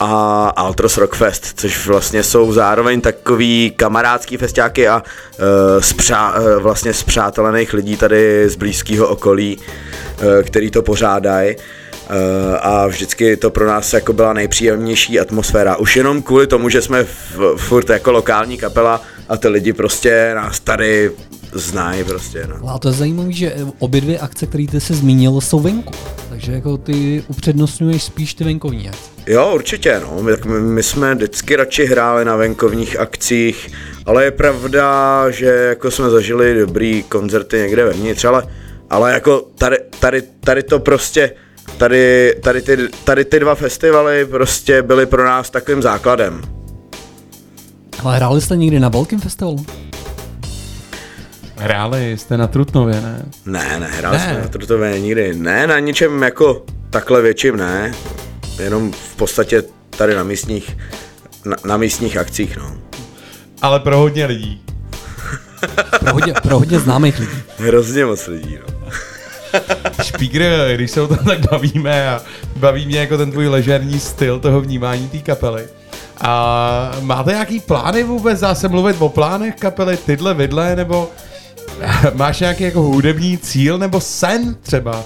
a 0.00 0.48
Altros 0.56 0.98
Rockfest, 0.98 1.60
což 1.60 1.86
vlastně 1.86 2.22
jsou 2.22 2.52
zároveň 2.52 3.00
takový 3.00 3.72
kamarádský 3.76 4.36
festiáky 4.36 4.88
a 4.88 5.02
eh, 5.02 5.82
spřá, 5.82 6.34
eh, 6.36 6.56
vlastně 6.58 6.94
zpřátelených 6.94 7.74
lidí 7.74 7.96
tady 7.96 8.48
z 8.48 8.56
blízkého 8.56 9.08
okolí, 9.08 9.58
eh, 9.58 10.42
který 10.42 10.70
to 10.70 10.82
pořádají. 10.82 11.56
Eh, 12.10 12.58
a 12.58 12.86
vždycky 12.86 13.36
to 13.36 13.50
pro 13.50 13.66
nás 13.66 13.92
jako 13.92 14.12
byla 14.12 14.32
nejpříjemnější 14.32 15.20
atmosféra. 15.20 15.76
Už 15.76 15.96
jenom 15.96 16.22
kvůli 16.22 16.46
tomu, 16.46 16.68
že 16.68 16.82
jsme 16.82 17.04
v, 17.04 17.56
furt 17.56 17.90
jako 17.90 18.12
lokální 18.12 18.58
kapela 18.58 19.02
a 19.28 19.36
ty 19.36 19.48
lidi 19.48 19.72
prostě 19.72 20.32
nás 20.34 20.60
tady 20.60 21.10
znají 21.54 22.04
prostě. 22.04 22.48
No. 22.48 22.68
A 22.68 22.78
to 22.78 22.88
je 22.88 22.94
zajímavé, 22.94 23.32
že 23.32 23.56
obě 23.78 24.00
dvě 24.00 24.18
akce, 24.18 24.46
které 24.46 24.66
ty 24.70 24.80
jsi 24.80 24.94
zmínil, 24.94 25.40
jsou 25.40 25.60
venku. 25.60 25.92
Takže 26.28 26.52
jako 26.52 26.76
ty 26.76 27.24
upřednostňuješ 27.28 28.02
spíš 28.02 28.34
ty 28.34 28.44
venkovní 28.44 28.88
akce. 28.88 29.10
Jo, 29.26 29.52
určitě, 29.54 30.00
no. 30.02 30.22
My, 30.22 30.30
tak 30.30 30.44
my, 30.44 30.60
my 30.60 30.82
jsme 30.82 31.14
vždycky 31.14 31.56
radši 31.56 31.84
hráli 31.84 32.24
na 32.24 32.36
venkovních 32.36 33.00
akcích, 33.00 33.70
ale 34.06 34.24
je 34.24 34.30
pravda, 34.30 35.30
že 35.30 35.46
jako 35.46 35.90
jsme 35.90 36.10
zažili 36.10 36.54
dobrý 36.54 37.02
koncerty 37.02 37.56
někde 37.58 37.84
vevnitř, 37.84 38.24
ale, 38.24 38.46
ale 38.90 39.12
jako 39.12 39.46
tady, 39.58 39.76
tady, 40.00 40.22
tady 40.40 40.62
to 40.62 40.78
prostě, 40.78 41.30
tady, 41.78 42.34
tady, 42.42 42.62
ty, 42.62 42.76
tady 43.04 43.24
ty 43.24 43.40
dva 43.40 43.54
festivaly 43.54 44.26
prostě 44.26 44.82
byly 44.82 45.06
pro 45.06 45.24
nás 45.24 45.50
takovým 45.50 45.82
základem. 45.82 46.42
Ale 48.02 48.16
hráli 48.16 48.40
jste 48.40 48.56
někdy 48.56 48.80
na 48.80 48.88
velkém 48.88 49.20
festivalu? 49.20 49.66
Hráli 51.56 52.18
jste 52.18 52.36
na 52.36 52.46
Trutnově, 52.46 53.00
ne? 53.00 53.22
Ne, 53.46 53.80
ne, 53.80 53.86
hráli 53.86 54.16
Ne. 54.18 54.24
jsme 54.24 54.40
na 54.42 54.48
Trutové 54.48 55.00
nikdy. 55.00 55.34
Ne, 55.34 55.66
na 55.66 55.78
ničem 55.78 56.22
jako 56.22 56.64
takhle 56.90 57.22
větším 57.22 57.56
ne. 57.56 57.92
Jenom 58.58 58.92
v 58.92 59.16
podstatě 59.16 59.62
tady 59.90 60.14
na 60.14 60.22
místních, 60.24 60.76
na, 61.44 61.56
na 61.64 61.76
místních 61.76 62.16
akcích, 62.16 62.56
no. 62.56 62.72
Ale 63.62 63.80
pro 63.80 63.98
hodně 63.98 64.26
lidí. 64.26 64.60
Pro 66.00 66.12
hodně, 66.12 66.32
pro 66.42 66.58
hodně 66.58 66.78
známých 66.78 67.18
lidí. 67.18 67.32
Hrozně 67.58 68.04
moc 68.06 68.26
lidí, 68.26 68.58
no. 68.68 68.90
Špígr, 70.04 70.42
když 70.74 70.90
se 70.90 71.00
o 71.00 71.08
tom 71.08 71.18
tak 71.18 71.50
bavíme 71.50 72.08
a 72.08 72.22
baví 72.56 72.86
mě 72.86 72.98
jako 73.00 73.16
ten 73.16 73.30
tvůj 73.30 73.48
ležerní 73.48 74.00
styl 74.00 74.40
toho 74.40 74.60
vnímání 74.60 75.08
té 75.08 75.18
kapely. 75.18 75.64
A 76.20 76.96
máte 77.00 77.30
nějaký 77.30 77.60
plány 77.60 78.02
vůbec? 78.02 78.40
Dá 78.40 78.54
se 78.54 78.68
mluvit 78.68 78.96
o 78.98 79.08
plánech 79.08 79.54
kapely 79.54 79.96
tyhle 79.96 80.34
vidle, 80.34 80.76
nebo 80.76 81.10
máš 82.14 82.40
nějaký 82.40 82.64
jako 82.64 82.80
hudební 82.82 83.38
cíl 83.38 83.78
nebo 83.78 84.00
sen 84.00 84.56
třeba? 84.62 85.02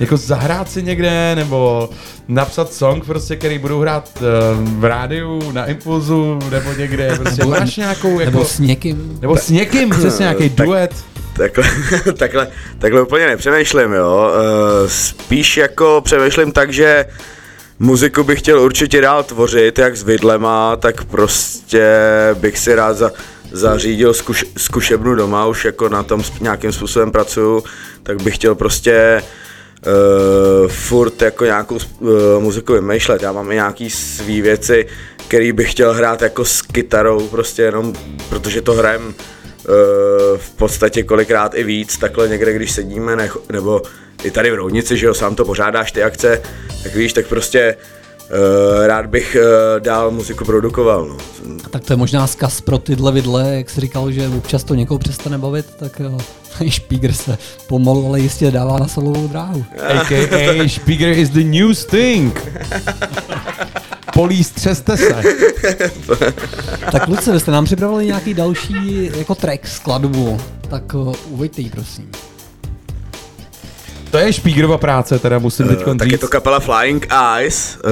Jako 0.00 0.16
zahrát 0.16 0.70
si 0.70 0.82
někde, 0.82 1.34
nebo 1.34 1.90
napsat 2.28 2.72
song 2.72 3.04
prostě, 3.04 3.36
který 3.36 3.58
budou 3.58 3.80
hrát 3.80 4.10
eh, 4.16 4.20
v 4.54 4.84
rádiu, 4.84 5.52
na 5.52 5.66
Impulzu, 5.66 6.38
nebo 6.50 6.72
někde, 6.72 7.16
prostě 7.22 7.40
Nebo- 7.42 7.50
máš 7.50 7.76
nějakou 7.76 8.20
jako... 8.20 8.30
Nebo 8.30 8.44
s 8.44 8.58
někým. 8.58 9.18
nebo 9.20 9.36
s 9.36 9.50
někým, 9.50 9.90
přesně 9.90 10.22
nějaký 10.22 10.50
Tak- 10.50 10.66
duet. 10.66 10.94
Takhle, 11.36 11.64
takhle, 12.16 12.48
takhle 12.78 13.02
úplně 13.02 13.26
nepřemýšlím, 13.26 13.92
jo. 13.92 14.30
Eh, 14.34 14.88
Spíš 14.88 15.56
jako 15.56 16.00
přemýšlím 16.04 16.52
tak, 16.52 16.72
že 16.72 17.06
muziku 17.78 18.24
bych 18.24 18.38
chtěl 18.38 18.60
určitě 18.60 19.00
dál 19.00 19.22
tvořit, 19.22 19.78
jak 19.78 19.96
s 19.96 20.02
vidlema, 20.02 20.76
tak 20.76 21.04
prostě 21.04 21.86
bych 22.34 22.58
si 22.58 22.74
rád 22.74 22.96
za, 22.96 23.10
zařídil 23.52 24.14
zkuš, 24.14 24.44
zkušebnu 24.56 25.14
doma, 25.14 25.46
už 25.46 25.64
jako 25.64 25.88
na 25.88 26.02
tom 26.02 26.22
nějakým 26.40 26.72
způsobem 26.72 27.10
pracuju, 27.10 27.64
tak 28.02 28.22
bych 28.22 28.34
chtěl 28.34 28.54
prostě 28.54 29.22
uh, 29.86 30.68
furt 30.68 31.22
jako 31.22 31.44
nějakou 31.44 31.74
uh, 31.74 32.10
muziku 32.38 32.72
vymýšlet. 32.72 33.22
Já 33.22 33.32
mám 33.32 33.52
i 33.52 33.54
nějaký 33.54 33.90
svý 33.90 34.42
věci, 34.42 34.86
který 35.28 35.52
bych 35.52 35.70
chtěl 35.70 35.92
hrát 35.92 36.22
jako 36.22 36.44
s 36.44 36.62
kytarou, 36.62 37.28
prostě 37.28 37.62
jenom 37.62 37.92
protože 38.28 38.60
to 38.60 38.72
hrajem 38.72 39.06
uh, 39.06 39.14
v 40.36 40.50
podstatě 40.56 41.02
kolikrát 41.02 41.54
i 41.54 41.64
víc, 41.64 41.96
takhle 41.96 42.28
někde, 42.28 42.52
když 42.52 42.72
sedíme, 42.72 43.16
nech, 43.16 43.36
nebo 43.52 43.82
i 44.24 44.30
tady 44.30 44.50
v 44.50 44.54
Roudnici, 44.54 44.96
že 44.96 45.06
jo, 45.06 45.14
sám 45.14 45.34
to 45.34 45.44
pořádáš 45.44 45.92
ty 45.92 46.02
akce, 46.02 46.42
tak 46.82 46.94
víš, 46.94 47.12
tak 47.12 47.26
prostě 47.26 47.76
uh, 47.76 48.01
rád 48.86 49.06
bych 49.06 49.36
uh, 49.40 49.80
dál 49.80 50.10
muziku 50.10 50.44
produkoval, 50.44 51.06
no. 51.06 51.16
A 51.64 51.68
tak 51.68 51.84
to 51.84 51.92
je 51.92 51.96
možná 51.96 52.26
zkaz 52.26 52.60
pro 52.60 52.78
tyhle 52.78 53.12
vidle, 53.12 53.54
jak 53.54 53.70
jsi 53.70 53.80
říkal, 53.80 54.12
že 54.12 54.28
občas 54.28 54.64
to 54.64 54.74
někoho 54.74 54.98
přestane 54.98 55.38
bavit, 55.38 55.66
tak 55.78 56.00
jo, 56.00 56.18
Špígr 56.68 57.12
se 57.12 57.38
pomalu, 57.68 58.06
ale 58.06 58.20
jistě 58.20 58.50
dává 58.50 58.78
na 58.78 58.88
solovou 58.88 59.28
dráhu. 59.28 59.64
A.k.a. 59.88 60.68
Špígr 60.68 61.08
is 61.08 61.30
the 61.30 61.44
new 61.44 61.74
sting. 61.74 62.52
Polí, 64.14 64.44
střeste 64.44 64.96
se. 64.96 65.22
Tak 66.92 67.08
Luce, 67.08 67.32
vy 67.32 67.40
jste 67.40 67.50
nám 67.50 67.64
připravili 67.64 68.06
nějaký 68.06 68.34
další 68.34 69.10
jako 69.18 69.34
track, 69.34 69.66
skladbu, 69.66 70.40
tak 70.68 70.82
uveďte 71.28 71.60
ji 71.60 71.70
prosím. 71.70 72.10
To 74.12 74.18
je 74.18 74.32
Špígrova 74.32 74.78
práce, 74.78 75.18
teda 75.18 75.38
musím 75.38 75.68
teď 75.68 75.78
tak 75.98 76.12
je 76.12 76.18
to 76.18 76.28
kapela 76.28 76.60
Flying 76.60 77.06
Eyes, 77.36 77.78
uh, 77.84 77.90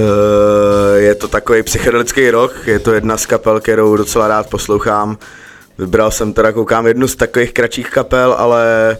je 0.97 1.14
to 1.14 1.28
takový 1.28 1.62
psychedelický 1.62 2.30
rock, 2.30 2.52
je 2.66 2.78
to 2.78 2.92
jedna 2.92 3.16
z 3.16 3.26
kapel, 3.26 3.60
kterou 3.60 3.97
docela 3.97 4.28
rád 4.28 4.51
poslouchám. 4.51 5.18
Vybral 5.78 6.10
jsem 6.10 6.32
teda, 6.32 6.52
koukám, 6.52 6.86
jednu 6.86 7.09
z 7.09 7.16
takových 7.16 7.52
kratších 7.52 7.90
kapel, 7.90 8.34
ale 8.38 8.97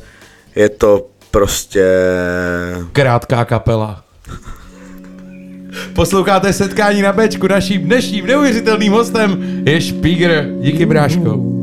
je 0.57 0.69
to 0.69 1.07
prostě... 1.31 1.87
Krátká 2.93 3.45
kapela. 3.45 4.05
Posloucháte 5.95 6.53
setkání 6.53 7.03
na 7.03 7.13
Bčku, 7.13 7.49
naším 7.49 7.83
dnešním 7.83 8.27
neuvěřitelným 8.27 8.93
hostem 8.93 9.63
je 9.67 9.81
Špígr. 9.81 10.45
Díky 10.61 10.87
bráško. 10.87 11.60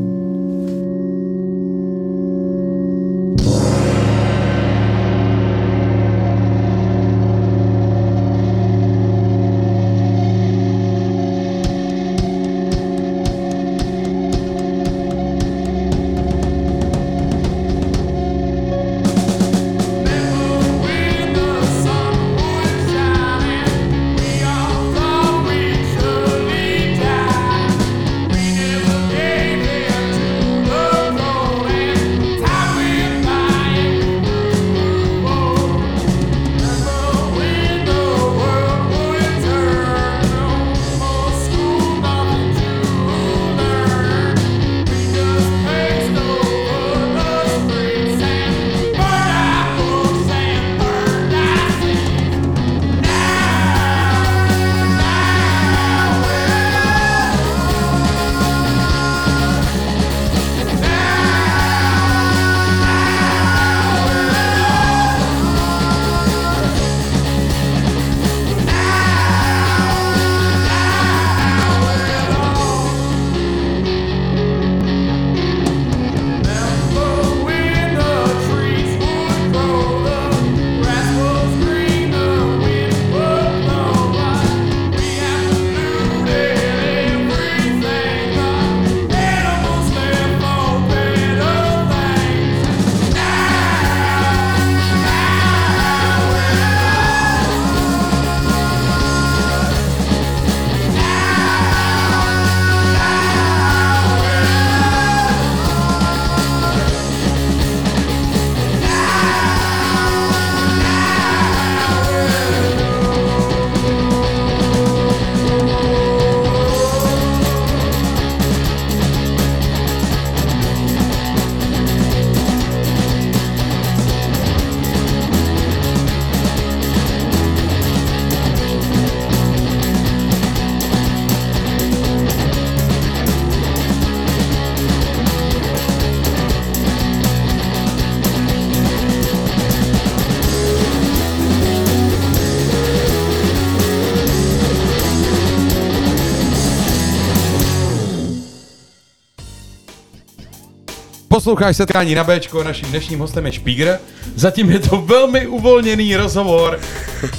Posloucháš 151.48 151.78
setkání 151.78 152.16
na 152.16 152.24
Bčko, 152.24 152.64
naším 152.64 152.90
dnešním 152.90 153.20
hostem 153.20 153.46
je 153.46 153.52
Špígr. 153.52 153.98
Zatím 154.36 154.72
je 154.72 154.80
to 154.80 155.02
velmi 155.02 155.48
uvolněný 155.48 156.16
rozhovor. 156.16 156.80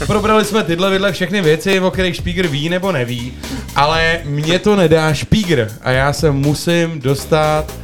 Probrali 0.06 0.44
jsme 0.44 0.64
tyhle 0.64 0.90
vidle 0.90 1.12
všechny 1.12 1.42
věci, 1.42 1.80
o 1.80 1.90
kterých 1.90 2.16
Špígr 2.16 2.46
ví 2.46 2.68
nebo 2.68 2.92
neví, 2.92 3.38
ale 3.74 4.20
mě 4.24 4.58
to 4.58 4.76
nedá 4.76 5.14
Špígr 5.14 5.68
a 5.82 5.90
já 5.90 6.12
se 6.12 6.30
musím 6.30 7.00
dostat 7.00 7.74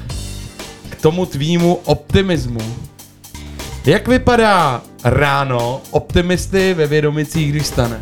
k 0.91 1.03
tomu 1.03 1.27
tvýmu 1.27 1.75
optimismu. 1.75 2.77
Jak 3.87 4.09
vypadá 4.09 4.83
ráno 5.05 5.83
optimisty 5.91 6.75
ve 6.75 6.87
Vědomicích, 6.87 7.53
když 7.53 7.67
stane? 7.67 8.01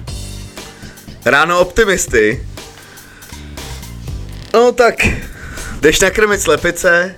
Ráno 1.25 1.61
optimisty. 1.61 2.47
No 4.55 4.73
tak, 4.73 4.95
jdeš 5.81 6.01
nakrmit 6.01 6.41
slepice, 6.41 7.15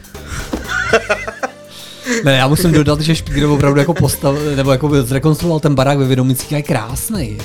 Ne, 2.25 2.37
já 2.37 2.49
musím 2.49 2.73
dodat, 2.73 3.01
že 3.01 3.15
Špígr 3.15 3.45
opravdu 3.45 3.81
jako 3.81 3.95
postav, 3.95 4.37
nebo 4.57 4.73
jako 4.73 5.03
zrekonstruoval 5.03 5.61
ten 5.61 5.75
barák 5.75 5.99
ve 5.99 6.07
Vědomicích 6.07 6.53
a 6.53 6.57
je 6.57 6.63
krásný. 6.63 7.39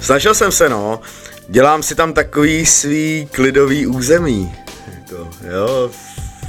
Snažil 0.00 0.34
jsem 0.34 0.52
se, 0.52 0.68
no. 0.68 1.00
Dělám 1.48 1.82
si 1.82 1.94
tam 1.94 2.12
takový 2.12 2.66
svý 2.66 3.28
klidový 3.30 3.86
území. 3.86 4.52
Jako, 4.94 5.28
jo, 5.54 5.90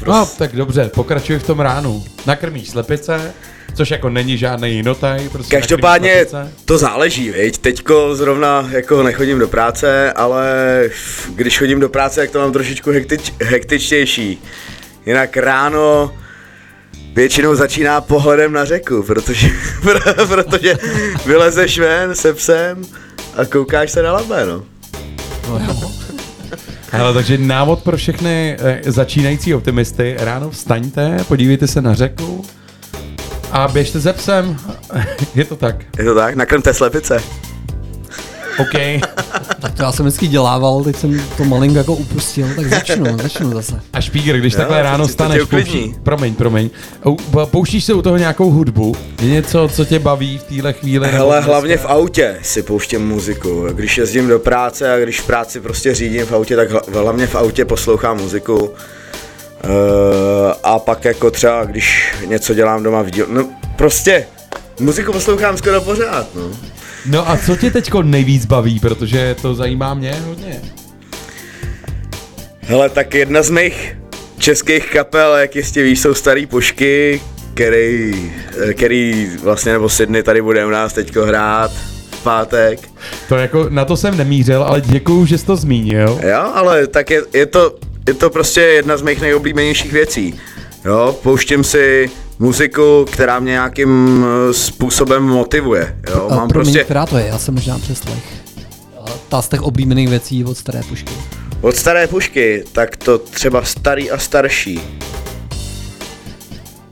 No, 0.08 0.30
tak 0.38 0.56
dobře, 0.56 0.92
pokračuj 0.94 1.40
v 1.40 1.44
tom 1.44 1.60
ránu. 1.60 2.04
Nakrmíš 2.26 2.70
slepice, 2.70 3.34
což 3.76 3.92
jako 3.92 4.10
není 4.10 4.38
žádný 4.38 4.76
jinotaj, 4.76 5.30
prostě 5.30 5.56
Každopádně 5.56 6.26
to 6.66 6.78
záleží, 6.78 7.30
viď? 7.30 7.58
Teďko 7.58 8.16
zrovna 8.16 8.70
jako 8.72 9.04
nechodím 9.04 9.40
do 9.40 9.48
práce, 9.48 10.14
ale 10.14 10.46
když 11.36 11.60
chodím 11.60 11.80
do 11.80 11.90
práce, 11.90 12.22
tak 12.22 12.32
to 12.32 12.40
mám 12.40 12.54
trošičku 12.54 12.92
hektič, 12.92 13.34
hektičtější. 13.42 14.42
Jinak 15.06 15.38
ráno 15.38 16.14
většinou 17.16 17.56
začíná 17.56 18.02
pohledem 18.02 18.52
na 18.54 18.66
řeku, 18.66 19.04
protože, 19.04 19.48
protože 20.28 20.78
vylezeš 21.26 21.80
ven 21.80 22.16
se 22.16 22.34
psem 22.34 22.82
a 23.38 23.46
koukáš 23.46 23.92
se 23.92 24.04
na 24.04 24.14
labe, 24.14 24.46
no. 24.46 24.64
No, 25.50 25.60
jo. 25.68 25.92
Hele, 26.92 27.14
takže 27.14 27.38
návod 27.38 27.84
pro 27.84 27.98
všechny 27.98 28.58
eh, 28.60 28.92
začínající 28.92 29.54
optimisty. 29.54 30.16
Ráno 30.20 30.50
vstaňte, 30.50 31.18
podívejte 31.28 31.68
se 31.68 31.82
na 31.82 31.94
řeku 31.94 32.46
a 33.52 33.68
běžte 33.68 34.00
ze 34.00 34.14
psem. 34.14 34.58
Je 35.36 35.46
to 35.46 35.56
tak. 35.56 35.76
Je 35.98 36.04
to 36.06 36.16
tak? 36.16 36.36
Nakrmte 36.36 36.74
slepice. 36.74 37.24
OK. 38.60 39.02
Tak 39.62 39.74
to 39.74 39.84
já 39.84 39.92
jsem 39.92 40.06
vždycky 40.06 40.28
dělával, 40.28 40.84
teď 40.84 40.96
jsem 40.96 41.22
to 41.38 41.44
malinko 41.44 41.78
jako 41.78 41.94
upustil, 41.94 42.48
tak 42.56 42.66
začnu, 42.70 43.18
začnu 43.18 43.52
zase. 43.54 43.82
A 43.94 44.02
Špíger, 44.02 44.38
když 44.38 44.54
Jo, 44.54 44.58
takhle 44.60 44.78
to 44.78 44.84
ráno 44.84 45.08
to 45.08 45.14
staneš, 45.14 45.44
pouští, 45.44 45.96
promiň, 46.04 46.36
promiň, 46.36 46.70
pouštíš 47.46 47.84
se 47.84 47.94
u 47.94 48.02
toho 48.02 48.18
nějakou 48.18 48.52
hudbu? 48.52 48.96
Je 49.22 49.28
něco, 49.30 49.70
co 49.74 49.86
tě 49.86 50.00
baví 50.00 50.38
v 50.38 50.44
téhle 50.44 50.74
chvíli? 50.74 51.08
Hele, 51.08 51.36
dneska? 51.36 51.52
hlavně 51.52 51.78
v 51.78 51.86
autě 51.86 52.38
si 52.42 52.64
pouštím 52.64 53.08
muziku. 53.08 53.68
Když 53.72 53.98
jezdím 53.98 54.28
do 54.28 54.40
práce 54.40 54.94
a 54.94 55.00
když 55.00 55.22
v 55.22 55.26
práci 55.26 55.60
prostě 55.62 55.96
řídím 55.96 56.26
v 56.26 56.32
autě, 56.32 56.56
tak 56.56 56.72
hla- 56.72 57.02
hlavně 57.02 57.28
v 57.28 57.36
autě 57.36 57.66
poslouchám 57.66 58.18
muziku. 58.18 58.56
Uh, 58.58 58.70
a 60.64 60.80
pak 60.80 61.06
jako 61.06 61.32
třeba, 61.32 61.64
když 61.66 62.14
něco 62.26 62.54
dělám 62.54 62.84
doma 62.84 63.02
v 63.02 63.10
díl... 63.12 63.26
No 63.30 63.50
prostě, 63.76 64.26
muziku 64.80 65.12
poslouchám 65.12 65.58
skoro 65.58 65.82
pořád, 65.82 66.28
no. 66.36 66.42
No 67.06 67.30
a 67.30 67.38
co 67.38 67.56
tě 67.56 67.72
teďko 67.72 68.04
nejvíc 68.04 68.46
baví, 68.46 68.80
protože 68.80 69.36
to 69.42 69.56
zajímá 69.56 69.94
mě 69.94 70.16
hodně. 70.28 70.62
Hele, 72.62 72.90
tak 72.90 73.14
jedna 73.14 73.44
z 73.44 73.50
mých 73.50 73.98
českých 74.38 74.90
kapel, 74.90 75.36
jak 75.36 75.56
jistě 75.56 75.84
víš, 75.84 76.00
jsou 76.00 76.14
Starý 76.14 76.46
pušky, 76.46 77.22
který, 77.54 78.32
eh, 78.70 78.74
který 78.74 79.30
vlastně, 79.44 79.72
nebo 79.72 79.90
Sydney 79.90 80.24
tady 80.24 80.42
bude 80.42 80.66
u 80.66 80.70
nás 80.70 80.94
teďko 80.94 81.26
hrát 81.26 81.72
v 82.12 82.24
pátek. 82.24 82.80
To 83.30 83.36
jako, 83.36 83.70
na 83.70 83.86
to 83.86 83.98
jsem 83.98 84.18
nemířil, 84.18 84.64
ale 84.64 84.82
děkuju, 84.82 85.26
že 85.26 85.38
jsi 85.38 85.46
to 85.46 85.56
zmínil. 85.56 86.20
Jo, 86.24 86.52
ale 86.54 86.88
tak 86.88 87.10
je, 87.10 87.22
je, 87.34 87.46
to, 87.46 87.76
je 88.08 88.14
to 88.14 88.30
prostě 88.30 88.62
jedna 88.62 88.98
z 88.98 89.02
mých 89.02 89.22
nejoblíbenějších 89.22 89.94
věcí. 89.94 90.40
Jo, 90.86 91.20
pouštím 91.24 91.64
si 91.64 92.10
muziku, 92.44 93.06
která 93.12 93.40
mě 93.40 93.52
nějakým 93.52 94.26
eh, 94.50 94.54
způsobem 94.54 95.24
motivuje. 95.24 95.96
Jo, 96.12 96.28
A 96.32 96.36
mám 96.36 96.48
promiň, 96.48 96.66
prostě 96.74 96.84
která 96.84 97.06
to 97.06 97.18
je, 97.18 97.28
já 97.28 97.38
jsem 97.38 97.54
možná 97.54 97.80
přeslech. 97.80 98.24
A 99.00 99.06
Ta 99.30 99.42
z 99.42 99.50
těch 99.50 99.62
oblíbených 99.62 100.10
věcí 100.10 100.46
od 100.46 100.58
staré 100.58 100.82
pušky. 100.90 101.14
od 101.62 101.76
staré 101.76 102.08
pušky, 102.08 102.64
tak 102.72 102.96
to 102.98 103.18
třeba 103.18 103.64
starý 103.64 104.12
a 104.12 104.18
starší. 104.18 104.82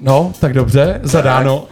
No, 0.04 0.34
tak 0.40 0.54
dobře, 0.54 1.00
zadáno. 1.04 1.68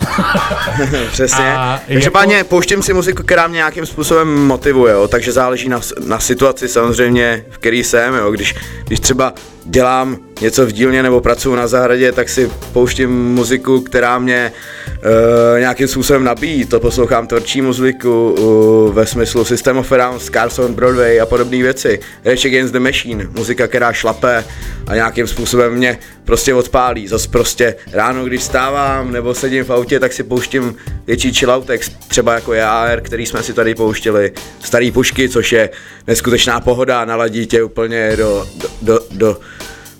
Přesně. 1.11 1.53
A 1.57 1.79
Každopádně 1.87 2.35
jako- 2.35 2.49
pouštím 2.49 2.83
si 2.83 2.93
muziku, 2.93 3.23
která 3.23 3.47
mě 3.47 3.55
nějakým 3.57 3.85
způsobem 3.85 4.45
motivuje, 4.47 4.93
jo, 4.93 5.07
takže 5.07 5.31
záleží 5.31 5.69
na, 5.69 5.79
na 6.05 6.19
situaci 6.19 6.67
samozřejmě, 6.67 7.45
v 7.49 7.57
který 7.57 7.83
jsem, 7.83 8.15
jo. 8.15 8.31
Když, 8.31 8.55
když 8.87 8.99
třeba 8.99 9.33
dělám 9.69 10.17
něco 10.41 10.65
v 10.65 10.71
dílně 10.71 11.03
nebo 11.03 11.21
pracuji 11.21 11.55
na 11.55 11.67
zahradě, 11.67 12.11
tak 12.11 12.29
si 12.29 12.51
pouštím 12.73 13.33
muziku, 13.33 13.81
která 13.81 14.19
mě 14.19 14.51
uh, 14.97 15.59
nějakým 15.59 15.87
způsobem 15.87 16.23
nabíjí. 16.23 16.65
To 16.65 16.79
poslouchám 16.79 17.27
tvrdší 17.27 17.61
muziku 17.61 18.31
uh, 18.31 18.93
ve 18.93 19.05
smyslu 19.05 19.45
System 19.45 19.77
of 19.77 19.91
a 19.91 19.97
Down, 19.97 20.19
Scars 20.19 20.59
on 20.59 20.73
Broadway 20.73 21.21
a 21.21 21.25
podobné 21.25 21.57
věci. 21.57 21.99
Rage 22.25 22.47
Against 22.47 22.73
the 22.73 22.79
Machine, 22.79 23.27
muzika, 23.31 23.67
která 23.67 23.93
šlape 23.93 24.43
a 24.87 24.95
nějakým 24.95 25.27
způsobem 25.27 25.73
mě 25.73 25.97
prostě 26.25 26.53
odpálí. 26.53 27.07
Zas 27.07 27.27
prostě 27.27 27.75
ráno, 27.91 28.25
když 28.25 28.43
stávám 28.43 29.11
nebo 29.11 29.33
sedím 29.33 29.63
v 29.63 29.69
autě, 29.69 29.99
tak 29.99 30.13
si 30.13 30.23
pouštím 30.23 30.75
větší 31.07 31.33
chilloutek, 31.33 31.81
třeba 32.07 32.33
jako 32.33 32.53
JR, 32.53 33.01
který 33.01 33.25
jsme 33.25 33.43
si 33.43 33.53
tady 33.53 33.75
pouštili, 33.75 34.31
starý 34.59 34.91
pušky, 34.91 35.29
což 35.29 35.51
je 35.51 35.69
neskutečná 36.07 36.59
pohoda, 36.59 37.05
naladí 37.05 37.47
tě 37.47 37.63
úplně 37.63 38.13
do, 38.17 38.47
do, 38.57 38.69
do, 38.81 38.99
do, 39.11 39.37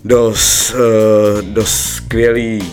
do, 0.05 0.33
eh, 0.73 1.41
do 1.41 1.65
skvělý 1.65 2.63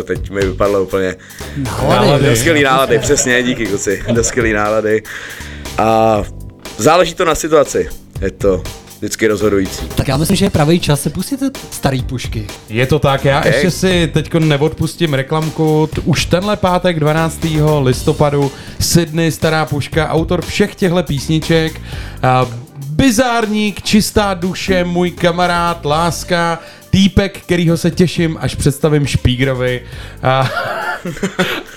eh, 0.00 0.02
teď 0.02 0.30
mi 0.30 0.40
vypadlo 0.46 0.82
úplně 0.82 1.16
Nálady. 1.56 2.26
do 2.26 2.36
skvělý 2.36 2.62
nálady, 2.62 2.98
přesně, 2.98 3.42
díky 3.42 3.66
kluci, 3.66 4.02
do 4.12 4.24
skvělý 4.24 4.52
nálady 4.52 5.02
a 5.78 6.22
záleží 6.78 7.14
to 7.14 7.24
na 7.24 7.34
situaci, 7.34 7.88
je 8.20 8.30
to 8.30 8.62
vždycky 8.98 9.26
rozhodující. 9.26 9.86
Tak 9.88 10.08
já 10.08 10.16
myslím, 10.16 10.36
že 10.36 10.44
je 10.46 10.50
pravý 10.50 10.80
čas 10.80 11.02
se 11.02 11.10
pustit 11.10 11.40
starý 11.70 12.02
pušky. 12.02 12.46
Je 12.68 12.86
to 12.86 12.98
tak, 12.98 13.24
já 13.24 13.38
Okay. 13.38 13.52
ještě 13.52 13.70
si 13.70 14.10
teď 14.14 14.34
neodpustím 14.34 15.14
reklamku. 15.14 15.88
Už 16.04 16.24
tenhle 16.26 16.56
pátek 16.56 17.00
12. 17.00 17.40
listopadu 17.82 18.52
Sydney 18.80 19.32
Stará 19.32 19.66
puška, 19.66 20.08
autor 20.08 20.42
všech 20.44 20.74
těchto 20.74 21.02
písniček, 21.02 21.80
a 22.22 22.46
bizárník, 22.94 23.82
čistá 23.82 24.34
duše, 24.34 24.84
můj 24.84 25.10
kamarád, 25.10 25.84
láska, 25.84 26.58
týpek, 26.90 27.40
kterýho 27.40 27.76
se 27.76 27.90
těším, 27.90 28.36
až 28.40 28.54
představím 28.54 29.06
Špígrovi. 29.06 29.82
A, 30.22 30.50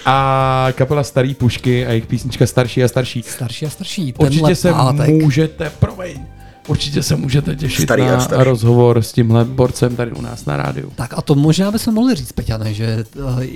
a 0.06 0.68
kapela 0.72 1.04
Starý 1.04 1.34
pušky 1.34 1.86
a 1.86 1.90
jejich 1.90 2.06
písnička 2.06 2.48
Starší 2.48 2.84
a 2.84 2.88
starší. 2.88 3.24
Starší 3.24 3.66
a 3.66 3.70
starší. 3.70 4.14
Tenhle 4.14 4.28
Určitě 4.42 4.56
se 4.56 4.72
pátek. 4.72 5.10
můžete, 5.10 5.70
promiň, 5.80 6.26
určitě 6.68 7.04
se 7.04 7.16
můžete 7.16 7.56
těšit 7.56 7.84
Starý 7.84 8.02
a 8.04 8.12
na 8.12 8.20
starší. 8.20 8.44
rozhovor 8.46 9.02
s 9.02 9.12
tímhle 9.14 9.46
borcem 9.46 9.96
tady 9.96 10.12
u 10.12 10.22
nás 10.22 10.46
na 10.46 10.58
rádiu. 10.58 10.92
Tak 10.96 11.14
a 11.18 11.22
to 11.22 11.36
možná 11.36 11.72
bychom 11.72 11.94
mohli 11.94 12.16
říct, 12.16 12.32
Peťane, 12.32 12.74
že 12.74 13.04
eh, 13.42 13.48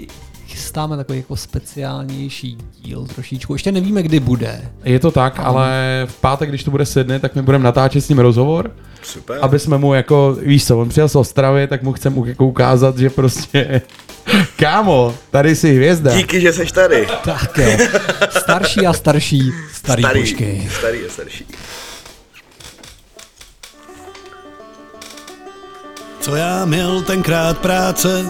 chystáme 0.51 0.97
takový 0.97 1.17
jako 1.19 1.35
speciálnější 1.35 2.57
díl 2.81 3.05
trošičku. 3.15 3.53
Ještě 3.53 3.71
nevíme, 3.71 4.03
kdy 4.03 4.19
bude. 4.19 4.61
Je 4.83 4.99
to 4.99 5.11
tak, 5.11 5.39
ale 5.39 6.03
v 6.09 6.21
pátek, 6.21 6.49
když 6.49 6.63
to 6.63 6.71
bude 6.71 6.85
Sydney, 6.85 7.19
tak 7.19 7.35
my 7.35 7.41
budeme 7.41 7.63
natáčet 7.63 8.05
s 8.05 8.09
ním 8.09 8.19
rozhovor, 8.19 8.71
Super. 9.01 9.39
aby 9.41 9.59
jsme 9.59 9.77
mu 9.77 9.93
jako, 9.93 10.37
víš 10.41 10.65
co, 10.65 10.79
on 10.79 10.89
přijel 10.89 11.09
z 11.09 11.15
Ostravy, 11.15 11.67
tak 11.67 11.83
mu 11.83 11.93
chceme 11.93 12.15
jako 12.25 12.45
ukázat, 12.45 12.97
že 12.97 13.09
prostě, 13.09 13.81
kámo, 14.55 15.15
tady 15.31 15.55
jsi 15.55 15.73
hvězda. 15.75 16.15
Díky, 16.17 16.41
že 16.41 16.53
seš 16.53 16.71
tady. 16.71 17.07
Tak 17.23 17.57
jo. 17.57 17.77
Starší 18.29 18.87
a 18.87 18.93
starší 18.93 19.51
starý, 19.73 20.03
starý. 20.03 20.21
pušky. 20.21 20.69
Starý 20.77 20.99
a 21.05 21.09
starší. 21.09 21.45
Co 26.19 26.35
já 26.35 26.65
měl 26.65 27.01
tenkrát 27.01 27.57
práce 27.57 28.25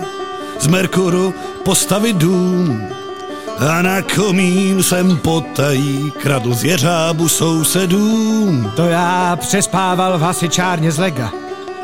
z 0.62 0.68
Merkuru 0.68 1.34
postavit 1.66 2.16
dům 2.16 2.88
a 3.70 3.82
na 3.82 4.02
komín 4.02 4.84
jsem 4.84 5.18
potají 5.18 6.12
kradl 6.22 6.54
z 6.54 6.64
jeřábu 6.64 7.30
sousedům. 7.30 8.72
To 8.76 8.86
já 8.86 9.36
přespával 9.36 10.18
v 10.18 10.22
hasičárně 10.22 10.92
z 10.92 10.98
lega 10.98 11.32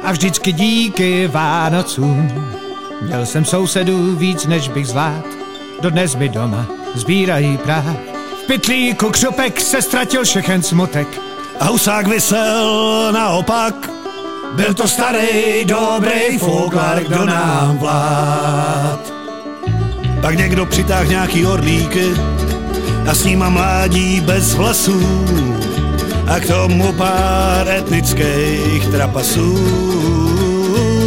a 0.04 0.12
vždycky 0.12 0.52
díky 0.52 1.28
Vánocům. 1.28 2.50
Měl 3.02 3.26
jsem 3.26 3.46
sousedů 3.46 4.16
víc, 4.16 4.46
než 4.46 4.70
bych 4.70 4.88
zvlád, 4.88 5.26
dodnes 5.82 6.16
mi 6.16 6.30
doma 6.30 6.68
sbírají 6.96 7.58
prach. 7.58 7.96
V 8.44 8.48
pytlíku 8.48 9.10
křopek 9.10 9.62
se 9.62 9.82
ztratil 9.82 10.24
všechen 10.24 10.64
smutek, 10.64 11.08
A 11.60 11.66
husák 11.66 12.08
vysel 12.08 13.12
naopak, 13.12 13.90
Byl 14.56 14.74
to 14.74 14.88
starý, 14.88 15.66
dobrý 15.66 16.38
folklár, 16.38 17.04
kdo 17.04 17.26
nám 17.26 17.78
vlád. 17.78 19.00
Pak 20.22 20.38
někdo 20.38 20.66
přitáh 20.66 21.08
nějaký 21.08 21.46
orlíky 21.46 22.12
a 23.10 23.16
s 23.16 23.24
nima 23.24 23.50
mládí 23.50 24.22
bez 24.22 24.54
vlasů 24.54 25.26
a 26.28 26.40
k 26.40 26.48
tomu 26.48 26.94
pár 26.94 27.70
etnických 27.70 28.88
trapasů. 28.92 29.58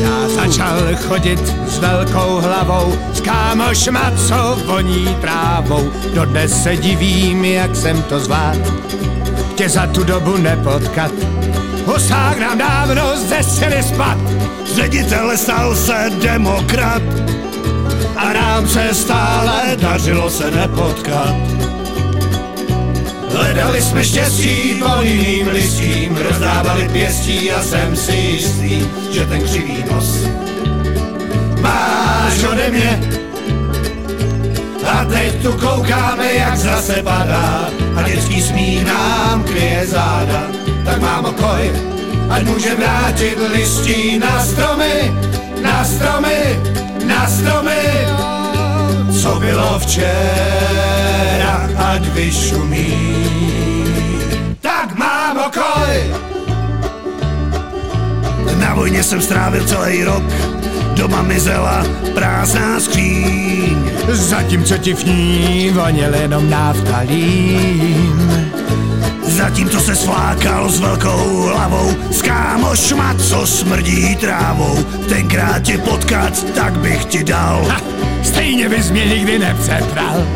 Já 0.02 0.28
začal 0.28 0.96
chodit 0.96 1.40
s 1.68 1.78
velkou 1.78 2.40
hlavou, 2.40 2.98
s 3.12 3.20
kámošma, 3.20 4.12
co 4.28 4.58
voní 4.66 5.16
trávou. 5.20 5.90
Dodnes 6.14 6.62
se 6.62 6.76
divím, 6.76 7.44
jak 7.44 7.76
jsem 7.76 8.02
to 8.02 8.20
zvlád, 8.20 8.56
tě 9.54 9.68
za 9.68 9.86
tu 9.86 10.04
dobu 10.04 10.36
nepotkat. 10.36 11.12
Husák 11.90 12.38
nám 12.38 12.58
dávno 12.58 13.16
zesili 13.16 13.82
spad, 13.82 14.18
Z 14.66 14.76
ředitele 14.76 15.36
stal 15.36 15.76
se 15.76 16.10
demokrat 16.22 17.02
a 18.16 18.32
nám 18.32 18.68
se 18.68 18.94
stále 18.94 19.76
dařilo 19.76 20.30
se 20.30 20.50
nepotkat. 20.50 21.34
Hledali 23.34 23.82
jsme 23.82 24.04
štěstí 24.04 24.74
pod 24.78 25.02
jiným 25.02 25.48
listím, 25.48 26.16
rozdávali 26.16 26.88
pěstí 26.88 27.52
a 27.52 27.62
jsem 27.62 27.96
si 27.96 28.12
jistý, 28.12 28.86
že 29.10 29.26
ten 29.26 29.42
křivý 29.42 29.84
nos 29.92 30.26
máš 31.60 32.42
ode 32.52 32.70
mě. 32.70 33.00
A 34.92 35.04
teď 35.04 35.42
tu 35.42 35.52
koukáme, 35.52 36.32
jak 36.34 36.56
zase 36.56 37.02
padá 37.02 37.68
a 37.96 38.02
dětský 38.02 38.42
smích 38.42 38.84
nám 38.84 39.44
kryje 39.44 39.86
záda. 39.86 40.69
Tak 40.84 41.00
mám 41.00 41.24
okoj, 41.24 41.72
ať 42.30 42.42
může 42.44 42.74
vrátit 42.74 43.38
listí 43.52 44.18
na 44.18 44.44
stromy, 44.44 45.12
na 45.62 45.84
stromy, 45.84 46.60
na 47.06 47.26
stromy. 47.26 47.84
Co 49.22 49.40
bylo 49.40 49.78
včera, 49.78 51.68
ať 51.76 52.02
vyšumí. 52.08 52.94
Tak 54.60 54.98
mám 54.98 55.38
okoj, 55.38 56.14
Na 58.58 58.74
vojně 58.74 59.02
jsem 59.02 59.20
strávil 59.20 59.64
celý 59.64 60.04
rok, 60.04 60.22
doma 60.94 61.22
mizela 61.22 61.84
prázdná 62.14 62.80
skříň. 62.80 63.90
zatímco 64.08 64.78
ti 64.78 64.94
v 64.94 65.04
ní 65.04 65.70
voněl 65.74 66.14
jenom 66.14 66.50
naftalín. 66.50 68.39
Zatímco 69.40 69.80
se 69.80 69.96
svlákal 69.96 70.68
s 70.68 70.80
velkou 70.80 71.42
hlavou 71.48 71.96
s 72.10 72.22
kámošma, 72.22 73.14
co 73.14 73.46
smrdí 73.46 74.16
trávou. 74.16 74.84
Tenkrát 75.08 75.62
tě 75.62 75.78
potkat, 75.78 76.44
tak 76.54 76.78
bych 76.78 77.04
ti 77.04 77.24
dal. 77.24 77.64
Ha, 77.68 77.80
stejně 78.22 78.68
bys 78.68 78.90
mě 78.90 79.06
nikdy 79.06 79.38
nepřepral. 79.38 80.26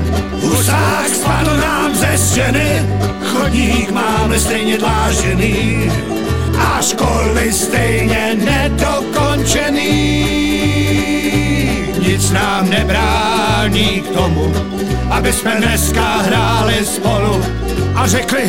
Husák 0.43 1.09
spadl 1.09 1.57
nám 1.57 1.95
ze 1.95 2.19
stěny, 2.19 2.83
chodník 3.25 3.91
máme 3.91 4.39
stejně 4.39 4.79
dlážený 4.79 5.91
a 6.59 6.83
školy 6.83 7.53
stejně 7.53 8.37
nedokončený. 8.45 10.25
Nic 12.09 12.31
nám 12.31 12.71
nebrání 12.71 14.01
k 14.01 14.09
tomu, 14.09 14.55
aby 15.11 15.33
jsme 15.33 15.55
dneska 15.61 16.17
hráli 16.17 16.85
spolu 16.85 17.45
a 17.95 18.07
řekli, 18.07 18.43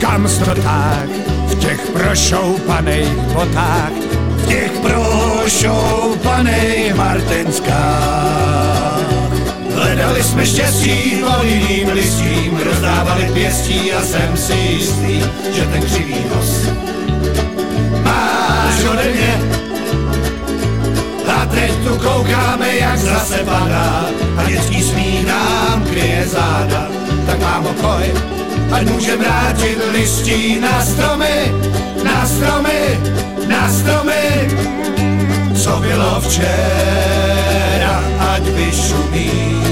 kam 0.00 0.28
to 0.44 0.54
tak 0.62 1.08
v 1.46 1.54
těch 1.54 1.80
prošoupaných 1.80 3.08
botách, 3.08 3.92
v 4.36 4.46
těch 4.46 4.70
prošoupaných 4.70 6.94
martinskách. 6.94 9.00
Hledali 9.74 10.22
jsme 10.22 10.46
štěstí 10.46 11.22
pod 11.24 11.44
jiným 11.44 11.88
listím, 11.88 12.60
rozdávali 12.64 13.30
pěstí 13.32 13.92
a 13.92 14.02
jsem 14.02 14.36
si 14.36 14.52
jistý, 14.52 15.24
že 15.54 15.66
ten 15.72 15.82
křivý 15.82 16.16
nos 16.34 16.68
máš 18.02 18.84
ode 18.92 19.12
mě. 19.14 19.40
A 21.36 21.46
teď 21.46 21.72
tu 21.84 21.98
koukáme, 21.98 22.76
jak 22.76 22.98
zase 22.98 23.38
padá 23.38 24.06
a 24.36 24.50
dětský 24.50 24.82
smích 24.82 25.26
nám 25.26 25.84
kryje 25.84 26.26
záda. 26.26 26.88
Tak 27.26 27.40
mám 27.40 27.66
okoj, 27.66 28.14
ať 28.72 28.90
můžem 28.90 29.18
vrátit 29.18 29.78
listí 29.92 30.60
na 30.60 30.84
stromy, 30.84 31.54
na 32.04 32.26
stromy, 32.26 33.00
na 33.48 33.72
stromy. 33.72 34.48
Co 35.62 35.76
bylo 35.80 36.20
včera, 36.20 38.04
ať 38.18 38.42
vyšumí. 38.42 39.62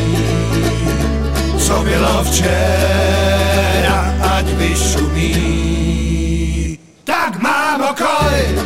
Co 1.59 1.83
bylo 1.83 2.25
včera, 2.25 4.15
ať 4.37 4.47
vyšumí. 4.47 5.55
Tak 7.05 7.43
mám 7.43 7.83
okoj, 7.83 8.65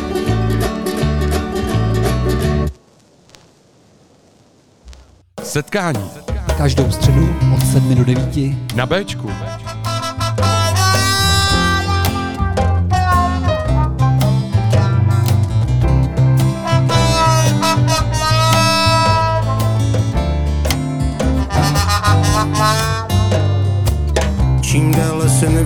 Setkání 5.43 6.09
Každou 6.57 6.91
středu 6.91 7.35
od 7.55 7.67
7 7.73 7.95
do 7.95 8.03
9. 8.03 8.29
na 8.75 8.85
Bčku. 8.85 9.31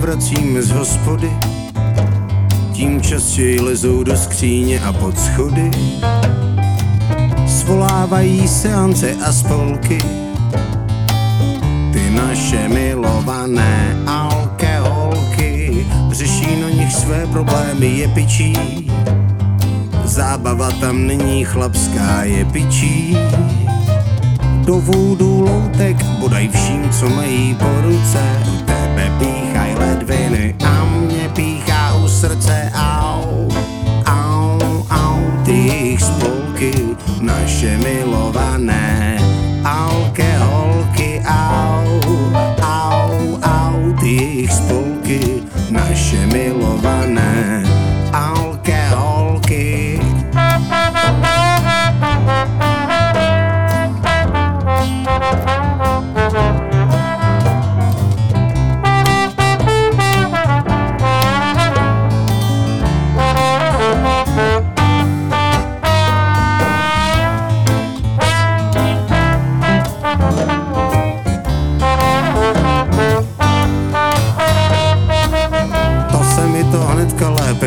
Nevracíme 0.04 0.62
z 0.62 0.70
hospody, 0.70 1.30
tím 2.72 3.00
častěji 3.00 3.60
lezou 3.60 4.02
do 4.02 4.16
skříně 4.16 4.80
a 4.80 4.92
pod 4.92 5.18
schody. 5.18 5.70
Svolávají 7.46 8.48
seance 8.48 9.14
a 9.26 9.32
spolky, 9.32 9.98
ty 11.92 12.10
naše 12.10 12.68
milované 12.68 13.96
alkoholky. 14.06 15.86
Řeší 16.10 16.60
na 16.60 16.70
nich 16.70 16.92
své 16.92 17.26
problémy, 17.26 17.86
je 17.86 18.08
pičí. 18.08 18.54
Zábava 20.04 20.70
tam 20.70 21.06
není 21.06 21.44
chlapská, 21.44 22.24
je 22.24 22.44
pičí. 22.44 23.16
Do 24.64 24.74
vůdu 24.74 25.40
loutek 25.40 26.04
bodaj 26.04 26.48
vším, 26.48 26.90
co 26.90 27.08
mají 27.08 27.54
po 27.54 27.80
ruce. 27.82 28.22
Tebe 28.66 29.12
píchaj 29.18 29.43
ledviny 30.34 30.54
a 30.64 30.84
mě 30.84 31.28
píchá 31.34 31.94
u 31.94 32.08
srdce. 32.08 32.72
Au, 32.74 33.48
au, 34.06 34.86
au, 34.90 35.44
ty 35.44 35.52
jejich 35.52 36.00
spolky, 36.00 36.72
naše 37.20 37.78
milované 37.78 39.18
alkoholky. 39.64 41.22
Au, 41.26 42.00
au, 42.62 43.38
au, 43.42 43.92
ty 44.00 44.16
jejich 44.16 44.52
spolky, 44.52 45.42
naše 45.70 46.26
milované 46.26 47.64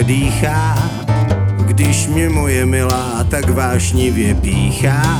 dýchá, 0.07 0.77
když 1.65 2.07
mě 2.07 2.29
moje 2.29 2.65
milá 2.65 3.25
tak 3.29 3.49
vášnivě 3.49 4.35
píchá. 4.35 5.19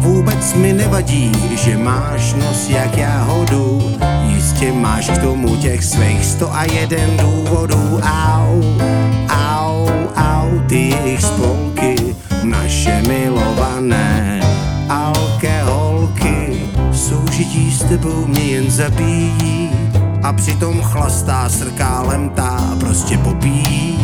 Vůbec 0.00 0.54
mi 0.54 0.72
nevadí, 0.72 1.32
že 1.64 1.76
máš 1.76 2.34
nos 2.34 2.68
jak 2.70 2.96
jáhodu, 2.96 3.96
jistě 4.26 4.72
máš 4.72 5.10
k 5.10 5.18
tomu 5.18 5.56
těch 5.56 5.84
svých 5.84 6.24
sto 6.24 6.54
a 6.54 6.64
jeden 6.64 7.16
důvodů. 7.16 8.00
Au, 8.02 8.62
au, 9.28 9.88
au, 10.14 10.60
ty 10.68 10.78
jejich 10.78 11.22
spolky, 11.22 12.16
naše 12.42 13.02
milované 13.08 14.40
alkoholky, 14.88 16.62
soužití 16.92 17.72
s 17.72 17.82
tebou 17.82 18.26
mě 18.26 18.42
jen 18.42 18.70
zabíjí 18.70 19.77
a 20.28 20.32
přitom 20.32 20.82
chlastá 20.82 21.48
srká 21.48 22.02
lemtá 22.02 22.76
prostě 22.80 23.18
popíjí. 23.18 23.98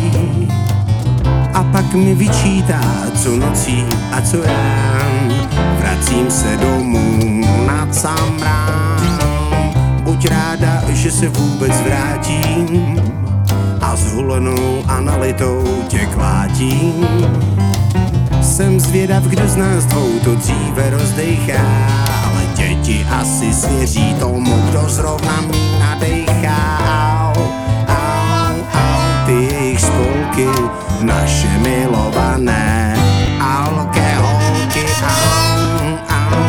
a 1.53 1.63
pak 1.63 1.93
mi 1.93 2.15
vyčítá, 2.15 2.81
co 3.23 3.35
nocí 3.35 3.85
a 4.11 4.21
co 4.21 4.43
rán. 4.43 5.33
Vracím 5.79 6.31
se 6.31 6.57
domů 6.57 7.41
nad 7.67 7.95
sám 7.95 8.41
rán. 8.41 9.29
Buď 10.03 10.27
ráda, 10.27 10.83
že 10.89 11.11
se 11.11 11.29
vůbec 11.29 11.81
vrátím 11.81 13.01
a 13.81 13.95
s 13.95 14.13
hulenou 14.13 14.83
a 14.87 14.99
nalitou 15.01 15.63
tě 15.87 16.05
klátím. 16.05 17.07
Jsem 18.41 18.79
zvědav, 18.79 19.23
kdo 19.23 19.47
z 19.47 19.55
nás 19.55 19.85
dvou 19.85 20.19
to 20.23 20.35
dříve 20.35 20.89
rozdechá, 20.89 21.87
ale 22.25 22.43
děti 22.55 23.05
asi 23.11 23.53
svěří 23.53 24.13
tomu, 24.19 24.61
kdo 24.69 24.89
zrovna 24.89 25.41
mi 25.41 25.74
nadechá. 25.95 26.77
Au, 26.79 27.41
au, 27.87 28.55
au, 28.73 29.25
ty 29.25 29.33
jejich 29.33 29.79
spolky, 29.79 30.47
naše 31.01 31.47
milované 31.63 32.95
alkoholky. 33.39 34.85
Au, 35.03 35.97
au, 36.09 36.39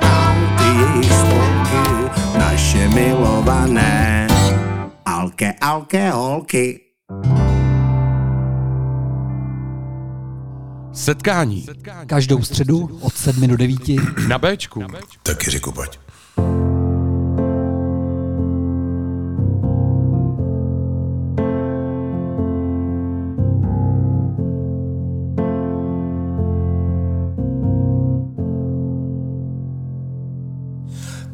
au, 0.00 0.34
ty 0.56 0.68
jejich 0.80 1.12
spolky, 1.12 1.84
naše 2.38 2.88
milované 2.88 4.26
alke, 5.04 5.54
alkoholky. 5.60 6.80
Setkání. 10.92 11.66
Každou 12.06 12.42
středu 12.42 12.98
od 13.00 13.14
7 13.14 13.46
do 13.46 13.56
9. 13.56 13.78
Na 14.28 14.38
Bčku. 14.38 14.82
Taky 15.22 15.50
řeku 15.50 15.72
pojď. 15.72 15.98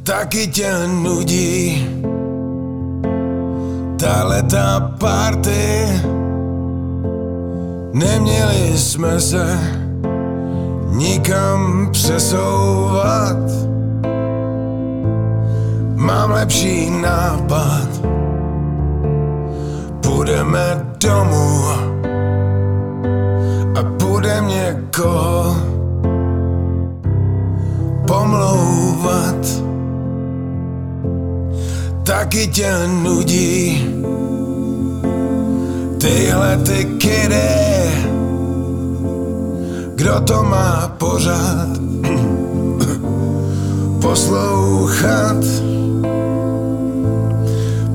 Taky 0.08 0.46
tě 0.46 0.72
nudí. 0.86 1.86
Ta 4.00 4.24
party. 4.98 5.86
Neměli 7.92 8.78
jsme 8.78 9.20
se 9.20 9.60
nikam 10.88 11.88
přesouvat. 11.92 13.36
Mám 15.94 16.30
lepší 16.30 16.90
nápad. 16.90 17.88
Půjdeme 20.00 20.86
domů. 21.00 21.64
A 23.78 23.82
budem 23.82 24.48
někoho 24.48 25.56
pomlouvat 28.06 29.67
Taky 32.08 32.46
tě 32.46 32.72
nudí. 33.02 33.84
Tyhle 36.00 36.56
ty 36.56 36.84
kedy 36.84 37.50
Kdo 39.94 40.20
to 40.20 40.42
má 40.42 40.94
pořád? 40.98 41.68
Poslouchat. 44.00 45.36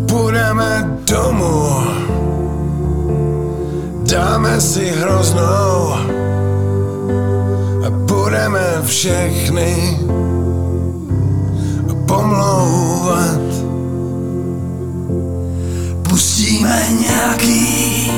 Půjdeme 0.08 1.00
domů. 1.12 1.70
Dáme 4.12 4.62
si 4.62 4.86
hroznou. 4.86 5.94
A 7.86 7.90
budeme 7.90 8.82
všechny 8.86 9.98
pomlouvat 12.08 13.63
Pustíme 16.14 16.88
nějaký 17.00 18.12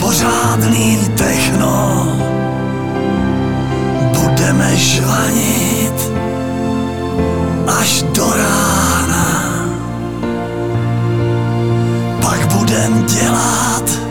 pořádný 0.00 0.98
techno. 1.14 2.06
Budeme 4.12 4.76
žvanit 4.76 6.12
až 7.66 8.02
do 8.02 8.32
rána. 8.32 9.42
Pak 12.20 12.52
budem 12.52 13.06
dělat 13.06 14.05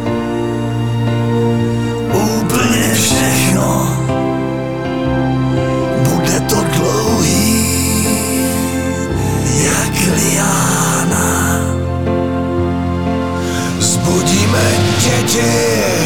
děti 15.35 16.05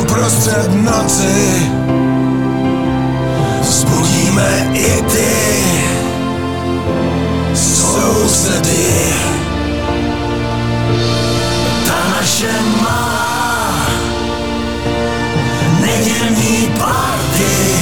uprostřed 0.00 0.70
noci. 0.74 1.70
Zbudíme 3.62 4.70
i 4.74 5.02
ty 5.02 5.34
sousedy. 7.54 9.14
Ta 11.86 12.08
naše 12.08 12.52
malá 12.82 13.86
nedělní 15.80 16.72
party 16.78 17.74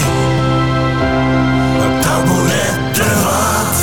Ta 2.02 2.20
bude 2.26 2.92
trvat 2.94 3.76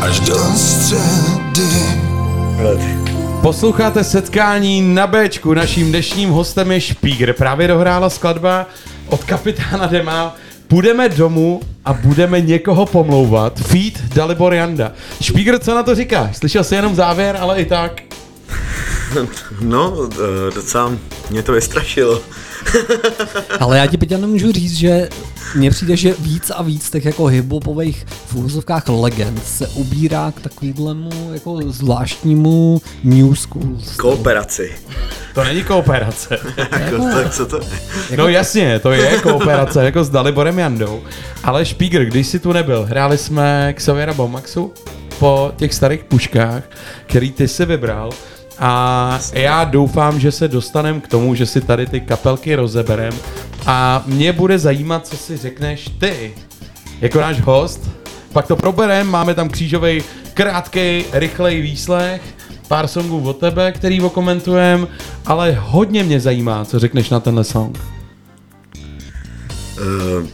až 0.00 0.20
do 0.20 0.36
středy. 0.56 1.98
Posloucháte 3.42 4.04
setkání 4.04 4.94
na 4.94 5.06
Bčku. 5.06 5.54
Naším 5.54 5.88
dnešním 5.88 6.30
hostem 6.30 6.72
je 6.72 6.80
Špígr. 6.80 7.32
Právě 7.32 7.68
dohrála 7.68 8.10
skladba 8.10 8.66
od 9.08 9.24
kapitána 9.24 9.86
Dema. 9.86 10.36
Půjdeme 10.68 11.08
domů 11.08 11.60
a 11.84 11.92
budeme 11.92 12.40
někoho 12.40 12.86
pomlouvat. 12.86 13.58
Feed 13.60 14.00
Dalibor 14.14 14.54
Janda. 14.54 14.92
Špígr, 15.22 15.58
co 15.58 15.74
na 15.74 15.82
to 15.82 15.94
říkáš? 15.94 16.36
Slyšel 16.36 16.64
jsi 16.64 16.74
jenom 16.74 16.94
závěr, 16.94 17.36
ale 17.40 17.60
i 17.60 17.64
tak. 17.64 18.00
No, 19.60 19.94
eh, 20.12 20.54
docela 20.54 20.92
mě 21.30 21.42
to 21.42 21.52
vystrašilo. 21.52 22.20
Ale 23.60 23.78
já 23.78 23.86
ti 23.86 23.96
Peťa 23.96 24.18
nemůžu 24.18 24.52
říct, 24.52 24.74
že 24.74 25.08
mně 25.54 25.70
přijde, 25.70 25.96
že 25.96 26.14
víc 26.18 26.50
a 26.50 26.62
víc 26.62 26.90
těch 26.90 27.04
jako 27.04 27.26
hiphopových 27.26 28.06
v 28.26 28.34
úvozovkách 28.34 28.88
legend 28.88 29.44
se 29.44 29.68
ubírá 29.68 30.32
k 30.32 30.40
takovému 30.40 31.30
jako 31.32 31.60
zvláštnímu 31.66 32.82
new 33.04 33.34
school. 33.34 33.78
Kooperaci. 33.96 34.72
To 35.34 35.44
není 35.44 35.64
kooperace. 35.64 36.38
Jako, 36.80 37.04
tak 37.14 37.32
co 37.32 37.46
to 37.46 37.60
No 38.16 38.28
jasně, 38.28 38.78
to 38.78 38.92
je 38.92 39.18
kooperace 39.20 39.84
jako 39.84 40.04
s 40.04 40.10
Daliborem 40.10 40.58
Jandou. 40.58 41.00
Ale 41.44 41.64
Špígr, 41.64 42.04
když 42.04 42.26
si 42.26 42.38
tu 42.38 42.52
nebyl, 42.52 42.84
hráli 42.84 43.18
jsme 43.18 43.74
Xaviera 43.76 44.14
Bomaxu 44.14 44.72
po 45.18 45.52
těch 45.56 45.74
starých 45.74 46.04
puškách, 46.04 46.62
který 47.06 47.32
ty 47.32 47.48
si 47.48 47.64
vybral. 47.66 48.10
A 48.58 49.20
já 49.32 49.64
doufám, 49.64 50.20
že 50.20 50.32
se 50.32 50.48
dostaneme 50.48 51.00
k 51.00 51.08
tomu, 51.08 51.34
že 51.34 51.46
si 51.46 51.60
tady 51.60 51.86
ty 51.86 52.00
kapelky 52.00 52.54
rozeberem. 52.54 53.12
A 53.70 54.02
mě 54.06 54.32
bude 54.32 54.58
zajímat, 54.58 55.06
co 55.06 55.16
si 55.16 55.36
řekneš 55.36 55.88
ty, 55.98 56.34
jako 57.00 57.20
náš 57.20 57.40
host. 57.40 57.90
Pak 58.32 58.46
to 58.46 58.56
proberem, 58.56 59.06
máme 59.06 59.34
tam 59.34 59.48
křížový 59.48 60.02
krátký, 60.34 61.04
rychlej 61.12 61.60
výslech, 61.60 62.22
pár 62.68 62.86
songů 62.88 63.28
od 63.28 63.38
tebe, 63.38 63.72
který 63.72 64.00
okomentujeme, 64.02 64.86
ale 65.26 65.56
hodně 65.60 66.04
mě 66.04 66.20
zajímá, 66.20 66.64
co 66.64 66.78
řekneš 66.78 67.10
na 67.10 67.20
tenhle 67.20 67.44
song. 67.44 67.78
Uh, 69.80 70.26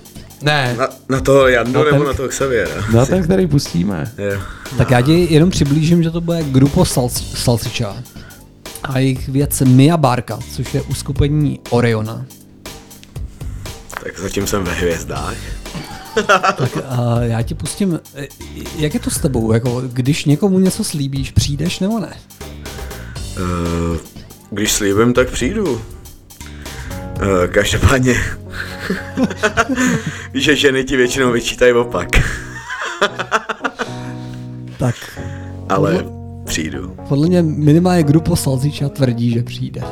ne. 0.43 0.75
Na, 0.79 0.89
na 1.09 1.21
toho 1.21 1.49
Jandu 1.49 1.79
Na 1.79 1.85
nebo 1.85 1.97
ten- 1.99 2.07
na 2.07 2.13
toho 2.15 2.29
Xaviera? 2.29 2.71
Na 2.95 3.07
ten, 3.07 3.23
který 3.23 3.47
pustíme. 3.47 4.13
Jo. 4.19 4.41
Tak 4.79 4.91
já 4.91 5.01
ti 5.01 5.27
jenom 5.35 5.51
přiblížím, 5.51 6.03
že 6.03 6.11
to 6.11 6.21
bude 6.21 6.43
Grupo 6.43 6.85
Salsicha 7.35 7.97
a 8.83 8.99
jejich 8.99 9.29
věc 9.29 9.61
Mia 9.61 9.97
Barka, 9.97 10.39
což 10.57 10.75
je 10.75 10.83
uskupení 10.83 11.61
Oriona. 11.71 12.25
Tak 14.03 14.19
zatím 14.19 14.47
jsem 14.47 14.65
ve 14.65 14.73
hvězdách. 14.73 15.37
Tak 16.57 16.77
uh, 16.77 16.83
já 17.23 17.43
ti 17.43 17.55
pustím, 17.55 18.01
eh, 18.15 18.27
jak 18.77 18.95
je 18.95 19.01
to 19.01 19.11
s 19.11 19.19
tebou, 19.19 19.53
jako 19.53 19.83
když 19.87 20.25
někomu 20.25 20.59
něco 20.59 20.85
slíbíš, 20.85 21.31
přijdeš 21.31 21.81
nebo 21.81 22.01
ne? 22.01 22.17
Uh, 23.37 23.97
když 24.51 24.73
slíbím, 24.73 25.13
tak 25.13 25.31
přijdu. 25.31 25.73
Uh, 25.73 25.81
každopádně, 27.53 28.15
víš, 30.33 30.45
že 30.45 30.57
ženy 30.57 30.85
ti 30.85 30.97
většinou 30.97 31.33
vyčítají 31.33 31.73
opak. 31.73 32.09
Tak. 34.79 34.95
Ale 35.69 36.14
přijdu. 36.45 36.97
Podle 37.09 37.29
mě 37.29 37.43
minimálně 37.43 38.03
Grupo 38.03 38.37
Salziča 38.37 38.89
tvrdí, 38.89 39.31
že 39.31 39.43
přijde. 39.43 39.83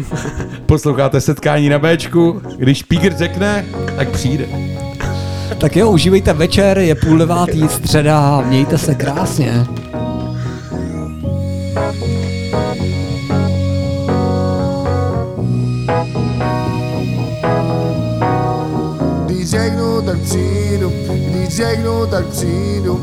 Posloucháte 0.66 1.20
setkání 1.20 1.68
na 1.68 1.78
Bčku, 1.78 2.42
když 2.58 2.82
Pígr 2.82 3.16
řekne, 3.16 3.64
tak 3.96 4.10
přijde. 4.10 4.46
Tak 5.58 5.76
jo, 5.76 5.90
užívejte 5.90 6.32
večer, 6.32 6.78
je 6.78 6.94
půl 6.94 7.18
devátý 7.18 7.68
středa, 7.68 8.40
mějte 8.40 8.78
se 8.78 8.94
krásně. 8.94 9.66
Když 19.26 19.50
řeknu, 19.50 20.02
tak 20.02 20.18
přijdu, 20.18 20.92
když 21.30 21.56
řeknu, 21.56 22.06
tak 22.06 22.26
přijdu, 22.26 23.00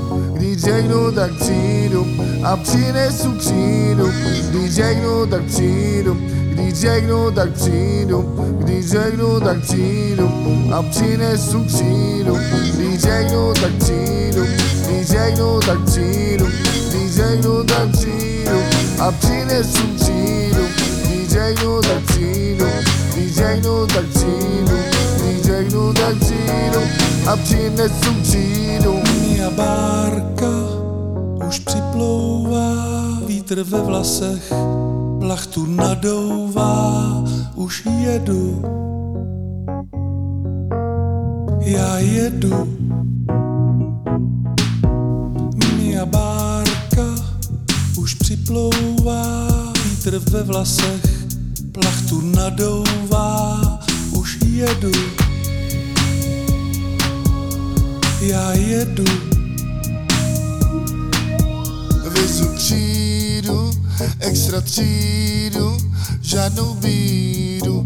když 0.64 0.76
řeknu, 0.76 1.12
tak 1.12 1.32
přijdu 1.34 2.08
a 2.44 2.58
přinesu 2.58 3.32
křídu. 3.32 4.12
Když 4.50 4.74
řeknu, 4.74 5.26
tak 5.26 5.44
přijdu, 5.44 6.18
když 6.54 6.74
řeknu, 6.74 7.32
tak 7.32 7.50
přijdu, 7.54 8.36
když 8.58 8.90
řeknu, 8.90 9.40
tak 9.40 9.62
přijdu 9.62 10.32
a 10.74 10.84
přinesu 10.84 11.64
křídu. 11.64 12.38
Když 12.74 13.02
řeknu, 13.02 13.54
tak 13.62 13.72
přijdu, 13.80 14.46
když 14.88 15.08
řeknu, 15.08 15.60
tak 15.66 15.80
přijdu, 15.86 16.48
když 16.90 17.14
řeknu, 17.16 17.64
tak 17.64 17.90
přijdu 17.92 18.60
a 19.00 19.12
přinesu 19.12 19.88
křídu. 19.96 20.64
Když 21.06 21.30
řeknu, 21.30 21.82
tak 21.82 22.04
přijdu, 22.04 22.66
když 23.14 23.36
řeknu, 23.36 23.88
tak 23.88 24.06
přijdu, 24.06 24.78
když 25.18 25.42
řeknu, 25.42 25.94
tak 25.94 26.16
přijdu 26.20 27.13
a 27.28 27.38
přinesu 27.38 28.14
křídu. 28.22 29.00
Mia 29.22 29.50
bárka 29.50 30.52
už 31.48 31.60
připlouvá, 31.60 32.76
vítr 33.26 33.64
ve 33.64 33.82
vlasech, 33.82 34.54
plachtu 35.20 35.66
nadouvá, 35.66 37.24
už 37.56 37.84
jedu. 38.00 38.62
Já 41.60 41.98
jedu. 41.98 42.78
Mia 45.78 46.06
bárka 46.06 47.16
už 47.98 48.14
připlouvá, 48.14 49.48
vítr 49.86 50.20
ve 50.32 50.44
vlasech, 50.44 51.26
plachtu 51.72 52.22
nadouvá, 52.22 53.62
už 54.12 54.38
jedu. 54.46 54.92
Já 58.28 58.54
jedu. 58.54 59.04
Vezu 62.10 62.56
třídu, 62.56 63.72
extra 64.20 64.62
třídu, 64.62 65.78
žádnou 66.22 66.74
bídu, 66.74 67.84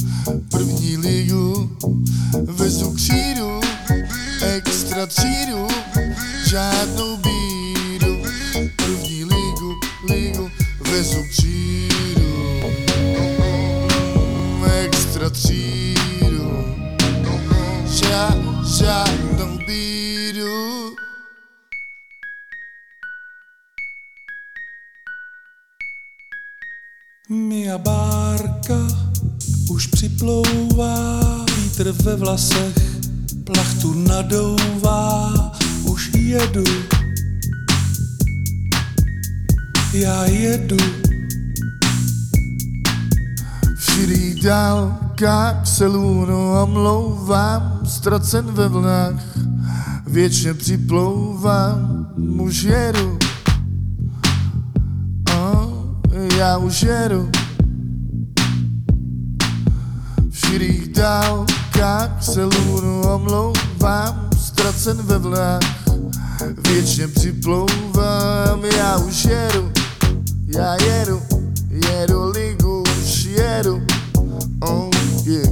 první 0.52 0.98
ligu. 0.98 1.70
Vezu 2.44 2.92
křídu, 2.92 3.60
extra 4.56 5.06
třídu, 5.06 5.68
žádnou 6.50 7.18
bídu, 7.18 8.18
první 8.76 9.24
ligu, 9.24 9.74
ligu. 10.10 10.50
Vezu 10.92 11.24
křídu, 11.30 12.64
extra 14.84 15.30
třídu, 15.30 16.76
žádnou 18.80 19.58
bídu. 19.68 20.17
Mia 27.30 27.78
bárka 27.78 28.88
už 29.70 29.88
připlouvá, 29.88 31.20
vítr 31.58 31.92
ve 31.92 32.16
vlasech, 32.16 32.76
plachtu 33.44 33.94
nadouvá, 33.94 35.34
už 35.84 36.12
jedu. 36.14 36.64
Já 39.94 40.26
jedu. 40.26 40.78
V 43.78 43.84
širých 43.84 44.44
dálkách 44.44 45.68
se 45.68 45.86
lůnu 45.86 46.52
omlouvám, 46.64 47.82
ztracen 47.86 48.46
ve 48.46 48.68
vlnách, 48.68 49.38
věčně 50.08 50.54
připlouvám, 50.54 52.08
už 52.40 52.64
jedu. 52.64 53.27
Já 56.38 56.58
už 56.58 56.84
jedu. 56.84 57.30
V 60.30 60.38
širých 60.38 60.88
dálkách 60.88 62.24
se 62.24 62.44
lůnu 62.44 63.02
omlouvám, 63.02 64.30
ztracen 64.40 64.98
ve 64.98 65.18
vlnách, 65.18 65.62
věčně 66.68 67.08
připlouvám, 67.08 68.66
já 68.78 68.98
už 68.98 69.26
jedu. 69.26 69.72
Já 70.48 70.76
jedu, 70.84 71.22
jedu 71.70 72.32
ligu, 72.32 72.84
už 73.00 73.24
jedu. 73.26 73.82
Oh 74.62 74.90
yeah. 75.24 75.48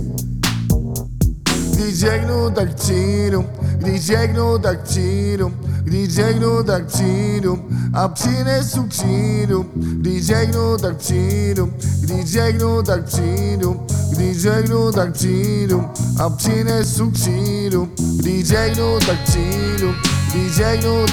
Když 1.73 1.99
řeknu, 1.99 2.49
tak 2.55 2.75
přijdu, 2.75 3.45
když 3.77 4.05
řeknu, 4.05 4.57
tak 4.59 4.81
přijdu, 4.81 5.53
když 5.85 6.13
řeknu, 6.13 6.63
tak 6.63 6.85
přijdu 6.85 7.59
a 7.93 8.07
přinesu 8.07 8.83
křídu. 8.83 9.65
Když 9.75 10.25
řeknu, 10.25 10.77
tak 10.81 10.97
přijdu, 10.97 11.73
když 12.01 12.31
řeknu, 12.31 12.83
tak 12.83 13.05
přijdu, 13.05 13.81
když 14.11 14.41
řeknu, 14.41 14.91
tak 14.91 15.13
přijdu 15.13 15.85
a 16.19 16.29
přinesu 16.29 17.11
křídu. 17.11 17.89
Když 18.17 18.47
řeknu, 18.47 18.99
tak 19.07 19.19
přijdu, 19.23 19.95
když 20.31 20.55
řeknu, 20.55 21.05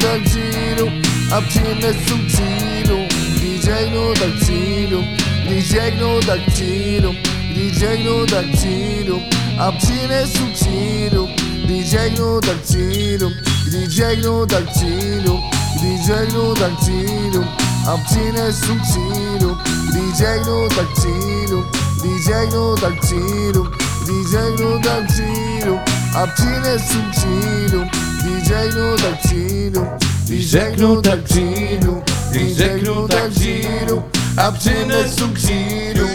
tak 0.00 0.20
přijdu, 2.28 3.03
když 3.64 3.76
řeknu, 3.76 4.14
tak 4.14 4.40
přijdu. 4.40 5.04
Když 5.46 5.70
řeknu, 5.70 6.20
tak 6.26 6.40
přijdu, 6.46 7.14
když 7.52 7.78
řeknu, 7.78 8.26
tak 8.26 8.44
přijdu, 8.52 8.56
přijdu 8.56 9.20
a 9.58 9.72
přinesu 9.72 10.46
křídu. 10.52 11.28
Když 11.64 11.90
řeknu, 11.90 12.40
tak 12.40 12.60
přijdu, 12.60 13.30
když 13.68 13.88
řeknu, 13.88 14.46
tak 14.46 14.64
přijdu, 14.70 15.40
když 15.80 16.06
řeknu, 16.06 16.54
tak 16.54 16.72
přijdu 16.80 17.44
a 17.88 17.96
přinesu 17.96 18.78
křídu. 18.82 19.56
Když 19.90 20.16
řeknu, 20.16 20.68
tak 20.76 20.86
přijdu, 20.94 21.64
když 22.00 22.24
řeknu, 22.24 22.74
tak 22.80 23.00
přijdu, 23.00 23.68
když 24.04 24.30
řeknu, 24.30 24.80
tak 24.82 25.06
přijdu 25.08 25.78
a 26.16 26.26
přinesu 26.26 26.98
přijdu, 27.10 27.84
když 28.22 28.48
řeknu, 28.48 28.96
tak 28.96 29.18
přijdu, 29.24 29.86
když 30.26 30.50
řeknu, 30.50 31.02
tak 31.02 31.22
přijdu. 31.22 32.02
Když 32.34 32.56
řeknu, 32.56 33.08
tak 33.08 33.30
přijdu, 33.30 34.04
a 34.36 34.50
přinesu 34.50 35.28
křídu. 35.28 36.08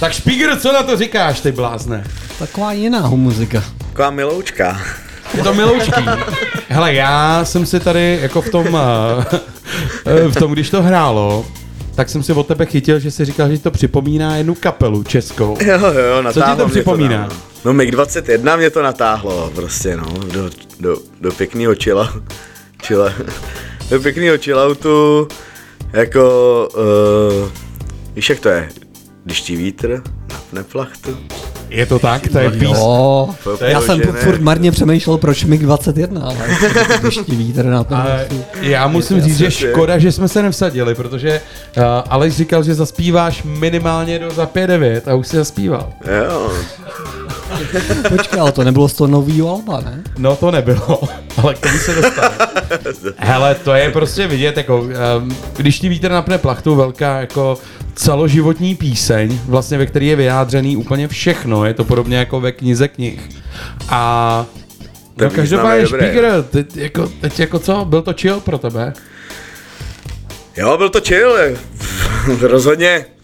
Tak 0.00 0.12
Špígr, 0.12 0.56
co 0.60 0.72
na 0.72 0.82
to 0.82 0.96
říkáš, 0.96 1.40
ty 1.40 1.52
blázne? 1.52 2.04
Taková 2.38 2.72
jiná 2.72 3.08
muzika. 3.08 3.64
Taková 3.88 4.10
miloučka. 4.10 4.80
Je 5.34 5.42
to 5.42 5.54
miloučký. 5.54 6.04
Hele, 6.68 6.94
já 6.94 7.44
jsem 7.44 7.66
si 7.66 7.80
tady 7.80 8.18
jako 8.22 8.42
v 8.42 8.50
tom, 8.50 8.78
eh, 10.06 10.28
v 10.28 10.34
tom, 10.34 10.52
když 10.52 10.70
to 10.70 10.82
hrálo, 10.82 11.46
tak 11.94 12.08
jsem 12.08 12.22
si 12.22 12.32
od 12.32 12.46
tebe 12.46 12.66
chytil, 12.66 12.98
že 12.98 13.10
si 13.10 13.24
říkal, 13.24 13.50
že 13.50 13.58
to 13.58 13.70
připomíná 13.70 14.36
jednu 14.36 14.54
kapelu 14.54 15.02
českou. 15.02 15.56
Jo, 15.64 15.78
jo, 15.78 16.22
natáhlo 16.22 16.32
Co 16.32 16.40
ti 16.52 16.56
to 16.56 16.64
mě 16.66 16.70
připomíná? 16.72 17.28
tam. 17.28 17.38
No 17.64 17.72
MiG-21 17.74 18.56
mě 18.56 18.70
to 18.70 18.82
natáhlo, 18.82 19.50
prostě 19.54 19.96
no, 19.96 20.06
do, 20.32 20.50
do, 20.80 20.96
do 21.20 21.32
pěkného 21.32 21.74
chilla, 21.82 22.12
chilla, 22.86 23.12
do 23.90 24.00
pěkného 24.00 24.38
chilloutu, 24.38 25.28
jako, 25.92 26.68
uh, 27.42 27.48
víš 28.14 28.30
jak 28.30 28.40
to 28.40 28.48
je, 28.48 28.68
když 29.24 29.40
ti 29.40 29.56
vítr 29.56 30.02
napne 30.32 30.62
plachtu. 30.62 31.16
Je 31.70 31.86
to 31.86 31.98
tak? 31.98 32.28
To 32.32 32.38
je 32.38 32.50
pís. 32.50 32.60
Jo, 32.62 33.28
To 33.44 33.58
já 33.64 33.80
jsem 33.80 34.00
položené. 34.00 34.24
furt 34.24 34.40
marně 34.40 34.70
přemýšlel, 34.72 35.18
proč 35.18 35.44
MiG-21, 35.46 36.22
ale 36.24 36.36
když 37.00 37.16
ti 37.16 37.36
vítr 37.36 37.64
na 37.64 37.84
to. 37.84 37.94
Ale 37.96 38.26
já 38.60 38.86
musím 38.86 39.20
říct, 39.20 39.36
že 39.38 39.50
škoda, 39.50 39.98
že 39.98 40.12
jsme 40.12 40.28
se 40.28 40.42
nevsadili, 40.42 40.94
protože 40.94 41.40
uh, 41.76 41.82
Aleš 42.08 42.36
říkal, 42.36 42.62
že 42.62 42.74
zaspíváš 42.74 43.42
minimálně 43.42 44.18
do 44.18 44.30
za 44.30 44.46
5-9 44.46 45.00
a 45.06 45.14
už 45.14 45.28
si 45.28 45.36
zaspíval. 45.36 45.92
Jo. 46.24 46.52
Počkej, 48.08 48.40
ale 48.40 48.52
to 48.52 48.64
nebylo 48.64 48.88
z 48.88 48.92
toho 48.92 49.08
novýho 49.08 49.50
alba, 49.50 49.80
ne? 49.80 50.02
No 50.18 50.36
to 50.36 50.50
nebylo, 50.50 51.00
ale 51.42 51.54
k 51.54 51.58
tomu 51.58 51.78
se 51.78 51.94
dostane. 51.94 52.30
Hele, 53.16 53.54
to 53.54 53.74
je 53.74 53.90
prostě 53.90 54.26
vidět, 54.26 54.56
jako, 54.56 54.80
um, 54.80 55.36
když 55.56 55.80
ti 55.80 55.88
vítr 55.88 56.10
napne 56.10 56.38
plachtu, 56.38 56.74
velká 56.74 57.20
jako 57.20 57.58
celoživotní 57.94 58.74
píseň, 58.74 59.40
vlastně 59.46 59.78
ve 59.78 59.86
které 59.86 60.04
je 60.04 60.16
vyjádřený 60.16 60.76
úplně 60.76 61.08
všechno, 61.08 61.64
je 61.64 61.74
to 61.74 61.84
podobně 61.84 62.16
jako 62.16 62.40
ve 62.40 62.52
knize 62.52 62.88
knih. 62.88 63.28
A 63.88 64.46
no, 65.16 65.30
každopádně. 65.30 65.86
Špígr, 65.86 66.44
teď 66.50 66.76
jako, 66.76 67.12
teď 67.20 67.40
jako 67.40 67.58
co, 67.58 67.84
byl 67.84 68.02
to 68.02 68.12
chill 68.12 68.40
pro 68.40 68.58
tebe? 68.58 68.92
Jo, 70.56 70.76
byl 70.76 70.88
to 70.88 71.00
chill, 71.00 71.36
rozhodně. 72.40 73.17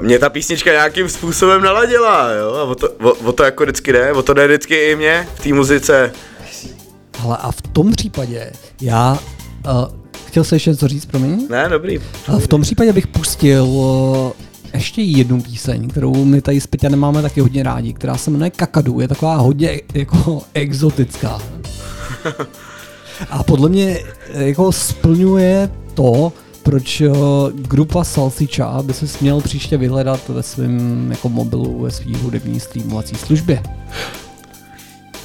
Mě 0.00 0.18
ta 0.18 0.28
písnička 0.28 0.70
nějakým 0.70 1.08
způsobem 1.08 1.62
naladila, 1.62 2.32
jo, 2.32 2.54
a 2.54 2.62
o 2.62 2.74
to, 2.74 2.90
o, 2.90 3.14
o 3.14 3.32
to 3.32 3.42
jako 3.42 3.64
vždycky 3.64 3.92
jde, 3.92 4.12
o 4.12 4.22
to 4.22 4.34
jde 4.34 4.46
vždycky 4.46 4.74
i 4.90 4.96
mě 4.96 5.28
v 5.34 5.42
té 5.42 5.52
muzice. 5.52 6.12
Ale 7.22 7.36
a 7.36 7.52
v 7.52 7.62
tom 7.62 7.92
případě 7.92 8.52
já... 8.80 9.18
Uh, 9.66 9.84
chtěl 10.26 10.44
jsi 10.44 10.54
ještě 10.54 10.70
něco 10.70 10.88
říct, 10.88 11.06
promiň? 11.06 11.46
Ne, 11.50 11.68
dobrý. 11.68 12.00
A 12.28 12.38
v 12.38 12.48
tom 12.48 12.62
případě 12.62 12.92
bych 12.92 13.06
pustil 13.06 13.64
uh, 13.64 14.32
ještě 14.74 15.02
jednu 15.02 15.42
píseň, 15.42 15.88
kterou 15.88 16.24
my 16.24 16.40
tady 16.40 16.60
s 16.60 16.66
Peťanem 16.66 16.98
máme 16.98 17.22
taky 17.22 17.40
hodně 17.40 17.62
rádi, 17.62 17.92
která 17.92 18.16
se 18.16 18.30
jmenuje 18.30 18.50
Kakadu, 18.50 19.00
je 19.00 19.08
taková 19.08 19.36
hodně 19.36 19.80
jako 19.94 20.42
exotická. 20.54 21.42
A 23.30 23.42
podle 23.42 23.68
mě 23.68 23.98
eh, 24.34 24.44
jako 24.44 24.72
splňuje 24.72 25.70
to, 25.94 26.32
proč 26.62 27.00
uh, 27.00 27.16
grupa 27.52 28.04
Salsicha 28.04 28.82
by 28.82 28.94
se 28.94 29.06
měl 29.20 29.40
příště 29.40 29.76
vyhledat 29.76 30.28
ve 30.28 30.42
svém 30.42 31.10
jako 31.10 31.28
mobilu, 31.28 31.82
ve 31.82 31.90
své 31.90 32.16
hudební 32.16 32.60
streamovací 32.60 33.14
službě. 33.14 33.62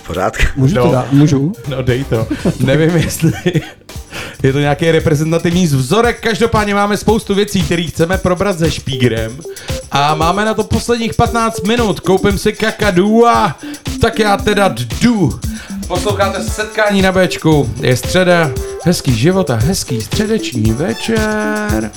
Pořádku. 0.08 0.44
Můžu 0.56 0.76
to 0.76 0.92
dát? 0.92 1.12
Můžu? 1.12 1.52
No 1.68 1.82
dej 1.82 2.04
to. 2.04 2.28
Nevím, 2.60 2.96
jestli 2.96 3.32
je 4.44 4.54
to 4.54 4.60
nějaký 4.60 4.92
reprezentativní 4.92 5.68
vzorek. 5.68 6.22
Každopádně 6.22 6.76
máme 6.76 6.98
spoustu 6.98 7.36
věcí, 7.36 7.62
které 7.62 7.84
chceme 7.84 8.18
probrat 8.18 8.60
se 8.60 8.72
Špígrem. 8.72 9.38
A 9.92 10.16
máme 10.16 10.46
na 10.46 10.54
to 10.54 10.64
posledních 10.64 11.14
15 11.14 11.62
minut. 11.68 12.00
Koupím 12.00 12.38
si 12.38 12.54
kakadu 12.54 13.28
a 13.28 13.58
tak 14.02 14.20
já 14.20 14.38
teda 14.38 14.76
jdu. 15.02 15.40
Posloucháte 15.88 16.44
setkání 16.44 17.02
na 17.02 17.12
Bčku. 17.12 17.70
Je 17.82 17.98
středa, 17.98 18.52
hezký 18.84 19.16
život 19.16 19.50
a 19.50 19.56
hezký 19.56 20.02
středeční 20.02 20.72
večer. 20.72 21.92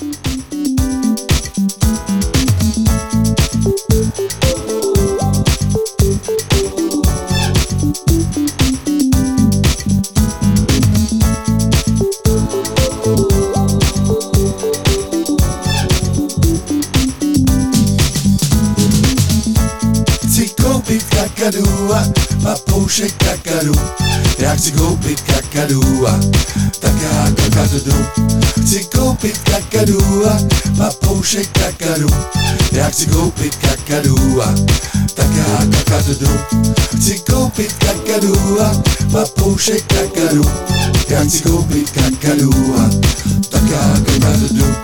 Koupit 21.41 21.53
kakadu 21.53 21.93
a 21.93 22.03
papoušek 22.43 23.13
kakadu. 23.17 23.73
Já 24.39 24.55
chci 24.55 24.71
koupit 24.71 25.21
kakadu 25.21 26.07
a 26.07 26.19
tak 26.79 26.93
já 27.01 27.31
kakadu. 27.35 28.05
Chci 28.61 28.85
koupit 28.85 29.37
kakadu 29.37 30.25
a 30.25 30.37
papoušek 30.77 31.47
kakadu. 31.51 32.07
Já 32.71 32.89
chci 32.89 33.05
koupit 33.05 33.55
kakadu 33.55 34.41
a 34.41 34.53
tak 35.15 35.35
já 35.35 35.65
kakadu. 35.85 36.39
Chci 36.97 37.19
koupit 37.19 37.73
kakadu 37.73 38.61
a 38.61 38.81
papoušek 39.11 39.83
kakadu. 39.87 40.51
Já 41.09 41.23
chci 41.25 41.41
koupit 41.41 41.91
kakadu 41.91 42.75
a 42.77 42.89
tak 43.49 43.63
já 43.69 44.01
kakadu. 44.05 44.75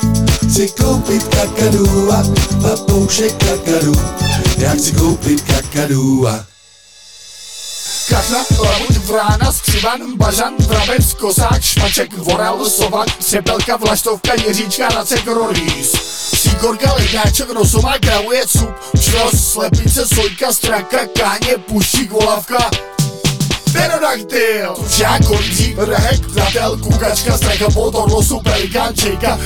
Chci 0.49 0.67
koupit 0.69 1.23
kakadu 1.23 2.11
a 2.11 2.23
papoušek 2.61 3.33
kakadu. 3.37 4.26
Já 4.57 4.71
chci 4.71 4.91
koupit 4.91 5.41
kakadu 5.41 6.27
a 6.27 6.45
Kachna, 8.09 8.39
labuť, 8.59 8.97
vrána, 8.97 9.51
střivan, 9.51 10.17
bažan, 10.17 10.55
vrabec, 10.59 11.13
kozák, 11.13 11.61
špaček, 11.61 12.17
vorel, 12.17 12.69
sovak, 12.69 13.15
třepelka, 13.15 13.77
vlaštovka, 13.77 14.33
jiříčka, 14.33 14.87
racek, 14.87 15.27
rorýs. 15.27 15.91
Síkorka, 16.41 16.93
ledňáček, 16.93 17.49
rosomá, 17.49 17.99
kravuje, 17.99 18.47
cup, 18.47 18.69
člos, 19.01 19.51
slepice, 19.51 20.07
sojka, 20.07 20.53
straka, 20.53 20.97
káně, 21.19 21.57
puštík, 21.57 22.11
volavka, 22.11 22.69
Pterodaktyl, 23.67 24.75
tučák, 24.75 25.25
kolízí, 25.27 25.75
rehek, 25.77 26.21
datel, 26.35 26.77
kukačka, 26.77 27.37
streka, 27.37 27.65
potorlosu, 27.73 28.39
pelikán, 28.39 28.93
čejka, 28.95 29.37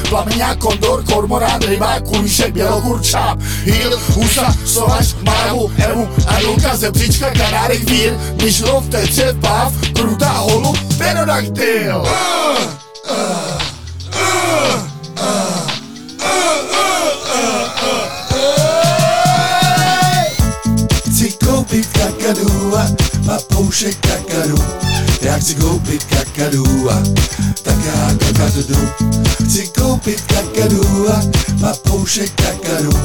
kondor, 0.60 1.04
kormorán, 1.04 1.62
rybák, 1.62 2.04
kulíšek, 2.04 2.54
bělokurčáp, 2.54 3.40
hýl, 3.64 4.00
husa, 4.14 4.56
sovač, 4.66 5.06
maravu, 5.22 5.72
evu, 5.78 6.10
anulka, 6.28 6.76
zebřička, 6.76 7.32
kanárek, 7.32 7.90
vír, 7.90 8.14
myšlov, 8.44 8.88
tetřev, 8.90 9.36
páv, 9.42 9.74
kruta, 9.94 10.30
holub, 10.30 10.78
pterodaktyl. 10.78 12.04
Chci 15.22 15.51
kakadu 22.32 22.96
papoušek 23.28 23.96
kakadu. 24.02 24.91
Já 25.22 25.38
chci 25.40 25.56
koupit 25.56 26.04
kakadu 26.04 26.92
a 26.92 27.04
tak 27.64 27.76
já 27.86 28.16
kakadu. 28.18 28.90
Chci 29.46 29.68
koupit 29.68 30.22
kakadu 30.22 31.10
a 31.10 31.22
papoušek 31.62 32.32
kakadu. 32.36 33.00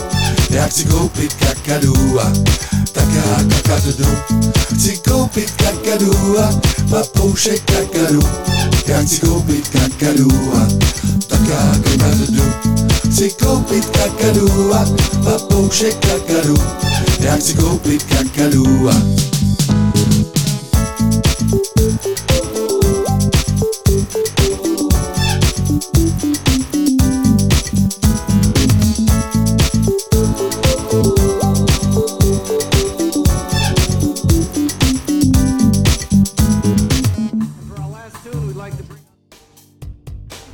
Já 0.51 0.67
chci 0.69 0.85
koupit 0.85 1.35
kakadu 1.35 2.21
a 2.21 2.33
tak 2.93 3.09
já 3.15 3.37
kakadu. 3.63 4.17
Chci 4.75 4.97
koupit 5.09 5.51
kakadu 5.51 6.39
a 6.39 6.61
papoušek 6.91 7.63
kakadu. 7.65 8.23
Já 8.87 9.03
chci 9.03 9.21
koupit 9.21 9.69
kakadu 9.69 10.29
a 10.55 10.69
tak 11.29 11.49
já 11.49 11.79
kakadu. 11.85 12.53
Chci 13.11 13.31
koupit 13.31 13.85
kakadu 13.85 14.75
a 14.75 14.87
papoušek 15.25 15.97
kakadu. 15.99 16.57
Já 17.21 17.37
chci 17.37 17.55
koupit 17.55 18.03
kakadu 18.03 18.91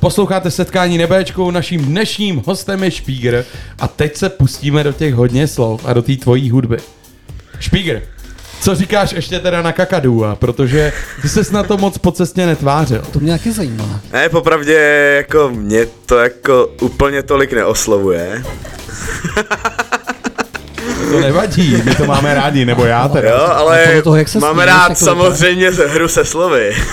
Posloucháte 0.03 0.51
setkání 0.51 0.97
nebéčkou, 0.97 1.51
naším 1.51 1.85
dnešním 1.85 2.43
hostem 2.45 2.83
je 2.83 2.91
Špígr 2.91 3.43
a 3.79 3.87
teď 3.87 4.17
se 4.17 4.29
pustíme 4.29 4.83
do 4.83 4.93
těch 4.93 5.13
hodně 5.13 5.47
slov 5.47 5.81
a 5.85 5.93
do 5.93 6.01
té 6.01 6.15
tvojí 6.15 6.49
hudby. 6.49 6.77
Špígr, 7.59 8.01
co 8.61 8.75
říkáš 8.75 9.11
ještě 9.11 9.39
teda 9.39 9.61
na 9.61 9.71
kakadua, 9.71 10.35
protože 10.35 10.93
ty 11.21 11.29
ses 11.29 11.51
na 11.51 11.63
to 11.63 11.77
moc 11.77 11.97
po 11.97 12.11
cestě 12.11 12.45
netvářil. 12.45 13.01
To 13.13 13.19
mě 13.19 13.31
taky 13.31 13.51
zajímá. 13.51 13.99
Ne, 14.13 14.29
popravdě, 14.29 14.73
jako 15.17 15.49
mě 15.49 15.85
to 16.05 16.17
jako 16.17 16.67
úplně 16.81 17.23
tolik 17.23 17.53
neoslovuje. 17.53 18.43
To 21.11 21.19
nevadí, 21.19 21.81
my 21.85 21.95
to 21.95 22.05
máme 22.05 22.33
rádi, 22.33 22.65
nebo 22.65 22.85
já 22.85 23.07
teda. 23.07 23.29
Jo, 23.29 23.47
ale 23.55 24.01
toho, 24.01 24.15
jak 24.15 24.27
se 24.27 24.39
máme 24.39 24.63
směješ, 24.63 24.79
rád 24.79 24.87
tak 24.87 24.97
to 24.97 25.05
samozřejmě 25.05 25.69
hru 25.69 26.07
se 26.07 26.25
slovy. 26.25 26.75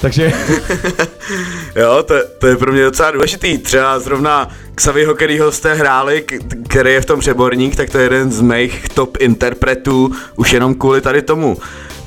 Takže 0.00 0.32
Jo, 1.76 2.02
to, 2.02 2.14
to 2.38 2.46
je 2.46 2.56
pro 2.56 2.72
mě 2.72 2.84
docela 2.84 3.10
důležitý. 3.10 3.58
Třeba 3.58 3.98
zrovna 3.98 4.48
Xaviho, 4.74 5.14
kterýho 5.14 5.52
jste 5.52 5.74
hráli, 5.74 6.24
který 6.68 6.92
je 6.92 7.00
v 7.00 7.04
tom 7.06 7.20
přeborník, 7.20 7.76
tak 7.76 7.90
to 7.90 7.98
je 7.98 8.04
jeden 8.04 8.32
z 8.32 8.40
mých 8.40 8.88
top 8.88 9.16
interpretů, 9.20 10.12
už 10.36 10.52
jenom 10.52 10.74
kvůli 10.74 11.00
tady 11.00 11.22
tomu. 11.22 11.56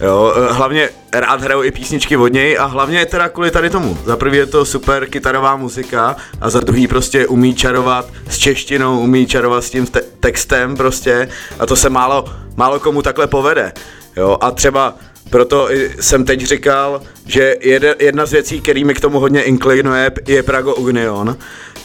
Jo, 0.01 0.33
eh, 0.35 0.53
hlavně 0.53 0.89
rád 1.13 1.41
hraju 1.41 1.63
i 1.63 1.71
písničky 1.71 2.17
od 2.17 2.27
něj 2.27 2.57
a 2.59 2.65
hlavně 2.65 3.05
teda 3.05 3.29
kvůli 3.29 3.51
tady 3.51 3.69
tomu. 3.69 3.97
Za 4.05 4.17
prvý 4.17 4.37
je 4.37 4.45
to 4.45 4.65
super 4.65 5.05
kytarová 5.05 5.55
muzika 5.55 6.15
a 6.41 6.49
za 6.49 6.59
druhý 6.59 6.87
prostě 6.87 7.27
umí 7.27 7.55
čarovat 7.55 8.05
s 8.29 8.37
češtinou, 8.37 8.99
umí 8.99 9.25
čarovat 9.27 9.63
s 9.63 9.69
tím 9.69 9.85
te- 9.85 10.01
textem 10.19 10.77
prostě 10.77 11.29
a 11.59 11.65
to 11.65 11.75
se 11.75 11.89
málo, 11.89 12.25
málo 12.55 12.79
komu 12.79 13.01
takhle 13.01 13.27
povede. 13.27 13.73
Jo, 14.17 14.37
a 14.41 14.51
třeba 14.51 14.95
proto 15.33 15.69
jsem 15.99 16.25
teď 16.25 16.41
říkal, 16.41 17.01
že 17.25 17.55
jedna 17.99 18.25
z 18.25 18.31
věcí, 18.31 18.61
který 18.61 18.83
mi 18.83 18.93
k 18.93 18.99
tomu 18.99 19.19
hodně 19.19 19.43
inklinuje, 19.43 20.11
je 20.27 20.43
Prago 20.43 20.75
Union, 20.75 21.37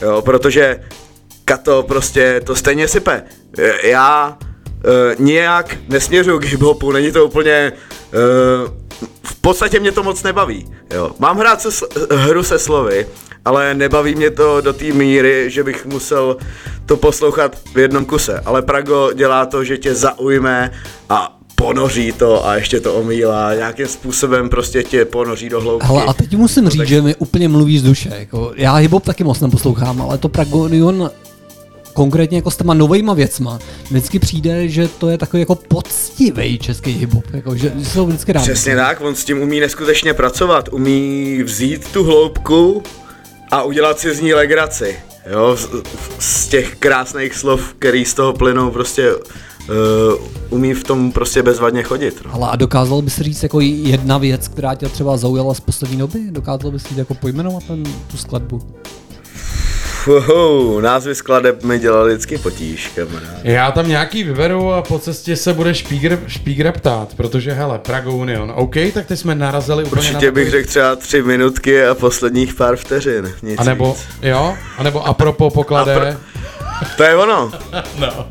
jo, 0.02 0.22
protože 0.22 0.80
Kato 1.44 1.82
prostě 1.82 2.40
to 2.44 2.56
stejně 2.56 2.88
sype. 2.88 3.22
Já 3.82 4.38
nijak 5.18 5.76
nesměřuju 5.88 6.38
k 6.38 6.44
hiphopu, 6.44 6.92
není 6.92 7.12
to 7.12 7.24
úplně... 7.24 7.72
Uh, 8.12 8.70
v 9.22 9.40
podstatě 9.40 9.80
mě 9.80 9.92
to 9.92 10.02
moc 10.02 10.22
nebaví. 10.22 10.72
Jo. 10.94 11.10
Mám 11.18 11.38
hrát 11.38 11.60
se, 11.60 11.86
hru 12.10 12.42
se 12.42 12.58
slovy, 12.58 13.06
ale 13.44 13.74
nebaví 13.74 14.14
mě 14.14 14.30
to 14.30 14.60
do 14.60 14.72
té 14.72 14.84
míry, 14.84 15.50
že 15.50 15.64
bych 15.64 15.86
musel 15.86 16.36
to 16.86 16.96
poslouchat 16.96 17.56
v 17.74 17.78
jednom 17.78 18.04
kuse. 18.04 18.40
Ale 18.44 18.62
Prago 18.62 19.12
dělá 19.14 19.46
to, 19.46 19.64
že 19.64 19.78
tě 19.78 19.94
zaujme 19.94 20.70
a 21.08 21.37
ponoří 21.58 22.12
to 22.12 22.46
a 22.46 22.56
ještě 22.56 22.80
to 22.80 22.94
omílá, 22.94 23.54
nějakým 23.54 23.86
způsobem 23.86 24.48
prostě 24.48 24.82
tě 24.82 25.04
ponoří 25.04 25.48
do 25.48 25.60
hloubky. 25.60 25.86
Hele, 25.86 26.04
a 26.04 26.12
teď 26.12 26.36
musím 26.36 26.68
říct, 26.68 26.88
že 26.88 27.02
mi 27.02 27.14
úplně 27.14 27.48
mluví 27.48 27.78
z 27.78 27.82
duše. 27.82 28.10
Jako, 28.18 28.52
já 28.56 28.74
hip 28.74 28.92
taky 29.02 29.24
moc 29.24 29.40
neposlouchám, 29.40 30.02
ale 30.02 30.18
to 30.18 30.28
Pragonion 30.28 31.10
konkrétně 31.92 32.38
jako 32.38 32.50
s 32.50 32.56
těma 32.56 32.74
novejma 32.74 33.14
věcma, 33.14 33.58
vždycky 33.90 34.18
přijde, 34.18 34.68
že 34.68 34.88
to 34.88 35.08
je 35.08 35.18
takový 35.18 35.40
jako 35.40 35.54
poctivý 35.54 36.58
český 36.58 36.92
hip 36.92 37.10
jako, 37.32 37.56
že, 37.56 37.72
jsou 37.82 38.06
vždycky 38.06 38.32
rádi. 38.32 38.44
Přesně 38.44 38.76
tak, 38.76 39.00
on 39.00 39.14
s 39.14 39.24
tím 39.24 39.42
umí 39.42 39.60
neskutečně 39.60 40.14
pracovat, 40.14 40.68
umí 40.72 41.42
vzít 41.42 41.88
tu 41.92 42.04
hloubku 42.04 42.82
a 43.50 43.62
udělat 43.62 43.98
si 43.98 44.14
z 44.14 44.20
ní 44.20 44.34
legraci. 44.34 44.96
Jo, 45.32 45.56
z, 45.56 45.68
z 46.18 46.48
těch 46.48 46.76
krásných 46.76 47.34
slov, 47.34 47.74
který 47.78 48.04
z 48.04 48.14
toho 48.14 48.32
plynou, 48.32 48.70
prostě 48.70 49.10
umí 50.50 50.74
v 50.74 50.84
tom 50.84 51.12
prostě 51.12 51.42
bezvadně 51.42 51.82
chodit. 51.82 52.22
No. 52.26 52.34
Ale 52.34 52.48
a 52.50 52.56
dokázal 52.56 53.02
bys 53.02 53.20
říct 53.20 53.42
jako 53.42 53.60
jedna 53.60 54.18
věc, 54.18 54.48
která 54.48 54.74
tě 54.74 54.88
třeba 54.88 55.16
zaujala 55.16 55.54
z 55.54 55.60
poslední 55.60 55.96
doby? 55.96 56.18
Dokázal 56.30 56.70
bys 56.70 56.88
říct 56.88 56.98
jako 56.98 57.14
pojmenovat 57.14 57.64
ten, 57.64 57.82
tu 58.10 58.16
skladbu? 58.16 58.60
Fuhu, 60.04 60.80
názvy 60.80 61.14
skladeb 61.14 61.64
mi 61.64 61.78
dělali 61.78 62.10
vždycky 62.14 62.38
potíž, 62.38 62.90
kamarád. 62.94 63.44
Já 63.44 63.70
tam 63.70 63.88
nějaký 63.88 64.24
vyberu 64.24 64.72
a 64.72 64.82
po 64.82 64.98
cestě 64.98 65.36
se 65.36 65.54
bude 65.54 65.74
špígr, 65.74 66.18
špígr 66.26 66.72
ptát, 66.72 67.14
protože 67.16 67.52
hele, 67.52 67.78
Prago 67.78 68.12
Union, 68.12 68.52
OK, 68.56 68.74
tak 68.94 69.06
teď 69.06 69.18
jsme 69.18 69.34
narazili 69.34 69.84
úplně 69.84 70.00
Určitě 70.00 70.26
na... 70.26 70.32
bych 70.32 70.50
řekl 70.50 70.68
třeba 70.68 70.96
tři 70.96 71.22
minutky 71.22 71.84
a 71.84 71.94
posledních 71.94 72.54
pár 72.54 72.76
vteřin, 72.76 73.32
nic 73.42 73.60
A 73.60 73.64
nebo, 73.64 73.92
víc. 73.92 74.02
jo, 74.22 74.54
a 74.78 74.82
nebo 74.82 75.06
apropo 75.06 75.50
poklade. 75.50 75.94
A 75.94 75.98
pro- 76.00 76.20
To 76.96 77.02
je 77.02 77.16
ono. 77.16 77.52
no. 77.98 78.28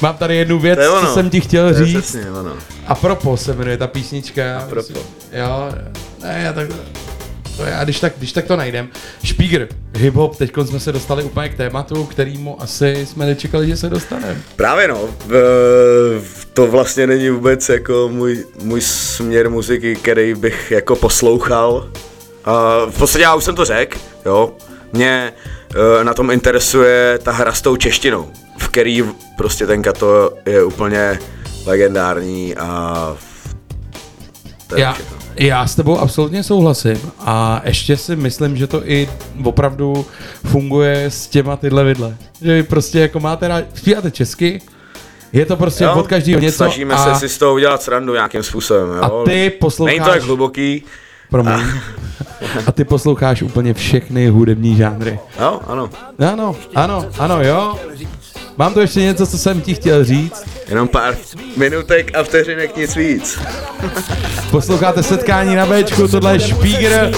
Mám 0.00 0.16
tady 0.16 0.36
jednu 0.36 0.58
věc, 0.58 0.78
je 0.78 0.88
co 1.00 1.14
jsem 1.14 1.30
ti 1.30 1.40
chtěl 1.40 1.72
To 1.72 1.78
je 1.80 1.86
říct. 1.86 2.02
přesně 2.02 2.30
ono. 2.30 2.52
A 2.86 2.94
propos 2.94 3.42
se 3.42 3.54
jmenuje 3.54 3.76
ta 3.76 3.86
písnička. 3.86 4.58
Apropo. 4.58 4.98
Jo, 5.32 5.68
ne, 6.22 6.40
já 6.44 6.52
tak... 6.52 6.68
To 7.56 7.64
je, 7.64 7.74
a 7.76 7.84
když 7.84 8.00
tak, 8.00 8.12
když 8.18 8.32
tak 8.32 8.44
to 8.44 8.56
najdem. 8.56 8.88
Špígr, 9.24 9.68
hip-hop, 9.92 10.36
teď 10.36 10.52
jsme 10.64 10.80
se 10.80 10.92
dostali 10.92 11.24
úplně 11.24 11.48
k 11.48 11.54
tématu, 11.56 12.04
kterýmu 12.04 12.62
asi 12.62 13.06
jsme 13.06 13.26
nečekali, 13.26 13.66
že 13.66 13.76
se 13.76 13.88
dostaneme. 13.90 14.36
Právě 14.56 14.88
no, 14.88 15.00
to 16.52 16.66
vlastně 16.66 17.06
není 17.06 17.30
vůbec 17.30 17.68
jako 17.68 18.08
můj, 18.12 18.44
můj 18.62 18.80
směr 18.80 19.50
muziky, 19.50 19.96
který 19.96 20.34
bych 20.34 20.70
jako 20.70 20.96
poslouchal. 20.96 21.88
A 22.44 22.78
v 22.90 22.98
podstatě 22.98 23.22
já 23.22 23.34
už 23.34 23.44
jsem 23.44 23.54
to 23.54 23.64
řekl, 23.64 23.98
jo. 24.26 24.52
Mě 24.92 25.32
na 26.02 26.14
tom 26.14 26.30
interesuje 26.30 27.18
ta 27.22 27.32
hra 27.32 27.52
s 27.52 27.62
tou 27.62 27.76
češtinou, 27.76 28.28
v 28.58 28.68
který 28.68 29.04
prostě 29.36 29.66
ten 29.66 29.82
Kato 29.82 30.32
je 30.46 30.64
úplně 30.64 31.18
legendární 31.66 32.56
a 32.56 33.16
Já, 34.76 34.96
já 35.36 35.66
s 35.66 35.74
tebou 35.74 35.98
absolutně 35.98 36.42
souhlasím 36.42 37.10
a 37.18 37.62
ještě 37.64 37.96
si 37.96 38.16
myslím, 38.16 38.56
že 38.56 38.66
to 38.66 38.82
i 38.90 39.08
opravdu 39.44 40.06
funguje 40.46 41.04
s 41.04 41.26
těma 41.26 41.56
tyhle 41.56 41.84
vidle. 41.84 42.16
Že 42.42 42.54
vy 42.54 42.62
prostě 42.62 42.98
jako 43.00 43.20
máte 43.20 43.48
rád, 43.48 43.64
zpíváte 43.74 44.10
česky, 44.10 44.60
je 45.32 45.46
to 45.46 45.56
prostě 45.56 45.84
Jo, 45.84 45.94
od 45.96 46.06
každého 46.06 46.40
něco 46.40 46.56
Snažíme 46.56 46.94
a, 46.94 47.14
se 47.14 47.20
si 47.20 47.34
z 47.34 47.38
toho 47.38 47.54
udělat 47.54 47.82
srandu 47.82 48.12
nějakým 48.14 48.42
způsobem, 48.42 48.88
jo. 48.96 49.02
A 49.02 49.24
ty 49.24 49.50
posloucháš- 49.50 49.86
Není 49.98 50.04
to 50.04 50.10
tak 50.10 50.22
hluboký. 50.22 50.84
Promiň. 51.30 51.52
a 52.66 52.72
ty 52.72 52.84
posloucháš 52.84 53.42
úplně 53.42 53.74
všechny 53.74 54.28
hudební 54.28 54.76
žánry. 54.76 55.18
Jo, 55.40 55.60
ano. 55.66 55.90
Ano, 56.18 56.56
ano, 56.74 57.06
ano, 57.18 57.42
jo. 57.42 57.78
Mám 58.56 58.74
tu 58.74 58.80
ještě 58.80 59.00
něco, 59.00 59.26
co 59.26 59.38
jsem 59.38 59.60
ti 59.60 59.74
chtěl 59.74 60.04
říct. 60.04 60.44
Jenom 60.68 60.88
pár 60.88 61.16
minutek 61.56 62.16
a 62.16 62.22
vteřinek, 62.22 62.76
nic 62.76 62.96
víc. 62.96 63.38
Posloucháte 64.50 65.02
setkání 65.02 65.56
na 65.56 65.66
Bčku, 65.66 66.08
tohle 66.08 66.32
je 66.32 66.40
Špígr 66.40 67.10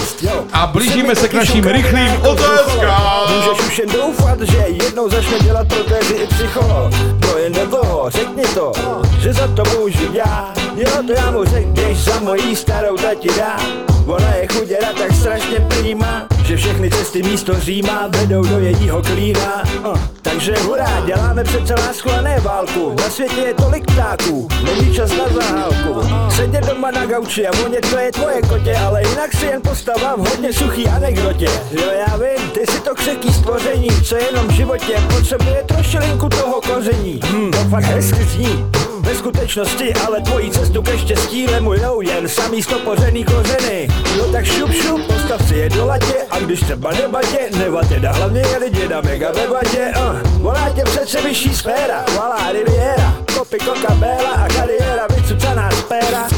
a 0.53 0.66
blížíme 0.66 1.15
se 1.15 1.28
k 1.28 1.35
našim 1.35 1.65
rychlým 1.65 2.12
otázkám. 2.28 3.37
Můžeš 3.37 3.66
už 3.66 3.78
jen 3.78 3.89
doufat, 3.89 4.41
že 4.41 4.57
jednou 4.57 5.11
začne 5.11 5.39
dělat 5.39 5.69
protézy 5.69 6.15
i 6.15 6.27
psycholog. 6.27 6.93
To 7.20 7.31
do 7.49 7.66
toho, 7.66 8.11
řekni 8.11 8.43
to, 8.55 8.73
že 9.20 9.32
za 9.32 9.49
to 9.49 9.62
můžu 9.78 10.12
já. 10.12 10.55
Jo, 10.77 11.03
to 11.07 11.12
já 11.12 11.31
mu 11.31 11.45
řekneš 11.45 11.99
za 11.99 12.20
mojí 12.20 12.57
starou 12.57 12.97
tati 12.97 13.28
dá. 13.39 13.90
Ona 14.06 14.35
je 14.35 14.48
chuděra 14.52 14.89
tak 14.98 15.12
strašně 15.12 15.60
prýma, 15.60 16.27
že 16.44 16.56
všechny 16.56 16.90
cesty 16.90 17.22
místo 17.22 17.55
Říma 17.60 18.06
vedou 18.09 18.43
do 18.43 18.59
jejího 18.59 19.02
klína. 19.02 19.62
Uh, 19.86 19.98
takže 20.22 20.55
hurá, 20.59 21.02
děláme 21.06 21.44
přece 21.44 21.74
lásku 21.74 22.10
a 22.10 22.20
ne 22.20 22.40
válku. 22.40 22.94
Na 22.98 23.10
světě 23.10 23.40
je 23.40 23.55
tolik 23.55 23.85
ptáků, 23.93 24.48
není 24.64 24.94
čas 24.94 25.10
na 25.10 25.24
zahálku. 25.28 26.09
Sedět 26.36 26.66
doma 26.66 26.90
na 26.90 27.06
gauči 27.06 27.47
a 27.47 27.56
vonět 27.56 27.90
to 27.90 27.98
je 27.98 28.12
tvoje 28.12 28.43
kotě, 28.43 28.77
ale 28.77 29.02
jinak 29.09 29.32
si 29.35 29.47
jen 29.47 29.62
postavám 29.62 30.20
hodně 30.20 30.52
suchý 30.52 30.89
anekdotě. 30.89 31.48
Jo, 31.70 31.90
já 32.09 32.16
vím, 32.16 32.51
ty 32.51 32.72
si 32.72 32.81
to 32.81 32.94
křeký 32.94 33.32
stvoření, 33.32 33.89
co 34.05 34.16
jenom 34.16 34.48
v 34.48 34.51
životě 34.51 35.02
potřebuje 35.16 35.64
trošilinku 35.66 36.28
toho 36.28 36.60
koření. 36.60 37.20
Hmm, 37.24 37.51
to 37.51 37.59
fakt 37.59 37.85
hezky 37.85 38.24
zní. 38.24 38.80
Ve 39.01 39.14
skutečnosti 39.14 39.94
ale 39.94 40.20
tvojí 40.20 40.51
cestu 40.51 40.82
ke 40.82 40.98
štěstí 40.98 41.47
lemujou 41.47 42.01
jen 42.01 42.28
samý 42.28 42.62
stopořený 42.62 43.24
kořeny. 43.24 43.89
No 44.18 44.32
tak 44.32 44.44
šup 44.44 44.72
šup, 44.72 45.01
postav 45.06 45.48
si 45.48 45.55
je 45.55 45.70
do 45.70 45.86
latě 45.86 46.14
a 46.31 46.39
když 46.39 46.60
třeba 46.60 46.93
debatě, 46.93 47.51
neva 47.59 47.82
teda 47.82 48.12
hlavně 48.12 48.40
je 48.40 48.59
lidi 48.59 48.89
na 48.89 49.01
mega 49.01 49.32
debatě. 49.32 49.93
Uh, 49.97 50.43
volá 50.43 50.70
tě 50.70 50.82
přece 50.85 51.20
vyšší 51.20 51.55
sféra, 51.55 52.05
volá 52.09 52.52
Riviera, 52.52 53.14
kopy 53.39 53.59
kokabéla 53.59 54.31
a 54.31 54.48
kariéra 54.48 55.06
vycucaná 55.16 55.70
z 55.70 55.82
péra. 55.82 56.28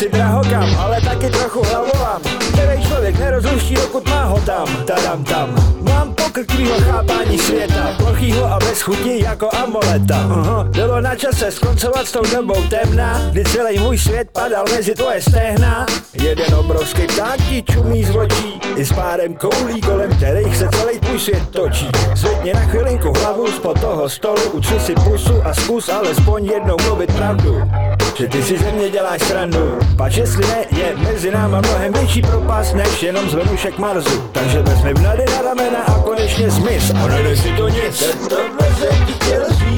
Si 0.00 0.08
drahokam, 0.08 0.76
ale 0.78 1.00
taky 1.00 1.30
trochu 1.30 1.62
hlavolam 1.62 2.22
Který 2.52 2.84
člověk 2.86 3.18
nerozluští, 3.18 3.74
dokud 3.74 4.08
má 4.08 4.24
ho 4.24 4.40
tam 4.40 4.66
Tadam 4.86 5.24
tam 5.24 5.54
Mám 5.80 6.14
pokrklýho 6.30 6.80
chápání 6.80 7.38
světa 7.38 7.94
Plochýho 7.96 8.44
a 8.44 8.58
bez 8.58 8.82
chuti 8.82 9.22
jako 9.24 9.48
amoleta 9.56 10.16
Aha. 10.16 10.64
Bylo 10.64 11.00
na 11.00 11.16
čase 11.16 11.50
skoncovat 11.50 12.06
s 12.06 12.12
tou 12.12 12.22
dobou 12.36 12.62
temna 12.62 13.20
Kdy 13.30 13.44
celý 13.44 13.78
můj 13.78 13.98
svět 13.98 14.28
padal 14.32 14.64
mezi 14.76 14.94
tvoje 14.94 15.22
stehna. 15.22 15.86
Jeden 16.22 16.54
obrovský 16.54 17.06
pták 17.06 17.36
ti 17.48 17.62
čumí 17.62 18.04
z 18.04 18.16
očí 18.16 18.60
I 18.76 18.84
s 18.84 18.92
párem 18.92 19.34
koulí, 19.34 19.80
kolem 19.80 20.10
kterých 20.16 20.56
se 20.56 20.68
celý 20.68 20.98
tvůj 20.98 21.18
svět 21.18 21.48
točí. 21.50 21.88
Zvedni 22.14 22.52
na 22.52 22.60
chvilinku 22.60 23.12
hlavu 23.18 23.46
spod 23.46 23.80
toho 23.80 24.08
stolu 24.08 24.42
Utři 24.52 24.80
si 24.80 24.94
pusu 24.94 25.42
a 25.44 25.54
zkus 25.54 25.88
alespoň 25.88 26.44
jednou 26.46 26.76
mluvit 26.86 27.12
pravdu. 27.14 27.62
Že 28.18 28.28
ty 28.28 28.42
si 28.42 28.58
ze 28.58 28.70
mě 28.70 28.90
děláš 28.90 29.22
srandu 29.22 29.78
Pač 29.96 30.16
jestli 30.16 30.46
ne, 30.46 30.64
je 30.78 30.96
mezi 30.96 31.30
náma 31.30 31.60
mnohem 31.60 31.92
větší 31.92 32.22
propast 32.22 32.74
Než 32.74 33.02
jenom 33.02 33.30
zvenušek 33.30 33.78
Marsu. 33.78 34.22
Takže 34.32 34.62
vezmi 34.62 34.94
mnady 34.94 35.24
na 35.26 35.42
ramena 35.42 35.78
a 35.86 35.98
konečně 36.20 36.50
zmiz 36.50 36.90
A 36.90 37.06
nedej 37.06 37.36
si 37.36 37.52
to 37.56 37.68
nic 37.68 37.96
jsem 37.96 39.06
ti 39.06 39.12
chtěl 39.12 39.44
říct 39.50 39.69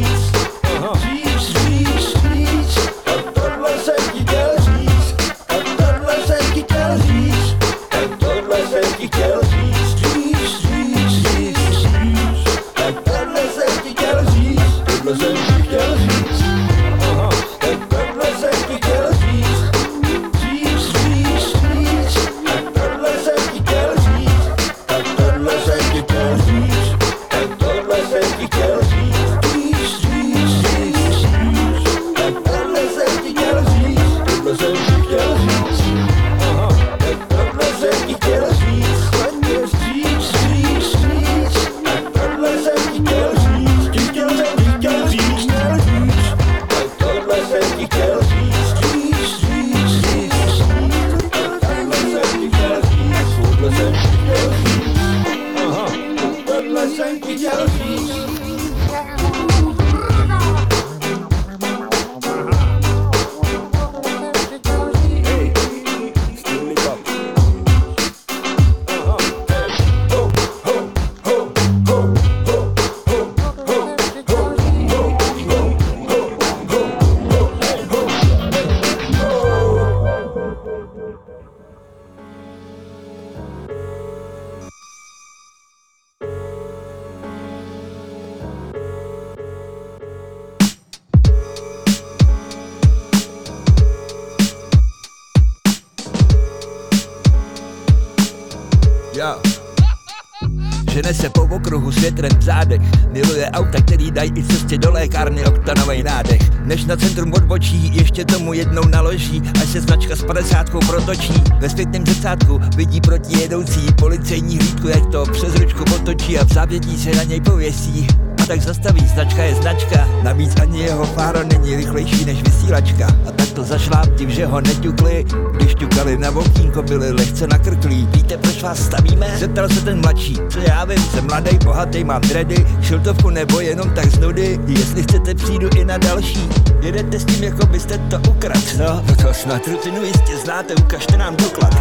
jednou 108.53 108.83
naloží 108.89 109.43
Až 109.63 109.69
se 109.69 109.81
značka 109.81 110.17
s 110.17 110.25
50 110.25 110.71
protočí 110.71 111.35
Ve 111.61 111.69
zpětném 111.69 112.07
zrcátku 112.07 112.61
vidí 112.77 113.01
proti 113.01 113.39
jedoucí 113.41 113.87
Policejní 113.99 114.59
hlídku, 114.59 114.89
jak 114.89 115.07
to 115.07 115.25
přes 115.33 115.55
ručku 115.55 115.85
otočí 115.95 116.39
A 116.39 116.45
v 116.45 116.53
závětí 116.53 116.99
se 116.99 117.11
na 117.17 117.23
něj 117.23 117.41
pověsí. 117.41 118.07
A 118.43 118.47
tak 118.47 118.61
zastaví, 118.61 119.07
značka 119.07 119.43
je 119.43 119.55
značka. 119.55 120.09
Navíc 120.23 120.61
ani 120.61 120.81
jeho 120.81 121.05
fáro 121.05 121.39
není 121.43 121.77
rychlejší 121.77 122.25
než 122.25 122.43
vysílačka. 122.43 123.07
A 123.29 123.31
tak 123.33 123.49
to 123.49 123.65
zašláptím, 123.65 124.31
že 124.31 124.47
ho 124.47 124.61
neťukli. 124.61 125.25
Když 125.53 125.75
ťukali 125.75 126.17
na 126.17 126.31
okýnko, 126.31 126.83
byli 126.83 127.13
lehce 127.13 127.47
nakrklí. 127.47 128.09
Víte, 128.13 128.37
proč 128.37 128.63
vás 128.63 128.79
stavíme? 128.79 129.27
Zeptal 129.39 129.69
se 129.69 129.81
ten 129.85 130.01
mladší. 130.01 130.39
Co 130.51 130.59
já 130.59 130.85
vím, 130.85 130.99
jsem 130.99 131.27
mladý, 131.27 131.59
bohatý, 131.65 132.05
mám 132.05 132.21
dready. 132.21 132.67
Šiltovku 132.83 133.31
nebo 133.31 133.61
jenom 133.61 133.91
tak 133.91 134.07
z 134.07 134.19
nudy? 134.19 134.61
Jestli 134.67 135.03
chcete, 135.03 135.35
přijdu 135.35 135.69
i 135.77 135.85
na 135.85 135.99
další 135.99 136.49
Jedete 136.83 137.21
s 137.21 137.25
tím, 137.25 137.45
jako 137.45 137.67
byste 137.67 137.99
to 137.99 138.31
ukrad, 138.31 138.65
no? 138.79 139.05
To 139.23 139.35
snad? 139.35 139.69
Rutinu 139.69 140.05
jistě 140.05 140.37
znáte, 140.37 140.75
ukažte 140.75 141.17
nám 141.17 141.37
doklad. 141.37 141.75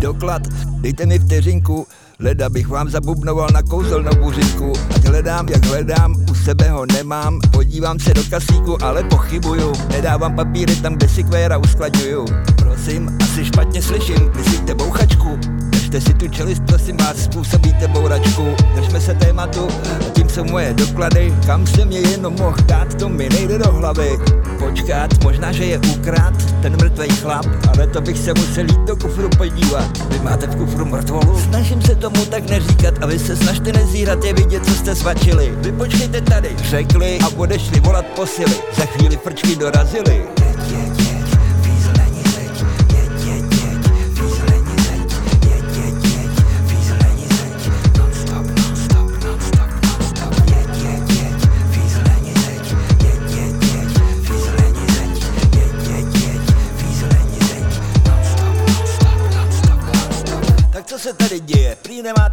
Doklad, 0.00 0.42
dejte 0.80 1.06
mi 1.06 1.18
vteřinku, 1.18 1.86
Leda 2.26 2.48
bych 2.48 2.68
vám 2.68 2.88
zabubnoval 2.88 3.48
na 3.54 3.62
kouzelnou 3.62 4.14
buřinku 4.22 4.72
Ať 4.94 5.04
hledám, 5.04 5.48
jak 5.48 5.66
hledám, 5.66 6.14
u 6.30 6.34
sebe 6.34 6.70
ho 6.70 6.86
nemám. 6.86 7.40
Podívám 7.50 7.98
se 7.98 8.14
do 8.14 8.22
kasíku, 8.30 8.84
ale 8.84 9.04
pochybuju. 9.04 9.72
Nedávám 9.88 10.36
papíry 10.36 10.76
tam, 10.76 10.94
kde 10.94 11.08
si 11.08 11.24
kvéra 11.24 11.58
uskladňuju. 11.58 12.24
Prosím, 12.56 13.18
asi 13.22 13.44
špatně 13.44 13.82
slyším, 13.82 14.32
myslíte 14.36 14.74
bouchačku? 14.74 15.38
Držte 15.70 16.00
si 16.00 16.14
tu 16.14 16.28
čelist, 16.28 16.62
prosím 16.86 17.06
vás, 17.06 17.24
způsobíte 17.24 17.88
bouračku 17.88 18.56
Držme 18.74 19.00
se 19.00 19.14
tématu, 19.14 19.68
tím 20.12 20.28
jsou 20.28 20.44
moje 20.44 20.74
doklady. 20.74 21.34
Kam 21.46 21.66
jsem 21.66 21.92
je 21.92 22.10
jenom 22.10 22.34
mohl 22.38 22.56
dát, 22.66 22.94
to 22.94 23.08
mi 23.08 23.28
nejde 23.28 23.58
do 23.58 23.72
hlavy. 23.72 24.18
Počkat, 24.58 25.24
možná, 25.24 25.52
že 25.52 25.64
je 25.64 25.78
ukrát 25.78 26.34
ten 26.62 26.72
mrtvej 26.72 27.08
chlap 27.08 27.46
Ale 27.68 27.86
to 27.86 28.00
bych 28.00 28.18
se 28.18 28.34
musel 28.34 28.64
jít 28.64 28.80
do 28.86 28.96
kufru 28.96 29.28
podívat. 29.36 30.08
Vy 30.08 30.18
máte 30.18 30.46
v 30.46 30.56
kufru 30.56 30.84
mrtvolu? 30.84 31.38
Snažím 31.38 31.82
se 31.82 31.94
tomu 31.94 32.24
tak 32.24 32.50
neříkat 32.50 33.02
a 33.02 33.06
vy 33.06 33.18
se 33.18 33.36
snažte 33.36 33.72
nezírat 33.72 34.24
je 34.24 34.32
vidět, 34.32 34.64
co 34.66 34.74
jste 34.74 34.94
svačili. 34.94 35.54
Vy 35.56 35.72
počkejte 35.72 36.20
tady, 36.20 36.48
řekli 36.56 37.18
a 37.24 37.28
odešli 37.36 37.80
volat 37.80 38.06
posily. 38.06 38.56
Za 38.76 38.84
chvíli 38.84 39.16
frčky 39.16 39.56
dorazily 39.56 40.35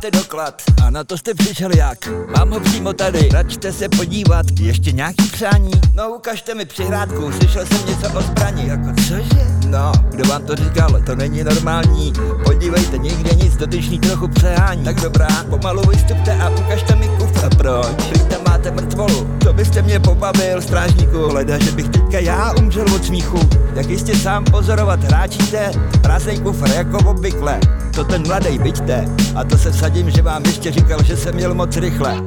Nemáte 0.04 0.18
doklad. 0.18 0.62
A 0.86 0.90
na 0.90 1.04
to 1.04 1.18
jste 1.18 1.34
přišel 1.34 1.72
jak? 1.76 2.10
Mám 2.38 2.50
ho 2.50 2.60
přímo 2.60 2.94
tady. 2.94 3.30
Račte 3.32 3.74
se 3.74 3.90
podívat. 3.90 4.46
Ještě 4.60 4.92
nějaký 4.92 5.28
přání? 5.32 5.72
No 5.94 6.10
ukažte 6.10 6.56
mi 6.56 6.66
přihrádku. 6.66 7.32
Slyšel 7.32 7.66
jsem 7.66 7.88
něco 7.88 8.20
o 8.20 8.22
zbraní. 8.22 8.68
Jako 8.68 8.94
cože? 9.08 9.48
No, 9.68 9.92
kdo 10.10 10.24
vám 10.30 10.46
to 10.46 10.56
říkal? 10.56 11.02
To 11.06 11.16
není 11.16 11.44
normální. 11.44 12.14
Podívejte, 12.44 12.98
nikde 12.98 13.36
nic, 13.36 13.58
dotyčný 13.58 14.00
trochu 14.00 14.28
přehání. 14.28 14.84
Tak 14.84 15.02
dobrá, 15.02 15.28
pomalu 15.50 15.82
vystupte 15.90 16.42
a 16.42 16.50
ukažte 16.50 16.96
mi 16.96 17.08
kufr. 17.08 17.56
Proč? 17.58 17.88
Prý 18.10 18.20
tam 18.20 18.53
máte 18.64 18.82
mrtvolu. 18.82 19.38
To 19.44 19.54
byste 19.54 19.82
mě 19.82 20.00
pobavil, 20.00 20.62
strážníku. 20.62 21.18
Hleda, 21.18 21.58
že 21.60 21.72
bych 21.72 21.90
teďka 21.90 22.20
já 22.20 22.54
umřel 22.54 22.86
od 22.96 23.06
smíchu. 23.06 23.40
Jak 23.76 23.90
jistě 23.90 24.16
sám 24.16 24.44
pozorovat 24.44 25.04
hráčíte, 25.04 25.72
prázdnej 26.02 26.40
kufr 26.40 26.70
jako 26.70 26.98
obvykle. 27.10 27.60
To 27.96 28.04
ten 28.04 28.28
mladej, 28.28 28.60
byďte. 28.60 29.06
A 29.36 29.44
to 29.44 29.58
se 29.58 29.72
vsadím, 29.72 30.12
že 30.12 30.22
vám 30.22 30.44
ještě 30.46 30.72
říkal, 30.72 31.04
že 31.04 31.18
jsem 31.18 31.36
měl 31.36 31.54
moc 31.54 31.78
rychle. 31.78 32.18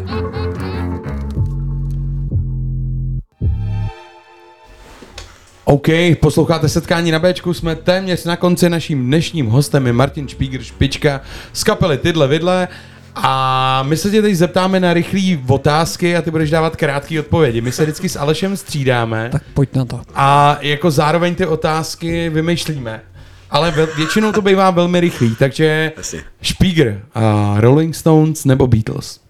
OK, 5.65 5.89
posloucháte 6.21 6.69
setkání 6.69 7.11
na 7.11 7.19
Bčku, 7.19 7.55
jsme 7.55 7.77
téměř 7.77 8.25
na 8.25 8.37
konci, 8.37 8.71
naším 8.71 9.07
dnešním 9.07 9.47
hostem 9.47 9.87
je 9.87 9.93
Martin 9.93 10.29
Špígr 10.29 10.63
Špička 10.63 11.21
z 11.53 11.65
kapely 11.65 11.99
Tydle 11.99 12.29
Vidle 12.29 12.69
a 13.17 13.83
my 13.83 13.97
se 13.97 14.11
tě 14.11 14.23
teď 14.23 14.35
zeptáme 14.35 14.81
na 14.81 14.95
rychlé 14.95 15.39
otázky 15.49 16.17
a 16.17 16.23
ty 16.23 16.31
budeš 16.31 16.51
dávat 16.51 16.77
krátké 16.77 17.21
odpovědi. 17.21 17.61
My 17.61 17.73
se 17.73 17.83
vždycky 17.83 18.09
s 18.09 18.17
Alešem 18.17 18.57
střídáme. 18.57 19.29
Tak 19.33 19.43
pojď 19.55 19.75
na 19.75 19.85
to. 19.85 20.01
A 20.15 20.59
jako 20.61 20.91
zároveň 20.91 21.35
ty 21.35 21.47
otázky 21.47 22.29
vymýšlíme. 22.29 23.03
Ale 23.51 23.71
většinou 23.97 24.33
to 24.33 24.43
bývá 24.43 24.71
velmi 24.71 25.01
rychlý, 25.01 25.37
takže 25.39 25.93
Jasně. 25.97 26.25
Špígr, 26.43 27.01
a 27.15 27.55
Rolling 27.59 27.95
Stones 27.95 28.45
nebo 28.45 28.67
Beatles? 28.67 29.21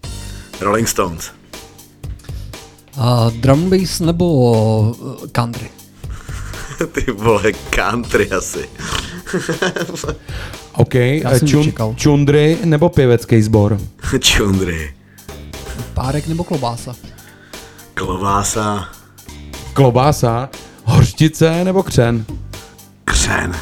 Rolling 0.61 0.87
Stones. 0.87 1.31
Uh, 2.97 3.31
drum 3.31 3.69
bass 3.69 3.99
nebo 3.99 4.25
uh, 4.89 5.27
country? 5.31 5.69
Ty 6.91 7.11
vole, 7.11 7.51
country 7.69 8.29
asi. 8.29 8.69
OK, 10.77 10.93
Já 10.95 11.29
a 11.29 11.37
jsem 11.39 11.47
čun, 11.47 11.63
čekal. 11.63 11.93
čundry 11.97 12.57
nebo 12.65 12.89
pěvecký 12.89 13.41
sbor? 13.41 13.79
Čundry. 14.19 14.93
Párek 15.93 16.27
nebo 16.27 16.43
klobása? 16.43 16.95
Klovása. 17.93 18.89
Klobása, 19.73 20.49
hořčice 20.83 21.63
nebo 21.63 21.83
křen? 21.83 22.25
Křen. 23.05 23.55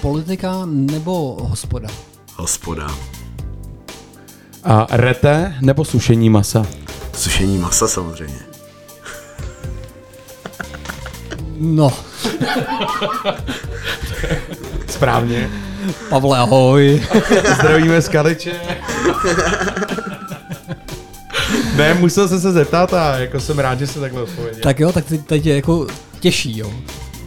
Politika 0.00 0.62
nebo 0.66 1.36
hospoda? 1.40 1.88
Hospoda. 2.36 2.86
A 4.64 4.86
rete 4.90 5.54
nebo 5.60 5.84
sušení 5.84 6.30
masa? 6.30 6.66
Sušení 7.14 7.58
masa 7.58 7.88
samozřejmě. 7.88 8.38
No. 11.58 11.92
Správně. 14.88 15.50
Pavle, 16.08 16.38
ahoj. 16.38 17.02
Zdravíme 17.54 18.02
z 18.02 18.08
Kaliče. 18.08 18.52
ne, 21.76 21.94
musel 21.94 22.28
jsem 22.28 22.40
se 22.40 22.52
zeptat 22.52 22.94
a 22.94 23.18
jako 23.18 23.40
jsem 23.40 23.58
rád, 23.58 23.78
že 23.78 23.86
se 23.86 24.00
takhle 24.00 24.22
odpověděl. 24.22 24.60
Tak 24.62 24.80
jo, 24.80 24.92
tak 24.92 25.04
teď, 25.04 25.20
teď 25.26 25.46
je 25.46 25.56
jako 25.56 25.86
těžší, 26.20 26.58
jo. 26.58 26.70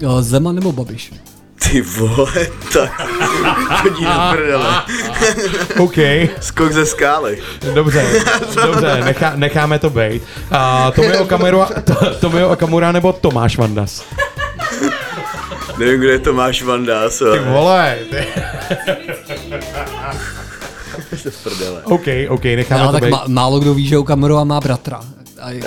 Jo, 0.01 0.21
Zeman 0.21 0.55
nebo 0.55 0.71
Babiš? 0.71 1.11
Ty 1.71 1.81
vole, 1.81 2.33
tak 2.73 3.01
chodí 3.81 4.05
do 4.05 4.11
prdele. 4.31 4.81
OK. 5.79 5.95
Skok 6.41 6.71
ze 6.71 6.85
skály. 6.85 7.41
Dobře, 7.73 8.05
dobře, 8.55 9.01
nechá, 9.03 9.33
necháme 9.35 9.79
to 9.79 9.89
být. 9.89 10.23
A 10.51 10.91
Tomio 10.91 11.23
Okamura, 11.23 11.65
to, 11.83 12.15
Tomio 12.19 12.49
Okamura 12.49 12.91
nebo 12.91 13.13
Tomáš 13.13 13.57
Vandas? 13.57 14.03
Nevím, 15.79 15.99
kde 15.99 16.19
to 16.19 16.33
máš 16.33 16.63
Vandás. 16.63 17.17
Ty 17.17 17.39
vole, 17.49 17.97
ty. 18.09 18.25
Se 21.17 21.31
v 21.31 21.43
prdele. 21.43 21.81
OK, 21.83 22.07
OK, 22.29 22.43
necháme 22.43 22.81
No, 22.83 22.87
to 22.87 22.93
tak 22.93 23.03
být. 23.03 23.09
má, 23.11 23.23
málo 23.27 23.59
kdo 23.59 23.73
ví, 23.73 23.87
že 23.87 23.97
u 23.97 24.03
Kamerova 24.03 24.43
má 24.43 24.59
bratra, 24.59 25.01
a 25.41 25.49
je- 25.51 25.61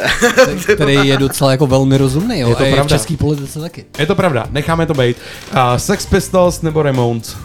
který 0.74 1.09
je 1.09 1.16
docela 1.16 1.51
jako 1.51 1.66
velmi 1.66 1.97
rozumný, 1.98 2.40
jo. 2.40 2.48
Je 2.48 2.55
to 2.55 2.62
a 2.62 2.66
je 2.66 2.72
v 2.72 2.74
pravda. 2.74 2.97
české 2.98 3.16
politice 3.16 3.60
taky. 3.60 3.85
Je 3.98 4.06
to 4.06 4.14
pravda, 4.14 4.47
necháme 4.51 4.86
to 4.86 4.94
být. 4.94 5.16
A 5.52 5.78
Sex 5.78 6.06
Pistols 6.06 6.62
nebo 6.62 6.82
Ramones? 6.82 7.36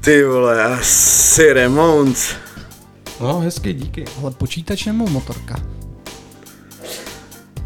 Ty 0.00 0.24
vole, 0.24 0.64
asi 0.64 1.52
Ramones. 1.52 2.34
No, 3.20 3.40
hezky, 3.40 3.72
díky. 3.72 4.04
Ale 4.22 4.30
počítač 4.30 4.86
nebo 4.86 5.06
motorka? 5.06 5.54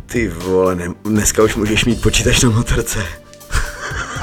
Ty 0.07 0.29
vole, 0.29 0.75
ne, 0.77 0.89
dneska 1.05 1.43
už 1.43 1.57
můžeš 1.57 1.85
mít 1.85 2.03
počítač 2.03 2.43
na 2.43 2.51
motorce. 2.51 2.99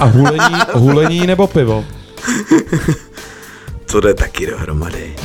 A 0.02 0.06
hulení, 0.06 0.56
hulení 0.74 1.28
nebo 1.28 1.48
pivo? 1.48 1.86
To 3.92 4.02
jde 4.02 4.14
taky 4.14 4.46
dohromady. 4.48 5.16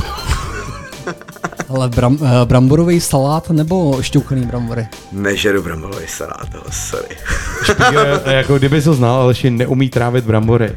Ale 1.69 1.89
bram, 1.89 2.15
uh, 2.15 2.29
bramborový 2.45 3.01
salát 3.01 3.51
nebo 3.51 4.03
šťouchaný 4.03 4.47
brambory? 4.47 4.87
Nežeru 5.13 5.63
bramborový 5.63 6.07
salát, 6.07 6.49
ale 6.55 6.73
sorry. 6.73 7.17
Špígr, 7.65 8.21
jako 8.27 8.59
kdyby 8.59 8.83
to 8.83 8.95
znal, 8.95 9.15
ale 9.15 9.31
ještě 9.31 9.51
neumí 9.51 9.91
trávit 9.91 10.25
brambory. 10.25 10.73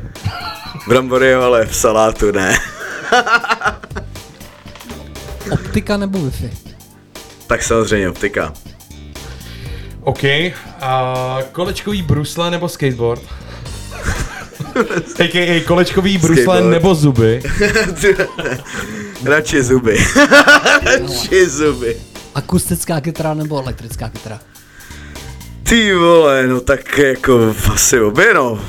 Brambory 0.88 1.30
jo, 1.30 1.41
ale 1.41 1.65
v 1.65 1.76
salátu 1.76 2.31
ne. 2.31 2.57
Optika 5.51 5.97
nebo 5.97 6.19
Wi-Fi? 6.19 6.49
tak 7.47 7.63
samozřejmě 7.63 8.09
optika. 8.09 8.53
OK. 10.01 10.23
A 10.81 11.38
kolečkový 11.51 12.01
brusle 12.01 12.51
nebo 12.51 12.69
skateboard? 12.69 13.21
A.k.a. 15.20 15.64
kolečkový 15.68 16.18
brusle 16.18 16.44
Skateboard. 16.44 16.66
nebo 16.72 16.95
zuby? 16.95 17.44
Radši 19.26 19.64
zuby. 19.64 19.98
Radši 20.86 21.49
zuby. 21.49 21.98
Akustická 22.36 23.02
kytara 23.02 23.34
nebo 23.34 23.61
elektrická 23.64 24.10
kytara? 24.10 24.40
Ty 25.64 25.94
vole, 25.95 26.48
no 26.48 26.61
tak 26.61 26.98
jako 26.98 27.56
asi 27.74 27.99
obě 28.02 28.34
no. 28.34 28.60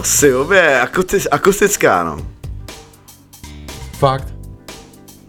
Asi 0.00 0.34
obě, 0.34 0.80
Akusti- 0.84 1.28
akustická 1.30 2.04
no. 2.04 2.26
Fakt. 3.98 4.34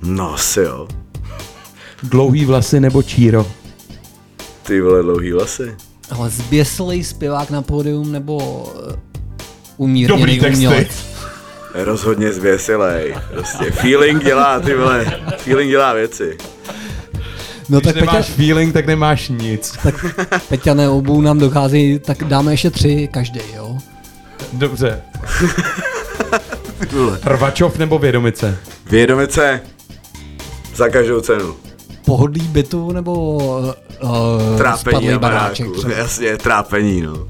No 0.01 0.33
asi 0.33 0.59
jo. 0.59 0.87
Dlouhý 2.03 2.45
vlasy 2.45 2.79
nebo 2.79 3.03
číro? 3.03 3.47
Ty 4.63 4.81
vole, 4.81 5.01
dlouhý 5.03 5.31
vlasy. 5.31 5.75
Ale 6.15 6.29
zběsilej 6.29 7.03
zpěvák 7.03 7.49
na 7.49 7.61
pódium 7.61 8.11
nebo 8.11 8.65
eh, 8.91 8.95
umírněný 9.77 10.19
Dobrý 10.19 10.39
texty. 10.39 10.55
umělec? 10.65 10.87
Rozhodně 11.73 12.33
zvěsilej. 12.33 13.15
Prostě 13.33 13.71
feeling 13.71 14.23
dělá, 14.23 14.59
ty 14.59 14.75
vole. 14.75 15.05
Feeling 15.37 15.69
dělá 15.71 15.93
věci. 15.93 16.37
No 17.69 17.79
Když 17.79 17.93
tak 17.93 17.95
nemáš 18.01 18.25
Peťa, 18.25 18.35
feeling, 18.35 18.73
tak 18.73 18.85
nemáš 18.85 19.29
nic. 19.29 19.77
tak 19.83 20.05
Peťa 20.49 20.73
ne, 20.73 20.89
obou 20.89 21.21
nám 21.21 21.39
dochází, 21.39 21.99
tak 21.99 22.23
dáme 22.23 22.53
ještě 22.53 22.69
tři 22.69 23.09
každý, 23.13 23.39
jo? 23.55 23.77
Dobře. 24.53 25.01
Rvačov 27.23 27.77
nebo 27.77 27.99
Vědomice? 27.99 28.57
Vědomice. 28.89 29.61
Za 30.75 30.89
každou 30.89 31.21
cenu. 31.21 31.55
Pohodlí 32.05 32.41
bytu 32.47 32.91
nebo 32.91 33.35
uh, 34.01 34.57
Trápení 34.57 35.07
na 35.07 35.19
baráček 35.19 35.65
baráku. 35.65 35.79
třeba? 35.79 35.93
Jasně, 35.93 36.37
trápení 36.37 37.01
no. 37.01 37.27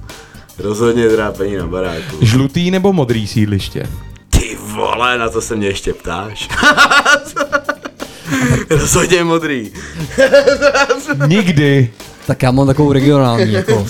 Rozhodně 0.59 1.09
trápení 1.09 1.55
na 1.55 1.67
baráku. 1.67 2.17
Žlutý 2.21 2.71
nebo 2.71 2.93
modrý 2.93 3.27
sídliště? 3.27 3.87
Ty 4.29 4.57
vole, 4.75 5.17
na 5.17 5.29
to 5.29 5.41
se 5.41 5.55
mě 5.55 5.67
ještě 5.67 5.93
ptáš. 5.93 6.49
Rozhodně 8.69 9.23
modrý. 9.23 9.71
Nikdy. 11.27 11.91
Tak 12.27 12.43
já 12.43 12.51
mám 12.51 12.67
takovou 12.67 12.91
regionální, 12.93 13.53
jako 13.53 13.75
uh, 13.75 13.87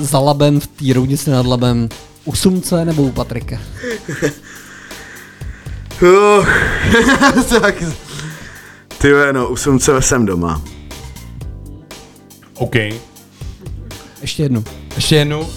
za 0.00 0.18
Labem 0.18 0.60
v 0.60 0.66
té 0.66 0.92
roudnici 0.94 1.30
nad 1.30 1.46
Labem, 1.46 1.88
u 2.24 2.34
Sumce 2.34 2.84
nebo 2.84 3.02
u 3.02 3.10
Patrika? 3.10 3.56
Uh, 6.02 6.46
tak, 7.60 7.74
ty 9.04 9.12
no, 9.32 9.48
u 9.48 9.56
Sumce 9.56 10.02
jsem 10.02 10.26
doma. 10.26 10.62
OK. 12.54 12.74
Ještě 14.20 14.42
jednu. 14.42 14.64
Ještě 14.94 15.16
jednu. 15.16 15.48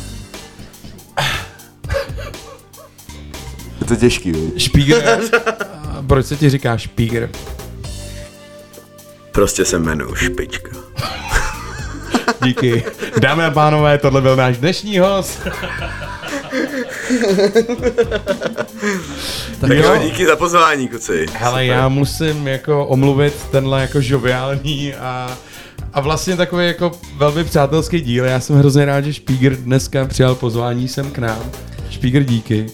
Je 3.80 3.88
to 3.88 3.95
těžký, 3.95 4.32
viď? 4.32 4.61
Špígr. 4.61 5.02
Proč 6.07 6.26
se 6.26 6.36
ti 6.36 6.49
říká 6.49 6.78
špígr? 6.78 7.30
Prostě 9.32 9.65
se 9.65 9.76
jmenuji 9.76 10.15
Špička. 10.15 10.69
Díky. 12.44 12.84
Dámy 13.19 13.45
a 13.45 13.52
pánové, 13.52 13.98
tohle 13.98 14.22
byl 14.22 14.36
náš 14.36 14.57
dnešní 14.57 14.99
host. 14.99 15.48
Tak 19.61 19.69
jo, 19.69 19.97
díky 20.03 20.25
za 20.25 20.35
pozvání, 20.35 20.88
kuci. 20.88 21.25
Hele, 21.34 21.65
já 21.65 21.88
musím 21.89 22.47
jako 22.47 22.85
omluvit 22.85 23.34
tenhle 23.51 23.81
jako 23.81 24.01
žoviální 24.01 24.93
a, 24.93 25.38
a 25.93 26.01
vlastně 26.01 26.35
takový 26.35 26.67
jako 26.67 26.91
velmi 27.17 27.43
přátelský 27.43 28.01
díl. 28.01 28.25
Já 28.25 28.39
jsem 28.39 28.55
hrozně 28.55 28.85
rád, 28.85 29.01
že 29.01 29.13
Špígr 29.13 29.55
dneska 29.55 30.05
přijal 30.05 30.35
pozvání 30.35 30.88
sem 30.88 31.11
k 31.11 31.17
nám. 31.17 31.39
Špígr, 31.89 32.23
díky. 32.23 32.65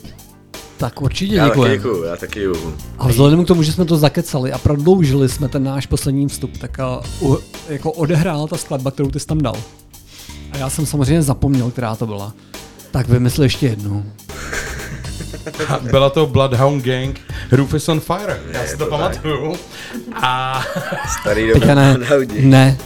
Tak 0.77 1.01
určitě 1.01 1.35
Já 1.35 1.49
taky 1.49 1.69
děkuju, 1.69 2.03
já 2.03 2.15
taky 2.15 2.39
děkuju. 2.39 2.75
A 2.97 3.07
vzhledem 3.07 3.45
k 3.45 3.47
tomu, 3.47 3.63
že 3.63 3.71
jsme 3.71 3.85
to 3.85 3.97
zakecali 3.97 4.51
a 4.51 4.57
prodloužili 4.57 5.29
jsme 5.29 5.49
ten 5.49 5.63
náš 5.63 5.85
poslední 5.85 6.27
vstup, 6.27 6.57
tak 6.57 6.79
a, 6.79 7.01
u, 7.21 7.37
jako 7.69 7.91
odehrála 7.91 8.47
ta 8.47 8.57
skladba, 8.57 8.91
kterou 8.91 9.11
ty 9.11 9.19
jsi 9.19 9.27
tam 9.27 9.41
dal. 9.41 9.55
A 10.51 10.57
já 10.57 10.69
jsem 10.69 10.85
samozřejmě 10.85 11.21
zapomněl, 11.21 11.71
která 11.71 11.95
to 11.95 12.05
byla. 12.05 12.33
Tak 12.91 13.07
vymysl 13.09 13.43
ještě 13.43 13.67
jednou. 13.67 14.03
Byla 15.81 16.09
to 16.09 16.27
Bloodhound 16.27 16.83
Gang, 16.83 17.19
Rufus 17.51 17.89
on 17.89 17.99
Fire. 17.99 18.39
Já 18.51 18.65
si 18.65 18.77
to 18.77 18.85
pamatuju. 18.85 19.55
A... 20.13 20.63
Starý 21.21 21.51
Peťa 21.53 21.75
ne, 21.75 21.97
ne. 22.39 22.77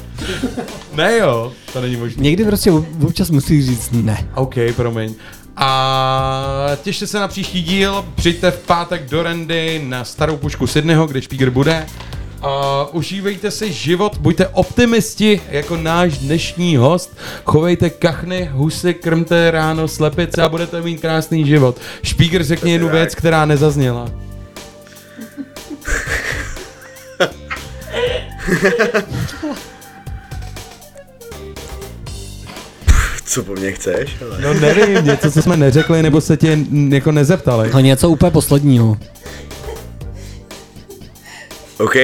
Ne 0.96 1.18
jo, 1.18 1.54
to 1.74 1.82
není 1.82 1.96
možné. 1.96 2.24
Někdy 2.24 2.46
prostě 2.46 2.72
občas 3.06 3.30
musíš 3.30 3.66
říct 3.66 3.92
ne. 3.92 4.30
OK, 4.36 4.56
promiň. 4.76 5.16
A 5.56 6.70
těšte 6.84 7.08
se 7.08 7.20
na 7.20 7.28
příští 7.28 7.64
díl, 7.64 8.06
přijďte 8.16 8.52
v 8.52 8.60
pátek 8.60 9.10
do 9.10 9.24
Randy 9.24 9.82
na 9.86 10.04
starou 10.04 10.38
pušku 10.38 10.68
Sydneyho, 10.68 11.08
kde 11.08 11.22
Špígr 11.22 11.50
bude. 11.50 11.86
A 12.42 12.86
užívejte 12.92 13.52
si 13.52 13.74
život, 13.74 14.18
buďte 14.18 14.48
optimisti 14.48 15.42
jako 15.50 15.78
náš 15.78 16.18
dnešní 16.18 16.78
host. 16.78 17.18
Chovejte 17.46 17.90
kachny, 17.90 18.50
husy, 18.52 18.94
krmte 18.94 19.52
ráno 19.52 19.88
slepice 19.88 20.42
a 20.42 20.50
budete 20.50 20.82
mít 20.82 21.02
krásný 21.02 21.46
život. 21.46 21.78
Špígr 22.04 22.44
řekni 22.44 22.72
jednu 22.72 22.90
věc, 22.90 23.16
která 23.16 23.46
nezazněla. 23.46 24.12
Co 33.26 33.44
po 33.44 33.54
mně 33.54 33.72
chceš? 33.72 34.16
Ale... 34.22 34.42
No 34.42 34.54
nevím, 34.54 35.06
něco, 35.06 35.32
co 35.32 35.42
jsme 35.42 35.58
neřekli, 35.58 36.04
nebo 36.04 36.22
se 36.22 36.38
tě 36.38 36.58
jako 36.90 37.12
nezeptali. 37.12 37.70
No 37.74 37.80
něco 37.80 38.10
úplně 38.10 38.32
posledního. 38.32 38.98
OK? 41.78 41.96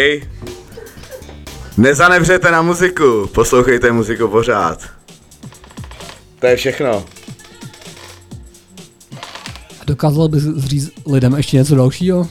Nezanevřete 1.77 2.51
na 2.51 2.61
muziku, 2.61 3.29
poslouchejte 3.33 3.91
muziku 3.91 4.27
pořád. 4.27 4.79
To 6.39 6.47
je 6.47 6.55
všechno. 6.55 7.05
A 9.81 9.85
dokázal 9.85 10.27
bys 10.27 10.43
říct 10.57 10.91
lidem 11.07 11.33
ještě 11.33 11.57
něco 11.57 11.75
dalšího? 11.75 12.29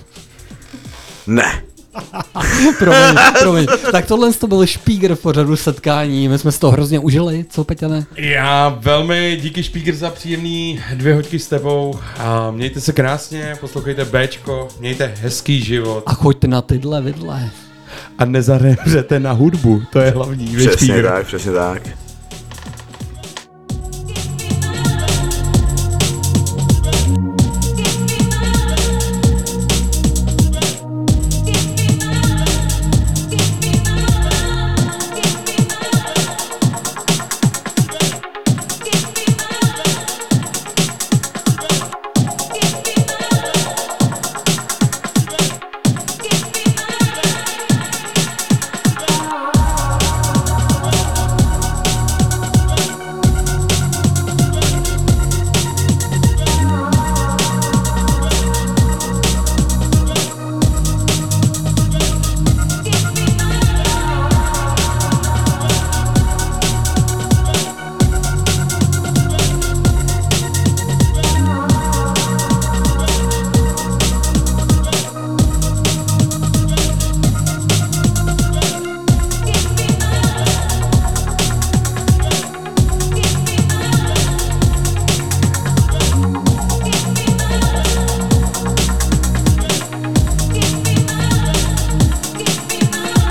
Ne. 1.26 1.64
promiň, 2.78 3.16
promiň. 3.40 3.66
Tak 3.92 4.06
tohle 4.06 4.32
to 4.32 4.46
byl 4.46 4.66
špígr 4.66 5.14
v 5.14 5.20
pořadu 5.22 5.56
setkání, 5.56 6.28
my 6.28 6.38
jsme 6.38 6.52
si 6.52 6.60
to 6.60 6.70
hrozně 6.70 6.98
užili, 6.98 7.44
co 7.48 7.64
Peťane? 7.64 8.06
Já 8.16 8.68
velmi 8.68 9.38
díky 9.42 9.62
Špígr 9.62 9.94
za 9.94 10.10
příjemný 10.10 10.80
dvě 10.94 11.14
hoďky 11.14 11.38
s 11.38 11.48
tebou. 11.48 11.98
A 12.18 12.50
mějte 12.50 12.80
se 12.80 12.92
krásně, 12.92 13.56
poslouchejte 13.60 14.04
Bčko, 14.04 14.68
mějte 14.80 15.14
hezký 15.20 15.60
život. 15.64 16.02
A 16.06 16.14
choďte 16.14 16.48
na 16.48 16.62
tyhle 16.62 17.00
vidle. 17.00 17.50
A 18.18 18.24
nezaremřete 18.24 19.20
na 19.20 19.32
hudbu, 19.32 19.82
to 19.92 20.00
je 20.00 20.10
hlavní. 20.10 20.56
viď, 20.56 20.68
Přesně 20.70 21.02
tak, 21.02 21.26
přesně 21.26 21.52
tak. 21.52 21.82